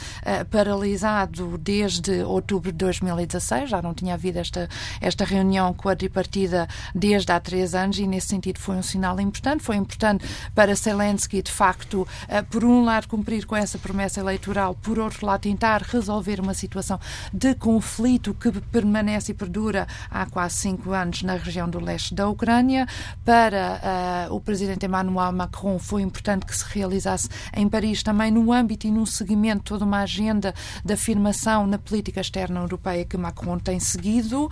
paralisado 0.50 1.58
desde 1.58 2.22
outubro 2.22 2.72
de 2.72 2.78
2016, 2.78 3.70
já 3.70 3.82
não 3.82 3.94
tinha 3.94 4.14
havido 4.14 4.38
esta, 4.38 4.68
esta 5.00 5.24
reunião 5.24 5.74
quadripartida 5.74 6.68
desde 6.94 7.17
desde 7.18 7.32
há 7.32 7.40
três 7.40 7.74
anos 7.74 7.98
e, 7.98 8.06
nesse 8.06 8.28
sentido, 8.28 8.60
foi 8.60 8.76
um 8.76 8.82
sinal 8.82 9.18
importante. 9.20 9.62
Foi 9.64 9.74
importante 9.74 10.24
para 10.54 10.74
Zelensky, 10.74 11.42
de 11.42 11.50
facto, 11.50 12.06
eh, 12.28 12.42
por 12.42 12.64
um 12.64 12.84
lado, 12.84 13.08
cumprir 13.08 13.44
com 13.44 13.56
essa 13.56 13.76
promessa 13.76 14.20
eleitoral, 14.20 14.74
por 14.76 14.98
outro 15.00 15.26
lado, 15.26 15.40
tentar 15.40 15.82
resolver 15.82 16.40
uma 16.40 16.54
situação 16.54 17.00
de 17.32 17.54
conflito 17.56 18.34
que 18.34 18.52
permanece 18.52 19.32
e 19.32 19.34
perdura 19.34 19.86
há 20.08 20.26
quase 20.26 20.56
cinco 20.56 20.92
anos 20.92 21.22
na 21.22 21.34
região 21.34 21.68
do 21.68 21.80
leste 21.80 22.14
da 22.14 22.28
Ucrânia. 22.28 22.86
Para 23.24 24.28
uh, 24.30 24.34
o 24.34 24.40
presidente 24.40 24.86
Emmanuel 24.86 25.32
Macron, 25.32 25.78
foi 25.78 26.02
importante 26.02 26.46
que 26.46 26.56
se 26.56 26.64
realizasse 26.68 27.28
em 27.52 27.68
Paris 27.68 28.02
também 28.02 28.30
no 28.30 28.52
âmbito 28.52 28.86
e 28.86 28.90
no 28.92 29.06
seguimento 29.06 29.64
toda 29.64 29.84
uma 29.84 30.02
agenda 30.02 30.54
de 30.84 30.92
afirmação 30.92 31.66
na 31.66 31.78
política 31.78 32.20
externa 32.20 32.60
europeia 32.60 33.04
que 33.04 33.16
Macron 33.16 33.58
tem 33.58 33.80
seguido, 33.80 34.44
uh, 34.44 34.50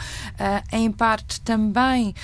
em 0.72 0.90
parte 0.90 1.40
também 1.42 2.14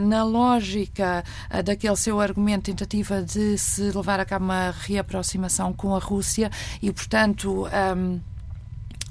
na 0.00 0.22
lógica 0.22 1.24
ah, 1.50 1.62
daquele 1.62 1.96
seu 1.96 2.20
argumento, 2.20 2.64
tentativa 2.64 3.22
de 3.22 3.56
se 3.58 3.90
levar 3.90 4.20
a 4.20 4.24
cabo 4.24 4.44
uma 4.44 4.70
reaproximação 4.70 5.72
com 5.72 5.94
a 5.94 5.98
Rússia 5.98 6.50
e, 6.82 6.92
portanto. 6.92 7.66
Um, 7.96 8.20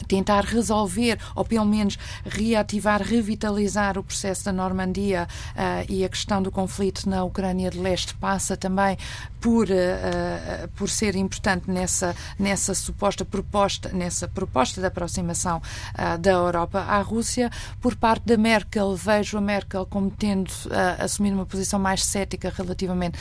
tentar 0.07 0.43
resolver 0.43 1.17
ou 1.35 1.45
pelo 1.45 1.65
menos 1.65 1.97
reativar, 2.25 3.01
revitalizar 3.01 3.97
o 3.97 4.03
processo 4.03 4.45
da 4.45 4.51
Normandia 4.51 5.27
uh, 5.55 5.91
e 5.91 6.03
a 6.03 6.09
questão 6.09 6.41
do 6.41 6.51
conflito 6.51 7.09
na 7.09 7.23
Ucrânia 7.23 7.69
de 7.69 7.79
Leste 7.79 8.13
passa 8.15 8.57
também 8.57 8.97
por, 9.43 9.67
uh, 9.67 10.67
por 10.77 10.89
ser 10.89 11.17
importante 11.17 11.69
nessa, 11.69 12.15
nessa 12.39 12.73
suposta 12.73 13.25
proposta, 13.25 13.89
nessa 13.89 14.25
proposta 14.25 14.79
de 14.79 14.87
aproximação 14.87 15.57
uh, 15.57 16.17
da 16.17 16.31
Europa 16.31 16.79
à 16.79 17.01
Rússia. 17.01 17.51
Por 17.81 17.95
parte 17.97 18.25
da 18.25 18.37
Merkel, 18.37 18.95
vejo 18.95 19.37
a 19.37 19.41
Merkel 19.41 19.85
como 19.85 20.09
tendo 20.09 20.49
assumido 20.97 21.35
uma 21.35 21.45
posição 21.45 21.77
mais 21.77 22.05
cética 22.05 22.53
relativamente 22.55 23.19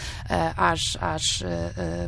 às, 0.56 0.96
às 1.00 1.42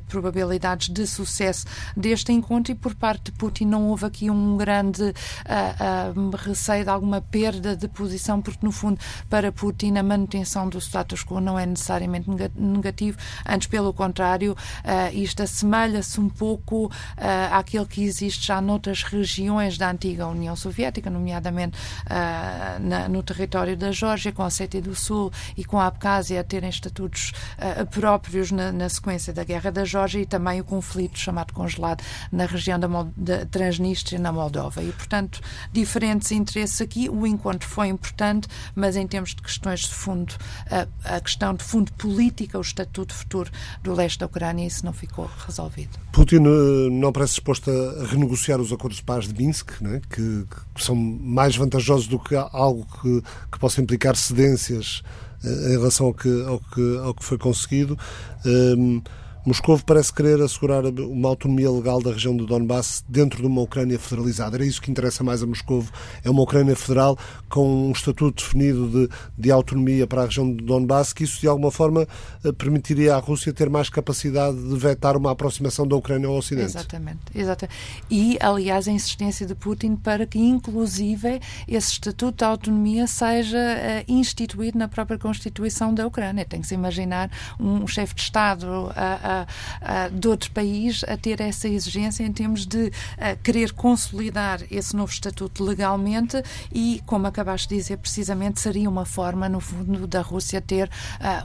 probabilidades 0.09 0.88
de 0.88 1.07
sucesso 1.07 1.66
deste 1.96 2.33
encontro 2.33 2.72
e 2.72 2.74
por 2.74 2.94
parte 2.94 3.24
de 3.24 3.33
Putin 3.33 3.64
não 3.64 3.88
houve 3.88 4.07
aqui 4.07 4.31
um 4.31 4.57
grande 4.57 5.03
uh, 5.03 6.20
uh, 6.20 6.37
receio 6.37 6.85
de 6.85 6.90
alguma 6.90 7.20
perda 7.20 7.77
de 7.77 7.88
posição, 7.88 8.40
porque, 8.40 8.64
no 8.64 8.70
fundo, 8.70 9.00
para 9.29 9.50
Putin, 9.50 9.96
a 9.96 10.03
manutenção 10.03 10.68
do 10.68 10.79
status 10.79 11.24
quo 11.24 11.40
não 11.40 11.59
é 11.59 11.66
necessariamente 11.66 12.29
negativo, 12.57 13.18
antes, 13.46 13.66
pelo 13.66 13.92
contrário, 13.92 14.03
uh, 14.12 14.56
isto 15.12 15.42
assemelha-se 15.42 16.20
um 16.20 16.28
pouco 16.28 16.90
àquele 17.50 17.86
que 17.86 18.02
existe 18.02 18.46
já 18.46 18.60
noutras 18.60 19.02
regiões 19.02 19.78
da 19.78 19.90
antiga 19.90 20.26
União 20.26 20.56
Soviética, 20.56 21.10
nomeadamente 21.10 21.78
na, 22.80 23.08
no 23.08 23.22
território 23.22 23.76
da 23.76 23.90
Geórgia, 23.92 24.32
com 24.32 24.42
a 24.42 24.50
Sétia 24.50 24.80
do 24.80 24.94
Sul 24.94 25.30
e 25.56 25.64
com 25.64 25.78
a 25.78 25.86
Abcásia 25.86 26.40
a 26.40 26.44
terem 26.44 26.70
estatutos 26.70 27.32
próprios 27.90 28.50
na, 28.50 28.72
na, 28.72 28.88
sequência 28.88 29.32
da 29.32 29.44
Guerra 29.44 29.70
da 29.70 29.84
Geórgia 29.84 30.20
e 30.20 30.26
também 30.26 30.60
o 30.60 30.64
conflito 30.64 31.18
chamado 31.18 31.52
congelado 31.52 32.02
na 32.30 32.46
região 32.46 32.78
da, 32.78 32.88
da 33.16 33.46
Transnistria, 33.46 34.18
na 34.18 34.32
Moldova. 34.32 34.82
E, 34.82 34.92
portanto, 34.92 35.40
diferentes 35.72 36.30
interesses 36.32 36.80
aqui. 36.80 37.08
O 37.08 37.26
encontro 37.26 37.68
foi 37.68 37.88
importante, 37.88 38.48
mas 38.74 38.96
em 38.96 39.06
termos 39.06 39.30
de 39.30 39.42
questões 39.42 39.80
de 39.80 39.94
fundo, 39.94 40.34
a 41.04 41.20
questão 41.20 41.54
de 41.54 41.64
fundo 41.64 41.92
política, 41.92 42.58
o 42.58 42.60
estatuto 42.60 43.14
futuro 43.14 43.50
do 43.82 43.93
leste 43.94 44.18
da 44.18 44.26
Ucrânia, 44.26 44.66
isso 44.66 44.85
não 44.85 44.92
ficou 44.92 45.28
resolvido. 45.46 45.98
Putin 46.12 46.44
eh, 46.44 46.90
não 46.90 47.12
parece 47.12 47.35
disposto 47.35 47.70
a 47.70 48.04
renegociar 48.07 48.61
os 48.61 48.72
acordos 48.72 48.98
de 48.98 49.04
paz 49.04 49.26
de 49.26 49.35
Minsk, 49.35 49.80
né? 49.80 50.00
que, 50.11 50.46
que, 50.74 50.85
são 50.85 50.94
mais 50.94 51.57
vantajosos 51.57 52.07
do 52.07 52.18
que 52.18 52.35
algo 52.35 52.87
que, 53.00 53.22
que 53.52 53.59
possa 53.59 53.80
implicar 53.80 54.16
cedências 54.16 55.02
eh, 55.44 55.68
em 55.68 55.78
relação 55.78 56.07
ao 56.07 56.14
que, 56.14 56.44
ao 56.44 56.61
que, 56.61 56.98
ao 56.98 57.14
que 57.14 57.24
foi 57.24 57.38
conseguido. 57.38 57.98
Ehm, 58.44 59.00
Moscou 59.46 59.78
parece 59.85 60.12
querer 60.12 60.40
assegurar 60.40 60.87
uma 60.87 61.28
autonomia 61.28 61.70
legal 61.70 62.00
da 62.00 62.12
região 62.12 62.35
do 62.35 62.46
Donbass 62.46 63.04
dentro 63.07 63.42
de 63.42 63.46
uma 63.46 63.61
Ucrânia 63.61 63.98
federalizada. 63.98 64.57
Era 64.57 64.64
isso 64.64 64.80
que 64.80 64.90
interessa 64.90 65.22
mais 65.22 65.42
a 65.42 65.46
Moscou. 65.46 65.85
É 66.24 66.30
uma 66.30 66.42
Ucrânia 66.42 66.74
federal 66.74 67.18
com 67.48 67.88
um 67.88 67.92
estatuto 67.92 68.42
definido 68.42 68.88
de, 68.88 69.14
de 69.37 69.50
autonomia 69.50 70.07
para 70.07 70.22
a 70.22 70.24
região 70.24 70.50
do 70.50 70.64
Donbass, 70.64 71.12
que 71.12 71.24
isso 71.24 71.40
de 71.40 71.46
alguma 71.46 71.70
forma 71.70 72.09
eh, 72.42 72.52
permitiria 72.52 73.14
à 73.14 73.18
Rússia 73.18 73.52
ter 73.52 73.68
mais 73.68 73.90
capacidade 73.90 74.57
de 74.57 74.76
vetar 74.76 75.14
uma 75.14 75.30
aproximação 75.30 75.87
da 75.87 75.94
Ucrânia 75.94 76.26
ao 76.26 76.37
Ocidente. 76.37 76.66
Exatamente, 76.66 77.20
exatamente. 77.35 77.76
E, 78.11 78.38
aliás, 78.40 78.88
a 78.88 78.92
insistência 78.92 79.46
de 79.46 79.54
Putin 79.54 79.96
para 79.96 80.26
que, 80.26 80.38
inclusive, 80.38 81.40
esse 81.68 81.92
estatuto 81.92 82.38
de 82.38 82.44
autonomia 82.44 83.07
seja 83.07 83.59
uh, 83.59 84.04
instituído 84.11 84.78
na 84.78 84.88
própria 84.88 85.18
Constituição 85.18 85.92
da 85.92 86.06
Ucrânia. 86.06 86.46
Tem 86.46 86.62
que 86.62 86.66
se 86.66 86.75
imaginar 86.75 87.31
um 87.60 87.87
chefe 87.87 88.14
de 88.14 88.23
Estado 88.23 88.66
uh, 88.66 89.33
de 90.12 90.28
outro 90.28 90.50
país 90.50 91.04
a 91.08 91.16
ter 91.16 91.40
essa 91.40 91.68
exigência 91.68 92.24
em 92.24 92.32
termos 92.32 92.66
de 92.66 92.90
querer 93.42 93.72
consolidar 93.72 94.60
esse 94.70 94.94
novo 94.94 95.12
estatuto 95.12 95.64
legalmente 95.64 96.42
e, 96.72 97.02
como 97.06 97.26
acabaste 97.26 97.68
de 97.68 97.76
dizer, 97.76 97.96
precisamente 97.98 98.60
seria 98.60 98.88
uma 98.88 99.04
forma, 99.04 99.48
no 99.48 99.60
fundo, 99.60 100.06
da 100.06 100.20
Rússia 100.20 100.60
ter 100.60 100.90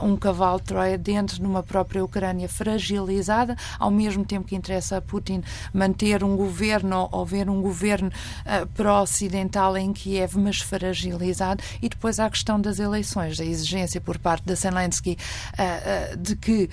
um 0.02 0.16
cavalo 0.16 0.58
de 0.58 0.64
Troia 0.66 0.98
dentro 0.98 1.36
de 1.36 1.46
uma 1.46 1.62
própria 1.62 2.04
Ucrânia 2.04 2.48
fragilizada, 2.48 3.56
ao 3.78 3.90
mesmo 3.90 4.24
tempo 4.24 4.46
que 4.46 4.56
interessa 4.56 4.96
a 4.98 5.00
Putin 5.00 5.42
manter 5.72 6.22
um 6.22 6.36
governo 6.36 7.08
ou 7.10 7.24
ver 7.24 7.48
um 7.48 7.60
governo 7.60 8.08
uh, 8.08 8.66
pró-ocidental 8.68 9.76
em 9.76 9.92
Kiev, 9.92 10.36
mas 10.36 10.60
fragilizado, 10.60 11.62
e 11.80 11.88
depois 11.88 12.18
há 12.20 12.26
a 12.26 12.30
questão 12.30 12.60
das 12.60 12.78
eleições, 12.78 13.40
a 13.40 13.44
exigência 13.44 14.00
por 14.00 14.18
parte 14.18 14.44
da 14.44 14.54
Zelensky 14.54 15.16
uh, 15.58 16.14
uh, 16.14 16.16
de 16.16 16.36
que 16.36 16.70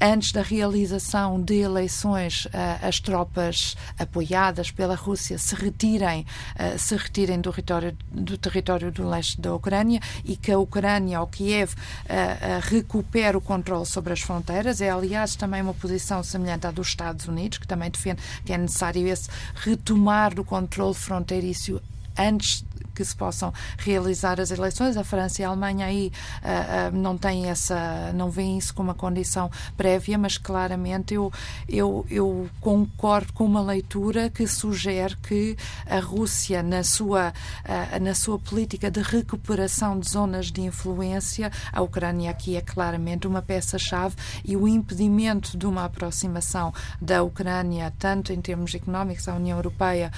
antes 0.00 0.32
da 0.32 0.42
realização 0.42 1.40
de 1.40 1.56
eleições, 1.56 2.46
eh, 2.52 2.78
as 2.82 3.00
tropas 3.00 3.76
apoiadas 3.98 4.70
pela 4.70 4.94
Rússia 4.94 5.38
se 5.38 5.54
retirem, 5.54 6.26
eh, 6.56 6.76
se 6.78 6.96
retirem 6.96 7.40
do 7.40 7.50
território, 7.50 7.96
do 8.10 8.36
território 8.36 8.92
do 8.92 9.08
leste 9.08 9.40
da 9.40 9.54
Ucrânia 9.54 10.00
e 10.24 10.36
que 10.36 10.52
a 10.52 10.58
Ucrânia, 10.58 11.20
ou 11.20 11.26
Kiev, 11.26 11.74
eh, 12.08 12.60
recupere 12.62 13.36
o 13.36 13.40
controle 13.40 13.86
sobre 13.86 14.12
as 14.12 14.20
fronteiras. 14.20 14.80
É, 14.80 14.90
aliás, 14.90 15.34
também 15.34 15.62
uma 15.62 15.74
posição 15.74 16.22
semelhante 16.22 16.66
à 16.66 16.70
dos 16.70 16.88
Estados 16.88 17.26
Unidos, 17.26 17.58
que 17.58 17.66
também 17.66 17.90
defende 17.90 18.20
que 18.44 18.52
é 18.52 18.58
necessário 18.58 19.06
esse 19.06 19.28
retomar 19.54 20.34
do 20.34 20.44
controle 20.44 20.94
fronteiriço 20.94 21.80
antes 22.18 22.64
que 22.94 23.04
se 23.04 23.14
possam 23.14 23.52
realizar 23.78 24.40
as 24.40 24.50
eleições. 24.50 24.96
A 24.96 25.04
França 25.04 25.42
e 25.42 25.44
a 25.44 25.48
Alemanha 25.48 25.86
aí 25.86 26.10
uh, 26.42 26.94
uh, 26.94 26.96
não 26.96 27.16
têm 27.16 27.46
essa, 27.46 28.12
não 28.14 28.30
veem 28.30 28.58
isso 28.58 28.74
como 28.74 28.88
uma 28.88 28.94
condição 28.94 29.50
prévia, 29.76 30.16
mas 30.16 30.38
claramente 30.38 31.14
eu, 31.14 31.32
eu, 31.68 32.06
eu 32.08 32.48
concordo 32.60 33.32
com 33.32 33.44
uma 33.44 33.60
leitura 33.60 34.30
que 34.30 34.46
sugere 34.46 35.16
que 35.16 35.56
a 35.86 36.00
Rússia, 36.00 36.62
na 36.62 36.82
sua, 36.82 37.32
uh, 37.64 38.02
na 38.02 38.14
sua 38.14 38.38
política 38.38 38.90
de 38.90 39.00
recuperação 39.00 39.98
de 39.98 40.08
zonas 40.08 40.50
de 40.50 40.62
influência, 40.62 41.50
a 41.72 41.82
Ucrânia 41.82 42.30
aqui 42.30 42.56
é 42.56 42.60
claramente 42.60 43.26
uma 43.26 43.42
peça-chave 43.42 44.16
e 44.44 44.56
o 44.56 44.66
impedimento 44.66 45.56
de 45.56 45.66
uma 45.66 45.84
aproximação 45.84 46.72
da 47.00 47.22
Ucrânia, 47.22 47.92
tanto 47.98 48.32
em 48.32 48.40
termos 48.40 48.74
económicos 48.74 49.28
à 49.28 49.34
União 49.34 49.58
Europeia, 49.58 50.10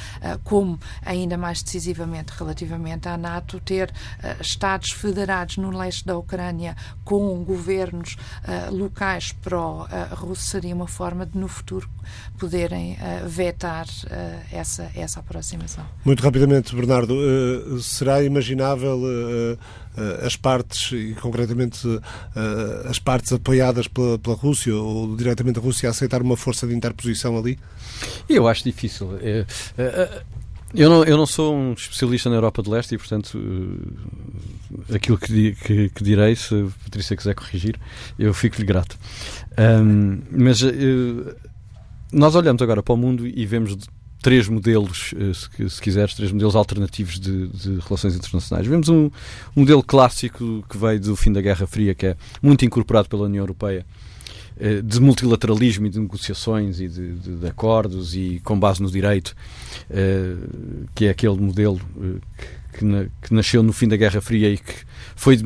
como 0.45 0.79
ainda 1.05 1.37
mais 1.37 1.63
decisivamente 1.63 2.33
relativamente 2.49 3.09
à 3.09 3.17
NATO 3.17 3.61
ter 3.61 3.91
uh, 3.91 4.41
Estados 4.43 4.91
federados 4.91 5.59
no 5.59 5.71
leste 5.71 6.07
da 6.07 6.17
Ucrânia 6.17 6.75
com 7.05 7.45
governos 7.45 8.17
uh, 8.45 8.75
locais 8.75 9.33
pró-russos 9.33 10.49
seria 10.49 10.75
uma 10.75 10.89
forma 10.89 11.27
de, 11.27 11.37
no 11.37 11.47
futuro, 11.47 11.89
poderem 12.39 12.95
uh, 12.95 13.29
vetar 13.29 13.87
essa, 14.51 14.91
essa 14.95 15.21
aproximação. 15.21 15.85
Muito 16.05 16.23
rapidamente, 16.23 16.75
Bernardo, 16.75 17.15
será 17.81 18.23
imaginável 18.23 18.99
as 20.25 20.37
partes, 20.37 20.93
e 20.93 21.15
concretamente 21.21 21.81
as 22.89 22.99
partes 22.99 23.33
apoiadas 23.33 23.89
pela, 23.89 24.19
pela 24.19 24.37
Rússia 24.37 24.75
ou 24.75 25.17
diretamente 25.17 25.59
a 25.59 25.63
Rússia, 25.63 25.89
a 25.89 25.91
aceitar 25.91 26.23
uma 26.23 26.37
força 26.37 26.67
de 26.67 26.75
interposição 26.75 27.37
ali? 27.37 27.59
Eu 28.29 28.47
acho 28.47 28.65
difícil. 28.65 29.19
É, 29.21 29.45
é, 29.77 30.23
eu 30.75 30.91
não, 30.91 31.05
eu 31.05 31.17
não 31.17 31.27
sou 31.27 31.55
um 31.55 31.73
especialista 31.73 32.29
na 32.29 32.37
Europa 32.37 32.63
de 32.63 32.71
Leste 32.71 32.95
e, 32.95 32.99
portanto, 32.99 33.39
uh, 33.39 34.95
aquilo 34.95 35.17
que, 35.17 35.55
que, 35.55 35.89
que, 35.89 36.05
direi, 36.05 36.37
se 36.37 36.55
a 36.55 36.85
Patrícia 36.85 37.17
quiser 37.17 37.35
corrigir, 37.35 37.77
eu 38.19 38.35
fico-lhe 38.35 38.67
grato. 38.67 38.99
Um, 39.59 40.21
mas 40.31 40.63
uh, 40.63 41.35
nós 42.13 42.35
olhamos 42.35 42.61
agora 42.61 42.83
para 42.83 42.93
o 42.93 42.97
mundo 42.97 43.27
e 43.27 43.47
vemos 43.47 43.77
três 44.21 44.49
modelos, 44.49 45.13
uh, 45.13 45.35
se, 45.35 45.71
se, 45.71 45.81
quiseres, 45.81 46.15
três 46.15 46.33
modelos 46.33 46.55
alternativos 46.55 47.19
de, 47.19 47.49
de 47.49 47.79
relações 47.81 48.15
internacionais. 48.15 48.67
Vemos 48.67 48.89
um, 48.89 49.07
um, 49.07 49.11
modelo 49.57 49.83
clássico 49.83 50.65
que 50.69 50.77
veio 50.77 51.01
do 51.01 51.17
fim 51.17 51.33
da 51.33 51.41
Guerra 51.41 51.67
Fria, 51.67 51.95
que 51.95 52.07
é 52.07 52.17
muito 52.43 52.65
incorporado 52.65 53.09
pela 53.09 53.25
União 53.25 53.43
Europeia, 53.43 53.87
eh, 53.87 54.08
de 54.85 55.01
multilateralismo 55.01 55.87
e 55.87 55.91
de 55.91 56.01
negociações 56.01 56.81
e 56.81 56.89
de, 56.89 57.13
de, 57.15 57.37
de 57.37 57.47
acordos 57.47 58.15
e 58.15 58.41
com 58.45 58.59
base 58.59 58.83
no 58.83 58.91
direito, 58.91 59.35
eh, 59.91 60.35
que 60.95 61.07
é 61.07 61.11
aquele 61.11 61.37
modelo 61.37 61.81
eh, 62.01 62.77
que, 62.77 62.85
na, 62.85 63.07
que, 63.23 63.33
nasceu 63.33 63.63
no 63.63 63.73
fim 63.73 63.87
da 63.87 63.97
Guerra 63.97 64.21
Fria 64.21 64.51
e 64.51 64.59
que 64.59 64.75
foi 65.15 65.39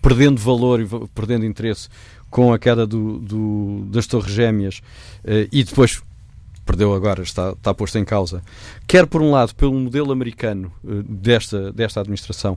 perdendo 0.00 0.40
valor 0.40 0.80
e 0.80 0.86
perdendo 1.14 1.44
interesse 1.44 1.88
com 2.30 2.52
a 2.52 2.58
queda 2.58 2.86
do, 2.86 3.18
do, 3.18 3.86
das 3.90 4.06
Torres 4.06 4.32
Gêmeas 4.32 4.80
e 5.52 5.62
depois 5.62 6.02
perdeu 6.64 6.94
agora, 6.94 7.22
está, 7.22 7.50
está 7.50 7.74
posto 7.74 7.98
em 7.98 8.04
causa, 8.04 8.42
quer 8.86 9.06
por 9.06 9.20
um 9.20 9.30
lado 9.30 9.54
pelo 9.54 9.74
modelo 9.74 10.12
americano 10.12 10.72
uh, 10.82 11.02
desta, 11.02 11.72
desta 11.72 12.00
administração, 12.00 12.56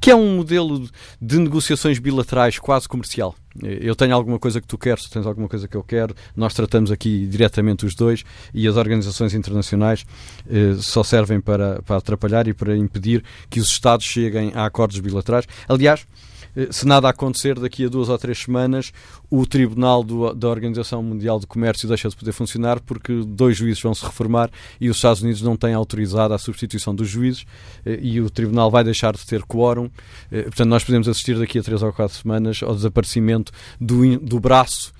que 0.00 0.10
é 0.10 0.14
um 0.14 0.36
modelo 0.36 0.88
de 1.20 1.38
negociações 1.38 1.98
bilaterais 1.98 2.58
quase 2.58 2.88
comercial. 2.88 3.34
Eh, 3.62 3.78
eu 3.82 3.94
tenho 3.94 4.14
alguma 4.14 4.38
coisa 4.38 4.60
que 4.60 4.66
tu 4.66 4.78
queres, 4.78 5.04
tu 5.04 5.10
tens 5.10 5.26
alguma 5.26 5.48
coisa 5.48 5.66
que 5.66 5.76
eu 5.76 5.82
quero, 5.82 6.14
nós 6.36 6.54
tratamos 6.54 6.90
aqui 6.90 7.26
diretamente 7.26 7.86
os 7.86 7.94
dois 7.94 8.24
e 8.52 8.66
as 8.66 8.76
organizações 8.76 9.34
internacionais 9.34 10.04
uh, 10.46 10.76
só 10.80 11.02
servem 11.02 11.40
para, 11.40 11.82
para 11.82 11.96
atrapalhar 11.96 12.46
e 12.48 12.54
para 12.54 12.76
impedir 12.76 13.24
que 13.50 13.60
os 13.60 13.68
Estados 13.68 14.06
cheguem 14.06 14.52
a 14.54 14.66
acordos 14.66 14.98
bilaterais. 15.00 15.46
Aliás, 15.68 16.00
eh, 16.00 16.27
se 16.70 16.86
nada 16.86 17.08
acontecer 17.08 17.58
daqui 17.58 17.84
a 17.84 17.88
duas 17.88 18.08
ou 18.08 18.18
três 18.18 18.38
semanas, 18.38 18.92
o 19.30 19.46
Tribunal 19.46 20.02
do, 20.02 20.34
da 20.34 20.48
Organização 20.48 21.02
Mundial 21.02 21.38
de 21.38 21.46
Comércio 21.46 21.88
deixa 21.88 22.08
de 22.08 22.16
poder 22.16 22.32
funcionar 22.32 22.80
porque 22.80 23.22
dois 23.26 23.56
juízes 23.56 23.82
vão 23.82 23.94
se 23.94 24.04
reformar 24.04 24.50
e 24.80 24.88
os 24.88 24.96
Estados 24.96 25.22
Unidos 25.22 25.42
não 25.42 25.56
têm 25.56 25.74
autorizado 25.74 26.34
a 26.34 26.38
substituição 26.38 26.94
dos 26.94 27.08
juízes 27.08 27.44
eh, 27.84 27.98
e 28.00 28.20
o 28.20 28.30
Tribunal 28.30 28.70
vai 28.70 28.82
deixar 28.82 29.14
de 29.14 29.24
ter 29.26 29.42
quórum. 29.42 29.90
Eh, 30.30 30.42
portanto, 30.42 30.68
nós 30.68 30.84
podemos 30.84 31.08
assistir 31.08 31.38
daqui 31.38 31.58
a 31.58 31.62
três 31.62 31.82
ou 31.82 31.92
quatro 31.92 32.16
semanas 32.16 32.60
ao 32.62 32.74
desaparecimento 32.74 33.52
do, 33.80 34.18
do 34.18 34.40
braço 34.40 34.92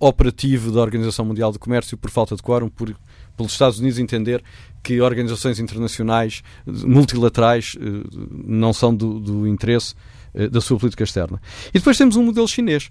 operativo 0.00 0.72
da 0.72 0.80
Organização 0.80 1.22
Mundial 1.22 1.52
de 1.52 1.58
Comércio 1.58 1.98
por 1.98 2.10
falta 2.10 2.34
de 2.34 2.42
quórum, 2.42 2.66
por, 2.66 2.96
pelos 3.36 3.52
Estados 3.52 3.78
Unidos 3.78 3.98
entender 3.98 4.42
que 4.82 5.00
organizações 5.00 5.58
internacionais 5.58 6.42
multilaterais 6.64 7.76
não 8.30 8.72
são 8.72 8.94
do, 8.94 9.20
do 9.20 9.46
interesse 9.46 9.94
eh, 9.94 10.15
da 10.48 10.60
sua 10.60 10.78
política 10.78 11.04
externa. 11.04 11.40
E 11.70 11.78
depois 11.78 11.96
temos 11.96 12.16
um 12.16 12.22
modelo 12.22 12.46
chinês 12.46 12.90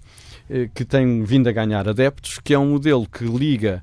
eh, 0.50 0.68
que 0.74 0.84
tem 0.84 1.22
vindo 1.22 1.48
a 1.48 1.52
ganhar 1.52 1.88
adeptos, 1.88 2.38
que 2.42 2.52
é 2.52 2.58
um 2.58 2.70
modelo 2.70 3.06
que 3.06 3.24
liga 3.24 3.82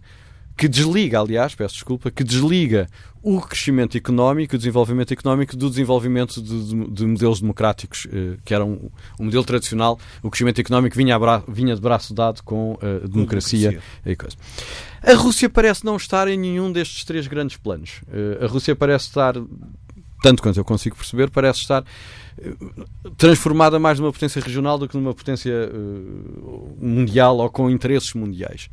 que 0.55 0.67
desliga, 0.67 1.19
aliás, 1.19 1.55
peço 1.55 1.73
desculpa, 1.73 2.11
que 2.11 2.23
desliga 2.23 2.87
o 3.23 3.41
crescimento 3.41 3.97
económico, 3.97 4.55
o 4.55 4.57
desenvolvimento 4.57 5.11
económico 5.11 5.57
do 5.57 5.69
desenvolvimento 5.69 6.41
de, 6.41 6.63
de, 6.63 6.87
de 6.91 7.05
modelos 7.07 7.41
democráticos, 7.41 8.05
eh, 8.11 8.37
que 8.45 8.53
era 8.53 8.63
um, 8.63 8.89
um, 9.19 9.25
modelo 9.25 9.43
tradicional. 9.43 9.97
O 10.21 10.29
crescimento 10.29 10.59
económico 10.59 10.95
vinha, 10.95 11.17
bra, 11.17 11.43
vinha 11.47 11.73
de 11.73 11.81
braço 11.81 12.13
dado 12.13 12.43
com 12.43 12.77
a 12.81 13.07
democracia, 13.07 13.69
democracia. 13.69 13.81
e 14.05 14.15
coisa. 14.15 14.35
A 15.01 15.13
Rússia 15.15 15.49
parece 15.49 15.83
não 15.83 15.95
estar 15.95 16.27
em 16.27 16.37
nenhum 16.37 16.71
destes 16.71 17.03
três 17.03 17.25
grandes 17.27 17.57
planos. 17.57 18.01
a 18.39 18.45
Rússia 18.45 18.75
parece 18.75 19.07
estar, 19.07 19.35
tanto 20.23 20.41
quanto 20.41 20.57
eu 20.57 20.63
consigo 20.63 20.95
perceber, 20.95 21.29
parece 21.29 21.59
estar 21.59 21.83
transformada 23.17 23.77
mais 23.77 23.99
numa 23.99 24.11
potência 24.11 24.41
regional 24.41 24.77
do 24.77 24.87
que 24.87 24.95
numa 24.95 25.13
potência 25.13 25.51
uh, 25.51 26.77
mundial 26.79 27.37
ou 27.37 27.49
com 27.49 27.69
interesses 27.69 28.13
mundiais. 28.13 28.69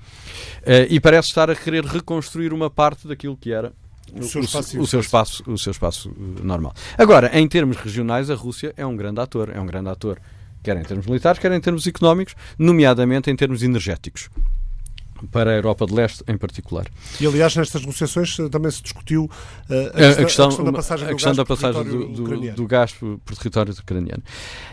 Uh, 0.61 0.86
e 0.88 1.01
parece 1.01 1.28
estar 1.28 1.51
a 1.51 1.57
querer 1.57 1.84
reconstruir 1.84 2.53
uma 2.53 2.70
parte 2.70 3.09
daquilo 3.09 3.36
que 3.36 3.53
era 3.53 3.72
o 4.14 4.22
seu 4.22 4.42
espaço, 4.42 4.78
o, 4.78 4.82
o 4.82 4.86
seu 4.86 5.01
espaço, 5.01 5.42
o 5.51 5.59
seu 5.59 5.72
espaço 5.72 6.12
normal. 6.40 6.72
Agora, 6.96 7.36
em 7.36 7.46
termos 7.48 7.76
regionais, 7.76 8.30
a 8.30 8.34
Rússia 8.36 8.72
é 8.76 8.86
um 8.86 8.96
grande 8.96 9.20
ator, 9.20 9.51
é 9.53 9.61
um 9.61 9.66
grande 9.66 9.88
ator, 9.88 10.20
quer 10.62 10.76
em 10.76 10.84
termos 10.84 11.05
militares, 11.07 11.40
quer 11.40 11.51
em 11.51 11.61
termos 11.61 11.84
económicos, 11.84 12.36
nomeadamente 12.57 13.28
em 13.28 13.34
termos 13.34 13.64
energéticos. 13.64 14.30
Para 15.27 15.51
a 15.51 15.55
Europa 15.55 15.87
de 15.87 15.95
Leste 15.95 16.25
em 16.27 16.37
particular. 16.37 16.87
E 17.21 17.27
aliás, 17.27 17.55
nestas 17.57 17.81
negociações 17.81 18.37
também 18.51 18.71
se 18.71 18.83
discutiu 18.83 19.25
uh, 19.25 19.75
a, 20.21 20.25
questão, 20.25 20.47
a, 20.47 20.49
questão, 20.49 20.64
da 20.64 20.73
passagem, 20.73 21.09
a 21.09 21.12
questão 21.12 21.33
do, 21.33 21.37
gás 21.37 21.37
da 21.37 21.45
passagem 21.45 21.85
do, 21.85 22.09
do, 22.09 22.53
do, 22.53 22.66
gás 22.66 22.93
por, 22.93 23.18
por 23.18 23.37
território 23.37 23.73
ucraniano. 23.73 24.23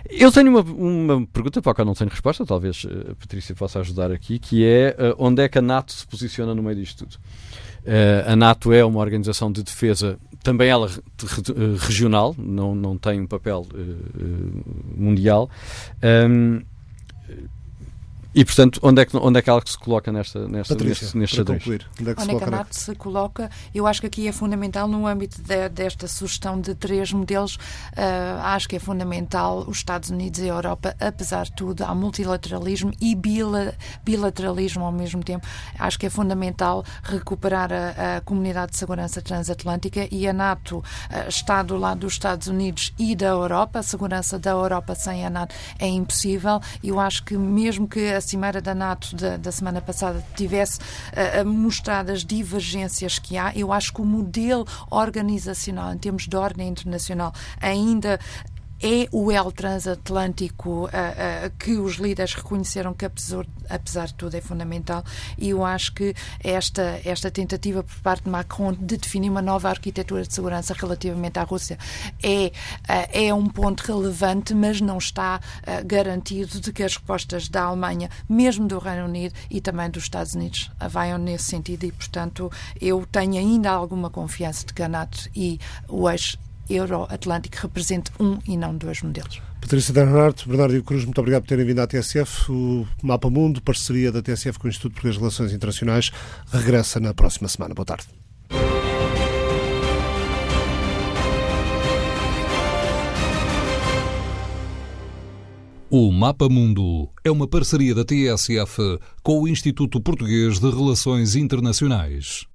Eu 0.10 0.32
tenho 0.32 0.50
uma, 0.50 0.62
uma 0.62 1.28
pergunta 1.28 1.62
para 1.62 1.72
a 1.72 1.76
qual 1.76 1.86
não 1.86 1.94
tenho 1.94 2.10
resposta, 2.10 2.46
talvez 2.46 2.86
a 3.10 3.16
Patrícia 3.16 3.56
possa 3.56 3.80
ajudar 3.80 4.12
aqui, 4.12 4.40
que 4.40 4.66
é 4.66 4.96
uh, 4.98 5.16
onde 5.18 5.42
é 5.42 5.50
que 5.50 5.58
a 5.58 5.62
NATO 5.62 5.94
se 5.94 6.06
posiciona 6.06 6.54
no 6.54 6.64
meio 6.64 6.76
disto 6.76 7.06
tudo? 7.06 7.18
Uh, 7.84 8.32
a 8.32 8.36
NATO 8.36 8.74
é 8.74 8.84
uma 8.84 9.00
organização 9.00 9.52
de 9.52 9.64
defesa, 9.64 10.20
também 10.44 10.70
ela 10.70 10.90
regional, 11.80 12.36
não, 12.38 12.76
não 12.76 12.98
tem 12.98 13.22
um 13.22 13.28
papel 13.28 13.66
mundial. 14.96 15.50
Um, 16.04 16.62
e, 18.38 18.46
portanto, 18.46 18.80
onde 18.84 19.02
é 19.02 19.06
que, 19.06 19.18
onde 19.18 19.40
é 19.40 19.42
que 19.42 19.50
ela 19.50 19.60
se 19.66 19.76
coloca 19.76 20.12
nesta, 20.12 20.48
nesta, 20.48 20.76
Patrícia, 20.76 21.06
neste, 21.06 21.18
neste 21.18 21.36
xadrez? 21.38 21.64
Onde 21.66 22.12
é 22.12 22.14
que, 22.14 22.22
onde 22.22 22.30
se, 22.30 22.36
é 22.36 22.38
que 22.38 22.44
a 22.44 22.52
NATO 22.52 22.76
se 22.76 22.94
coloca? 22.94 23.50
Eu 23.74 23.88
acho 23.88 24.00
que 24.00 24.06
aqui 24.06 24.28
é 24.28 24.32
fundamental, 24.32 24.88
no 24.88 25.08
âmbito 25.08 25.42
de, 25.42 25.68
desta 25.70 26.08
sugestão 26.08 26.62
de 26.62 26.76
três 26.76 27.12
modelos, 27.12 27.56
uh, 27.56 28.40
acho 28.44 28.70
que 28.70 28.76
é 28.76 28.80
fundamental 28.80 29.66
os 29.68 29.78
Estados 29.78 30.12
Unidos 30.12 30.40
e 30.40 30.44
a 30.44 30.54
Europa, 30.54 30.96
apesar 31.00 31.46
de 31.46 31.54
tudo, 31.54 31.84
há 31.84 31.96
multilateralismo 31.96 32.94
e 33.02 33.16
bila, 33.16 33.74
bilateralismo 34.06 34.86
ao 34.86 34.92
mesmo 34.92 35.24
tempo. 35.24 35.48
Acho 35.80 35.98
que 35.98 36.06
é 36.06 36.10
fundamental 36.12 36.86
recuperar 37.02 37.72
a, 37.74 38.18
a 38.18 38.22
comunidade 38.22 38.74
de 38.74 38.78
segurança 38.78 39.20
transatlântica 39.20 40.08
e 40.12 40.28
a 40.28 40.34
NATO 40.34 40.78
uh, 40.78 40.84
está 41.28 41.64
do 41.64 41.76
lado 41.76 42.02
dos 42.02 42.14
Estados 42.14 42.46
Unidos 42.46 42.94
e 43.00 43.16
da 43.16 43.30
Europa. 43.30 43.80
A 43.80 43.84
segurança 43.84 44.38
da 44.38 44.52
Europa 44.52 44.94
sem 44.94 45.26
a 45.26 45.30
NATO 45.32 45.56
é 45.80 45.88
impossível. 45.88 46.62
Eu 46.84 47.00
acho 47.00 47.24
que 47.24 47.36
mesmo 47.36 47.88
que 47.88 48.14
a 48.14 48.27
Cimeira 48.28 48.62
da 48.62 48.76
NATO 48.76 49.16
da, 49.16 49.38
da 49.38 49.52
semana 49.52 49.82
passada 49.82 50.24
tivesse 50.36 50.80
uh, 50.80 51.46
mostrado 51.46 52.12
as 52.12 52.24
divergências 52.24 53.20
que 53.20 53.38
há, 53.38 53.54
eu 53.56 53.72
acho 53.72 53.94
que 53.94 54.02
o 54.02 54.06
modelo 54.06 54.66
organizacional, 54.90 55.94
em 55.94 55.98
termos 55.98 56.28
de 56.28 56.36
ordem 56.36 56.68
internacional, 56.68 57.34
ainda 57.62 58.20
é 58.82 59.08
o 59.12 59.32
elo 59.32 59.52
transatlântico 59.52 60.86
uh, 60.86 60.86
uh, 60.86 60.90
que 61.58 61.78
os 61.78 61.96
líderes 61.96 62.34
reconheceram 62.34 62.94
que, 62.94 63.06
apesar, 63.06 63.46
apesar, 63.70 64.08
de 64.08 64.14
tudo, 64.14 64.36
é 64.36 64.42
fundamental. 64.42 65.04
E 65.38 65.50
eu 65.50 65.66
acho 65.66 65.94
que 65.94 66.14
esta, 66.44 67.02
esta 67.04 67.32
tentativa 67.32 67.84
por 67.84 67.96
parte 68.02 68.26
de 68.26 68.30
Macron 68.30 68.74
de 68.74 68.98
definir 68.98 69.30
uma 69.30 69.42
nova 69.42 69.70
arquitetura 69.70 70.24
de 70.24 70.34
segurança 70.34 70.74
relativamente 70.74 71.40
à 71.40 71.44
Rússia 71.44 71.78
é, 72.22 72.48
uh, 72.48 73.10
é 73.12 73.34
um 73.34 73.48
ponto 73.48 73.82
relevante, 73.82 74.54
mas 74.54 74.80
não 74.82 74.98
está 74.98 75.40
garantido 75.86 76.60
de 76.60 76.72
que 76.72 76.84
as 76.84 76.96
respostas 76.96 77.50
da 77.50 77.64
Alemanha, 77.64 78.10
mesmo 78.30 78.68
do 78.68 78.80
Reino 78.80 79.06
Unido 79.06 79.34
e 79.50 79.60
também 79.60 79.90
dos 79.90 80.04
Estados 80.04 80.34
Unidos, 80.34 80.72
vão 80.90 81.18
nesse 81.18 81.46
sentido. 81.46 81.86
E, 81.86 81.92
portanto, 81.92 82.52
eu 82.80 83.06
tenho 83.12 83.38
ainda 83.38 83.72
alguma 83.72 84.10
confiança 84.10 84.66
de 84.66 84.74
que 84.74 84.84
a 84.84 84.88
NATO 84.88 85.30
e 85.36 85.60
o 85.88 86.10
eixo 86.10 86.38
Euro-Atlântico 86.70 87.58
represente 87.62 88.12
um 88.20 88.38
e 88.48 88.58
não 88.58 88.76
dois 88.76 89.02
modelos. 89.02 89.42
Patrícia 89.62 89.94
Bernardo, 89.94 90.44
Bernardo 90.48 90.84
Cruz, 90.84 91.04
muito 91.04 91.20
obrigado 91.20 91.44
por 91.44 91.50
terem 91.50 91.66
vindo 91.66 91.80
à 91.80 91.88
TSF. 91.88 92.52
O 92.52 92.88
Mapa 93.04 93.30
Mundo, 93.30 93.62
parceria 93.62 94.12
da 94.12 94.22
TSF 94.22 94.58
com 94.60 94.68
o 94.68 94.70
Instituto 94.70 94.94
Português 94.94 95.16
de 95.16 95.20
Relações 95.20 95.54
Internacionais, 95.54 96.12
regressa 96.52 97.00
na 97.00 97.14
próxima 97.14 97.48
semana. 97.48 97.74
Boa 97.74 97.86
tarde. 97.86 98.08
O 105.90 106.12
Mapa 106.12 106.50
Mundo 106.50 107.10
é 107.24 107.32
uma 107.32 107.48
parceria 107.48 107.96
da 107.96 108.04
TSF 108.04 109.00
com 109.24 109.42
o 109.42 109.48
Instituto 109.48 110.02
Português 110.02 110.60
de 110.60 110.70
Relações 110.70 111.34
Internacionais. 111.34 112.46